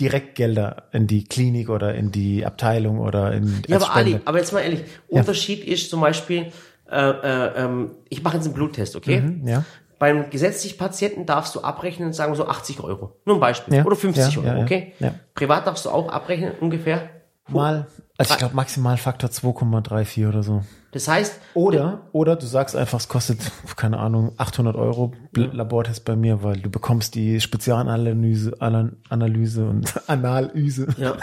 [0.01, 4.27] Direktgelder in die Klinik oder in die Abteilung oder in Ja, aber Ali, Spende.
[4.27, 6.51] aber jetzt mal ehrlich, Unterschied ist zum Beispiel,
[6.91, 9.21] äh, äh, ähm, ich mache jetzt einen Bluttest, okay?
[9.21, 9.65] Mhm, ja.
[9.99, 13.17] Beim gesetzlichen Patienten darfst du abrechnen, sagen wir so 80 Euro.
[13.25, 13.75] Nur ein Beispiel.
[13.75, 14.93] Ja, Oder 50 ja, Euro, ja, okay?
[14.99, 15.15] ja.
[15.35, 17.11] Privat darfst du auch abrechnen, ungefähr.
[17.49, 17.87] Mal,
[18.17, 20.63] also ich glaube maximal Faktor 2,34 oder so.
[20.93, 23.39] Das heißt, Oder, oder du sagst einfach, es kostet,
[23.77, 29.93] keine Ahnung, 800 Euro Labortest bei mir, weil du bekommst die Spezialanalyse, Alan- Analyse und
[30.09, 30.87] Analyse.
[30.97, 31.17] ja,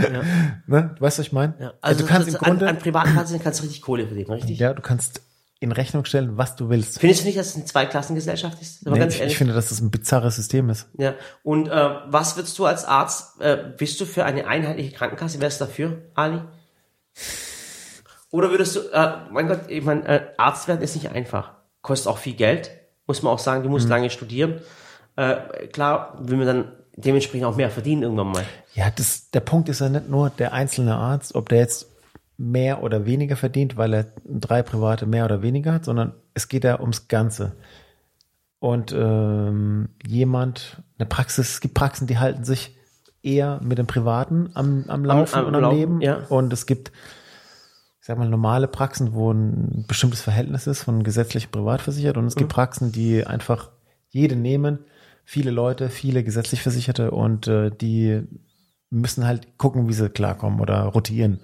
[0.00, 0.22] ja,
[0.66, 0.94] Ne?
[0.96, 1.54] Du weißt, was ich meine?
[1.60, 1.72] ja.
[1.80, 4.58] Also, du kannst im an, Grunde, an Privatpatienten kannst du richtig Kohle verdienen, richtig?
[4.58, 5.20] ja, du kannst
[5.60, 7.00] in Rechnung stellen, was du willst.
[7.00, 8.86] Findest du nicht, dass es eine Zweiklassengesellschaft ist?
[8.86, 10.86] Aber Nee, ganz ich, ich finde, dass das ein bizarres System ist.
[10.96, 11.14] Ja.
[11.42, 15.40] Und äh, was würdest du als Arzt, äh, bist du für eine einheitliche Krankenkasse?
[15.40, 16.40] Wärst du dafür, Ali?
[18.30, 21.52] Oder würdest du, äh, mein Gott, ich meine, äh, Arzt werden ist nicht einfach.
[21.82, 22.70] Kostet auch viel Geld,
[23.06, 23.90] muss man auch sagen, du musst Mhm.
[23.90, 24.60] lange studieren.
[25.16, 28.44] Äh, klar, will man dann dementsprechend auch mehr verdienen irgendwann mal.
[28.74, 31.87] Ja, das, der Punkt ist ja nicht nur der einzelne Arzt, ob der jetzt
[32.38, 36.64] mehr oder weniger verdient, weil er drei private mehr oder weniger hat, sondern es geht
[36.64, 37.56] ja ums Ganze.
[38.60, 42.76] Und ähm, jemand, eine Praxis, es gibt Praxen, die halten sich
[43.22, 46.00] eher mit dem Privaten am, am Laufen am und am Laufen, Leben.
[46.00, 46.18] ja.
[46.28, 46.92] Und es gibt,
[48.00, 52.16] ich sag mal, normale Praxen, wo ein bestimmtes Verhältnis ist von gesetzlich privat versichert.
[52.16, 52.38] Und es Mhm.
[52.40, 53.70] gibt Praxen, die einfach
[54.10, 54.78] jede nehmen,
[55.24, 58.22] viele Leute, viele gesetzlich Versicherte und äh, die
[58.90, 61.40] müssen halt gucken, wie sie klarkommen oder rotieren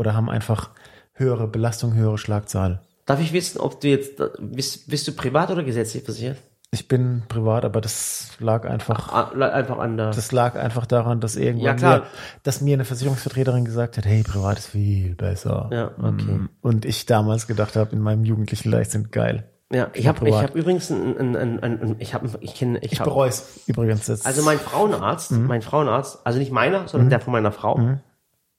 [0.00, 0.70] oder haben einfach
[1.12, 2.80] höhere Belastung, höhere Schlagzahl.
[3.06, 6.38] Darf ich wissen, ob du jetzt, bist, bist du privat oder gesetzlich versichert?
[6.72, 11.20] Ich bin privat, aber das lag einfach, Ah, Einfach an der, das lag einfach daran,
[11.20, 11.96] dass irgendwann Ja.
[11.98, 12.02] Mir,
[12.44, 15.68] dass mir eine Versicherungsvertreterin gesagt hat, hey, privat ist viel besser.
[15.72, 16.30] Ja, okay.
[16.32, 16.48] Mm.
[16.62, 19.48] Und ich damals gedacht habe, in meinem jugendlichen Leichtsinn, geil.
[19.72, 22.92] ja, ich habe ich hab übrigens ein, ein, ein, ein, ich habe, ich kenne, ich,
[22.92, 24.24] Ich hab- bereue es übrigens jetzt.
[24.24, 25.46] Also mein Frauenarzt, Mhm.
[25.48, 27.80] mein Frauenarzt, also nicht meiner, sondern der von meiner Frau.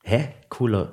[0.04, 0.28] Hä?
[0.50, 0.92] Cooler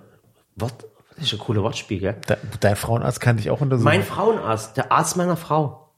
[0.61, 0.87] Wort,
[1.17, 2.17] das ist ein cooler Wortspiel, gell?
[2.29, 3.85] De, dein Frauenarzt kann dich auch untersuchen.
[3.85, 5.93] Mein Frauenarzt, der Arzt meiner Frau,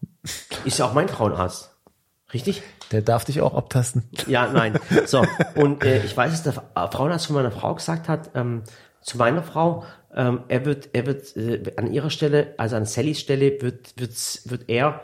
[0.64, 1.74] ist ja auch mein Frauenarzt.
[2.32, 2.62] Richtig?
[2.92, 4.08] Der darf dich auch abtasten.
[4.26, 4.78] Ja, nein.
[5.06, 5.24] So,
[5.56, 8.62] und äh, ich weiß, dass der Frauenarzt von meiner Frau gesagt hat, ähm,
[9.00, 9.84] zu meiner Frau,
[10.14, 14.12] ähm, er wird, er wird äh, an ihrer Stelle, also an Sallys Stelle, wird, wird,
[14.44, 15.02] wird er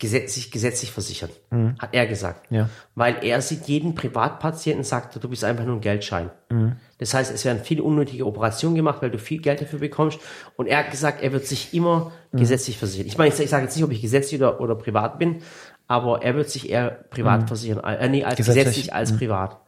[0.00, 1.30] gesetzlich, gesetzlich versichern.
[1.78, 2.50] Hat er gesagt.
[2.50, 2.56] Mhm.
[2.56, 2.68] Ja.
[2.96, 6.30] Weil er sieht jeden Privatpatienten, sagt, du bist einfach nur ein Geldschein.
[6.48, 6.76] Mhm.
[6.98, 10.18] Das heißt, es werden viele unnötige Operationen gemacht, weil du viel Geld dafür bekommst.
[10.56, 12.38] Und er hat gesagt, er wird sich immer Mhm.
[12.38, 13.06] gesetzlich versichern.
[13.06, 15.42] Ich meine, ich, ich sage jetzt nicht, ob ich gesetzlich oder, oder privat bin,
[15.86, 18.36] aber er wird sich eher privat versichern, äh, nee, als Mhm.
[18.38, 18.64] Gesetzlich.
[18.64, 18.68] Mhm.
[18.70, 19.60] gesetzlich als privat.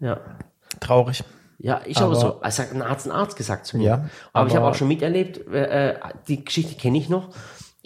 [0.00, 0.20] Ja.
[0.80, 1.24] Traurig.
[1.58, 2.40] Ja, ich aber, Aber- so.
[2.42, 3.84] Es hat ein Arzt, ein Arzt gesagt zu mir.
[3.84, 3.94] Ja,
[4.34, 5.98] aber, ich habe aber- auch schon miterlebt, äh, äh,
[6.28, 7.30] die Geschichte kenne ich noch.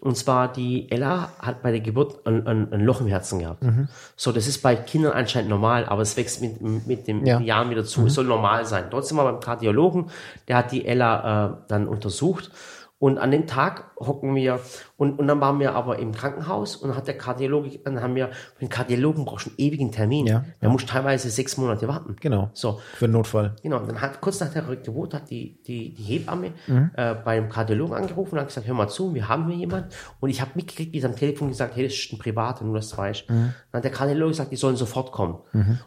[0.03, 3.62] Und zwar die Ella hat bei der Geburt ein, ein, ein Loch im Herzen gehabt.
[3.62, 3.88] Mhm.
[4.16, 7.38] So, das ist bei Kindern anscheinend normal, aber es wächst mit, mit den Ja.
[7.40, 7.86] Jahren wieder Mhm.
[7.86, 8.07] zu.
[8.07, 8.84] Es soll normal sein.
[8.90, 10.11] Trotzdem war beim Kardiologen,
[10.48, 12.51] der hat die Ella äh, dann untersucht.
[12.98, 14.61] Und an dem Tag hocken wir,
[15.01, 18.14] und, und dann waren wir aber im Krankenhaus und dann hat der Kardiologe, dann haben
[18.14, 20.26] wir, für den Kardiologen brauchst du einen ewigen Termin.
[20.26, 22.16] Ja, Der muss teilweise sechs Monate warten.
[22.20, 22.51] Genau.
[22.53, 23.57] So, Für den Notfall.
[23.62, 26.90] Genau, und dann hat kurz nach der Geburt hat die, die, die Hebamme Mhm.
[26.96, 29.88] äh, bei dem Kardiologen angerufen und hat gesagt, hör mal zu, wir haben hier jemanden.
[30.20, 32.74] Und ich habe mitgekriegt, wie sie am Telefon gesagt, hey, das ist ein Privater, nur
[32.76, 33.30] das weißt.
[33.30, 33.55] Mhm.
[33.72, 35.38] Dann hat der Kardiologe gesagt, die sollen sofort kommen.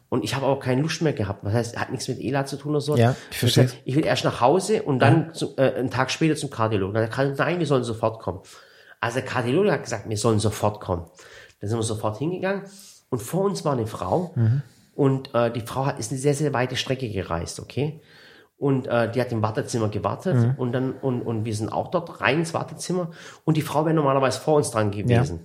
[0.10, 1.46] Und ich habe aber keine Lust mehr gehabt.
[1.46, 2.96] Das heißt, hat nichts mit ELA zu tun oder so.
[2.98, 3.70] Ja, ich verstehe.
[3.86, 6.96] Ich will erst nach Hause und dann zu, äh, einen Tag später zum Kardiologen.
[6.96, 8.40] Dann hat der Kardiologe, nein, wir sollen sofort kommen.
[9.04, 11.06] Also der Kardiologe hat gesagt, wir sollen sofort kommen.
[11.60, 12.64] Dann sind wir sofort hingegangen
[13.10, 14.62] und vor uns war eine Frau Mhm.
[14.96, 18.00] und äh, die Frau hat, ist eine sehr, sehr weite Strecke gereist, okay?
[18.58, 20.54] Und äh, die hat im Wartezimmer gewartet Mhm.
[20.58, 23.12] und dann und, und wir sind auch dort rein ins Wartezimmer
[23.44, 25.40] und die Frau wäre normalerweise vor uns dran gewesen.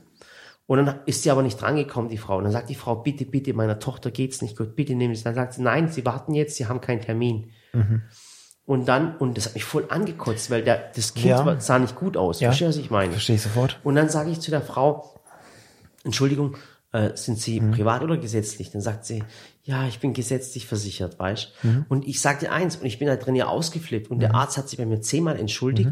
[0.66, 2.36] Und dann ist sie aber nicht drangekommen, die Frau.
[2.36, 5.24] Und dann sagt die Frau, bitte, bitte, meiner Tochter geht's nicht gut, bitte nehmen Sie.
[5.24, 7.50] Dann sagt sie, nein, Sie warten jetzt, Sie haben keinen Termin.
[8.68, 11.46] Und dann, und das hat mich voll angekotzt, weil der, das Kind Ja.
[11.46, 12.38] war, sah nicht gut aus.
[12.40, 12.50] Ja.
[12.50, 13.12] Verstehst du, was ich meine?
[13.12, 13.80] Verstehe ich sofort.
[13.82, 15.14] Und dann sage ich zu der Frau,
[16.04, 16.56] Entschuldigung,
[16.92, 17.72] äh, sind Sie Mhm.
[17.72, 18.70] privat oder gesetzlich?
[18.70, 19.24] Dann sagt sie,
[19.64, 21.86] ja, ich bin gesetzlich versichert, weißt Mhm.
[21.88, 24.10] Und ich sagte eins, und ich bin da drin ja ausgeflippt.
[24.10, 25.90] Und der Arzt hat sich bei mir zehnmal entschuldigt.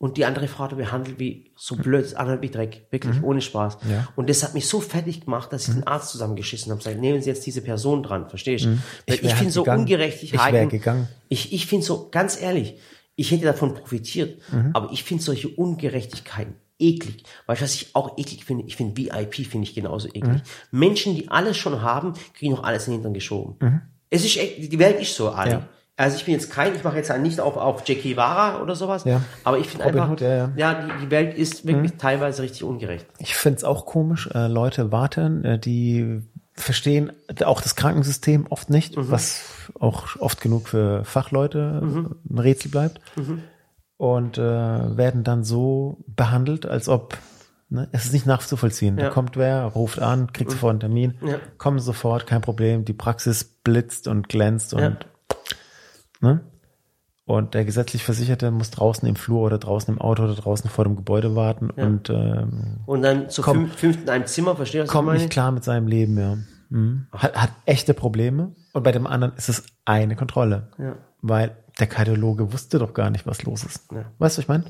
[0.00, 0.06] Mhm.
[0.06, 2.86] Und die andere Frau hat behandelt wie so blöd, andere wie Dreck.
[2.90, 3.84] Wirklich, ohne Spaß.
[3.84, 3.90] Mhm.
[3.90, 4.08] Ja.
[4.16, 6.78] Und das hat mich so fertig gemacht, dass ich den Arzt zusammengeschissen habe.
[6.78, 8.68] Gesagt, nehmen Sie jetzt diese Person dran, verstehst du?
[8.68, 8.82] Weil Mhm.
[9.06, 9.64] Ich ich, finde so.
[9.64, 11.08] Ungerechtigkeiten.
[11.28, 11.46] Ich.
[11.46, 12.76] Ich, ich finde so, ganz ehrlich,
[13.14, 14.70] ich hätte davon profitiert, Mhm.
[14.72, 17.24] aber ich finde solche Ungerechtigkeiten eklig.
[17.46, 18.64] Weißt du, was ich auch eklig finde?
[18.66, 20.24] Ich finde VIP finde ich genauso eklig.
[20.70, 20.78] Mhm.
[20.78, 23.82] Menschen, die alles schon haben, kriegen noch alles in den Hintern geschoben.
[24.08, 25.50] Es ist echt, die Welt ist so, Ali.
[25.50, 25.56] Mhm.
[25.60, 25.68] Ja.
[26.00, 29.04] Also ich bin jetzt kein, ich mache jetzt nicht auf, auf Jackie Vara oder sowas,
[29.04, 29.20] Ja.
[29.44, 30.74] aber ich finde einfach, Hood, ja, ja.
[30.74, 33.06] die, die Welt ist wirklich teilweise richtig ungerecht.
[33.18, 36.22] Ich find's auch komisch, äh, Leute warten, äh, die
[36.54, 37.12] verstehen
[37.44, 39.10] auch das Krankensystem oft nicht, Mhm.
[39.10, 39.42] was
[39.78, 43.00] auch oft genug für Fachleute äh, ein Rätsel bleibt.
[43.16, 43.42] Mhm.
[43.98, 44.42] Und äh,
[44.96, 47.18] werden dann so behandelt, als ob
[47.68, 48.96] ne, es ist nicht nachzuvollziehen.
[48.96, 49.08] Da Ja.
[49.10, 49.14] Mhm.
[49.14, 51.36] kommt wer, ruft an, kriegt sofort einen Termin, Ja.
[51.58, 52.86] kommen sofort, kein Problem.
[52.86, 54.96] Die Praxis blitzt und glänzt und Ja.
[56.20, 56.40] Ne?
[57.26, 60.84] Und der gesetzlich Versicherte muss draußen im Flur oder draußen im Auto oder draußen vor
[60.84, 63.68] dem Gebäude warten und ähm, Und dann zu Komm.
[63.68, 66.38] fünf, fünft in einem Zimmer, verstehst du, kommt nicht klar mit seinem Leben, ja.
[66.70, 67.06] Mhm.
[67.12, 68.52] Hat, hat echte Probleme.
[68.72, 70.68] Und bei dem anderen ist es eine Kontrolle.
[70.78, 70.96] Ja.
[71.20, 73.90] Weil der Kardiologe wusste doch gar nicht, was los ist.
[73.92, 74.06] Ja.
[74.18, 74.64] Weißt du, was ich meine?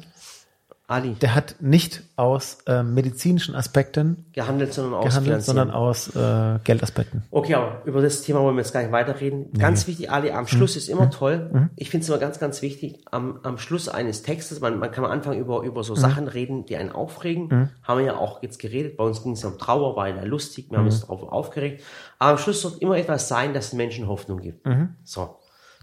[0.91, 6.59] Ali, Der hat nicht aus äh, medizinischen Aspekten gehandelt, sondern aus gehandelt, sondern aus äh,
[6.65, 7.23] Geldaspekten.
[7.31, 9.53] Okay, aber über das Thema wollen wir jetzt gar nicht weiterreden.
[9.53, 11.71] Ganz wichtig, Ali, am Schluss ist immer toll.
[11.77, 15.05] Ich finde es immer ganz, ganz wichtig, am, am Schluss eines Textes, man, man kann
[15.05, 17.71] am Anfang über, über so Sachen reden, die einen aufregen.
[17.85, 18.97] Haben wir ja auch jetzt geredet.
[18.97, 21.85] Bei uns ging es um Trauer, war ja lustig, wir haben uns darauf aufgeregt.
[22.19, 24.67] Aber am Schluss wird immer etwas sein, das den Menschen Hoffnung gibt.
[25.05, 25.37] So.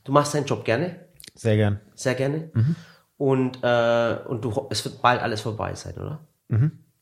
[0.03, 0.97] Du machst deinen Job gerne,
[1.33, 1.79] Sehr gern.
[1.95, 2.51] sehr gerne.
[3.17, 6.19] Und, äh, und du, es wird bald alles vorbei sein, oder?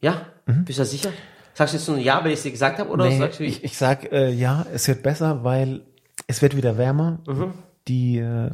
[0.01, 0.21] Ja?
[0.45, 1.09] Bist du da sicher?
[1.53, 3.43] Sagst du jetzt nur Ja, weil ich es dir gesagt habe, oder Nee, sagst du,
[3.43, 5.81] ich, ich sag äh, ja, es wird besser, weil
[6.27, 7.19] es wird wieder wärmer.
[7.27, 7.53] Mhm.
[7.87, 8.51] Die äh,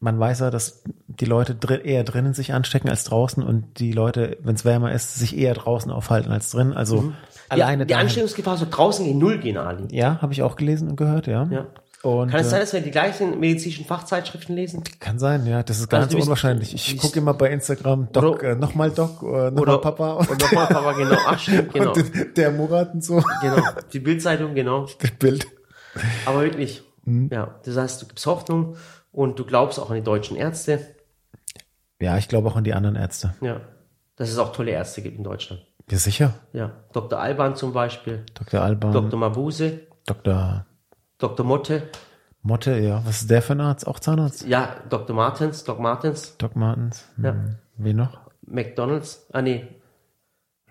[0.00, 3.92] man weiß ja, dass die Leute drin, eher drinnen sich anstecken als draußen und die
[3.92, 6.72] Leute, wenn es wärmer ist, sich eher draußen aufhalten als drin.
[6.72, 7.12] Also
[7.48, 7.86] alleine Mhm.
[7.88, 9.86] die dahin- Ansteckungsgefahr soll draußen gegen Null gehen, Ali.
[9.96, 11.44] Ja, habe ich auch gelesen und gehört, ja.
[11.50, 11.66] Ja.
[12.02, 14.82] Und Kann es äh, sein, dass wir die gleichen medizinischen Fachzeitschriften lesen?
[14.98, 15.62] kann sein, ja.
[15.62, 16.74] Das ist ganz Also du bist- unwahrscheinlich.
[16.74, 20.92] Ich gucke immer bei Instagram, Doc, äh, nochmal Doc, äh, nochmal Papa Und nochmal Papa,
[20.94, 21.16] genau.
[21.26, 21.92] Ach, stimmt, genau.
[21.92, 23.22] und der Murat und so.
[23.40, 23.62] genau.
[23.92, 24.86] Die Bildzeitung, genau.
[25.00, 25.46] Das Bild.
[26.26, 27.30] Aber wirklich, Mhm.
[27.32, 27.60] ja.
[27.64, 28.76] Das heißt, du gibst Hoffnung
[29.12, 30.80] und du glaubst auch an die deutschen Ärzte.
[32.00, 33.34] Ja, ich glaube auch an die anderen Ärzte.
[33.40, 33.60] Ja.
[34.16, 35.62] Dass es auch tolle Ärzte gibt in Deutschland.
[35.90, 36.34] Ja, sicher.
[36.52, 36.72] Ja.
[36.92, 37.18] Dr.
[37.20, 38.60] Alban zum Beispiel, Dr.
[38.60, 39.18] Alban, Dr.
[39.18, 40.64] Mabuse, Dr.
[41.22, 41.46] Dr.
[41.46, 41.88] Motte,
[42.42, 43.00] Motte, ja.
[43.04, 43.86] Was ist der für ein Arzt?
[43.86, 44.44] Auch Zahnarzt?
[44.46, 45.14] ja, Dr.
[45.14, 47.04] Martens, Doc Martens, Doc Martens.
[47.16, 47.24] Hm.
[47.24, 47.36] Ja.
[47.76, 48.18] Wie noch?
[48.44, 49.26] McDonalds.
[49.32, 49.66] Ah, nee.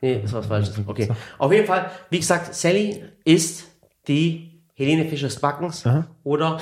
[0.01, 0.75] Nee, das war was Falsches.
[0.87, 1.09] Okay.
[1.37, 3.65] Auf jeden Fall, wie gesagt, Sally ist
[4.07, 6.07] die Helene Fischers Backens Aha.
[6.23, 6.57] oder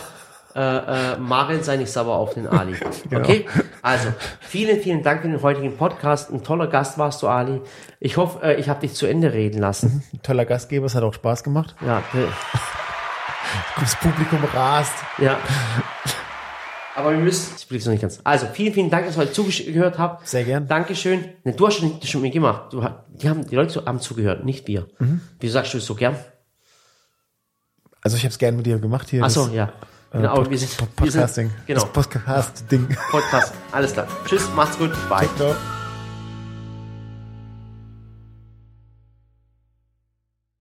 [0.56, 2.76] äh, äh, Maren sei nicht sauer auf den Ali.
[3.10, 3.22] Genau.
[3.22, 3.46] Okay?
[3.82, 4.10] Also,
[4.42, 6.32] vielen, vielen Dank für den heutigen Podcast.
[6.32, 7.62] Ein toller Gast warst du, Ali.
[8.00, 10.04] Ich hoffe, äh, ich habe dich zu Ende reden lassen.
[10.24, 11.76] Toller Gastgeber, es hat auch Spaß gemacht.
[11.86, 12.04] Ja,
[13.80, 14.94] Das Publikum rast.
[15.20, 15.38] ja.
[16.96, 18.20] Aber wir müssen, ich blick's noch nicht ganz.
[18.26, 20.28] Also, vielen, vielen Dank, dass ihr heute zugehört habt.
[20.28, 20.68] Sehr gern.
[20.68, 21.24] Dankeschön.
[21.46, 22.74] Ne, du hast schon, das schon mit gemacht.
[22.74, 24.86] Du, die haben, die Leute haben zugehört, nicht wir.
[25.00, 25.22] Mhm.
[25.40, 26.18] Wieso sagst du es so gern?
[28.02, 29.24] Also ich habe es gerne mit dir gemacht hier.
[29.24, 29.66] Ach so, das, ja.
[30.12, 31.52] äh, Genau, aber Pod- wir sind, Pod- wir sind, Podcasting.
[31.68, 32.98] genau, Das Podcast-Ding.
[33.12, 33.54] Podcast.
[33.72, 34.08] Alles klar.
[34.26, 34.92] Tschüss, macht's gut.
[35.08, 35.30] Bye.
[35.38, 35.79] Ciao.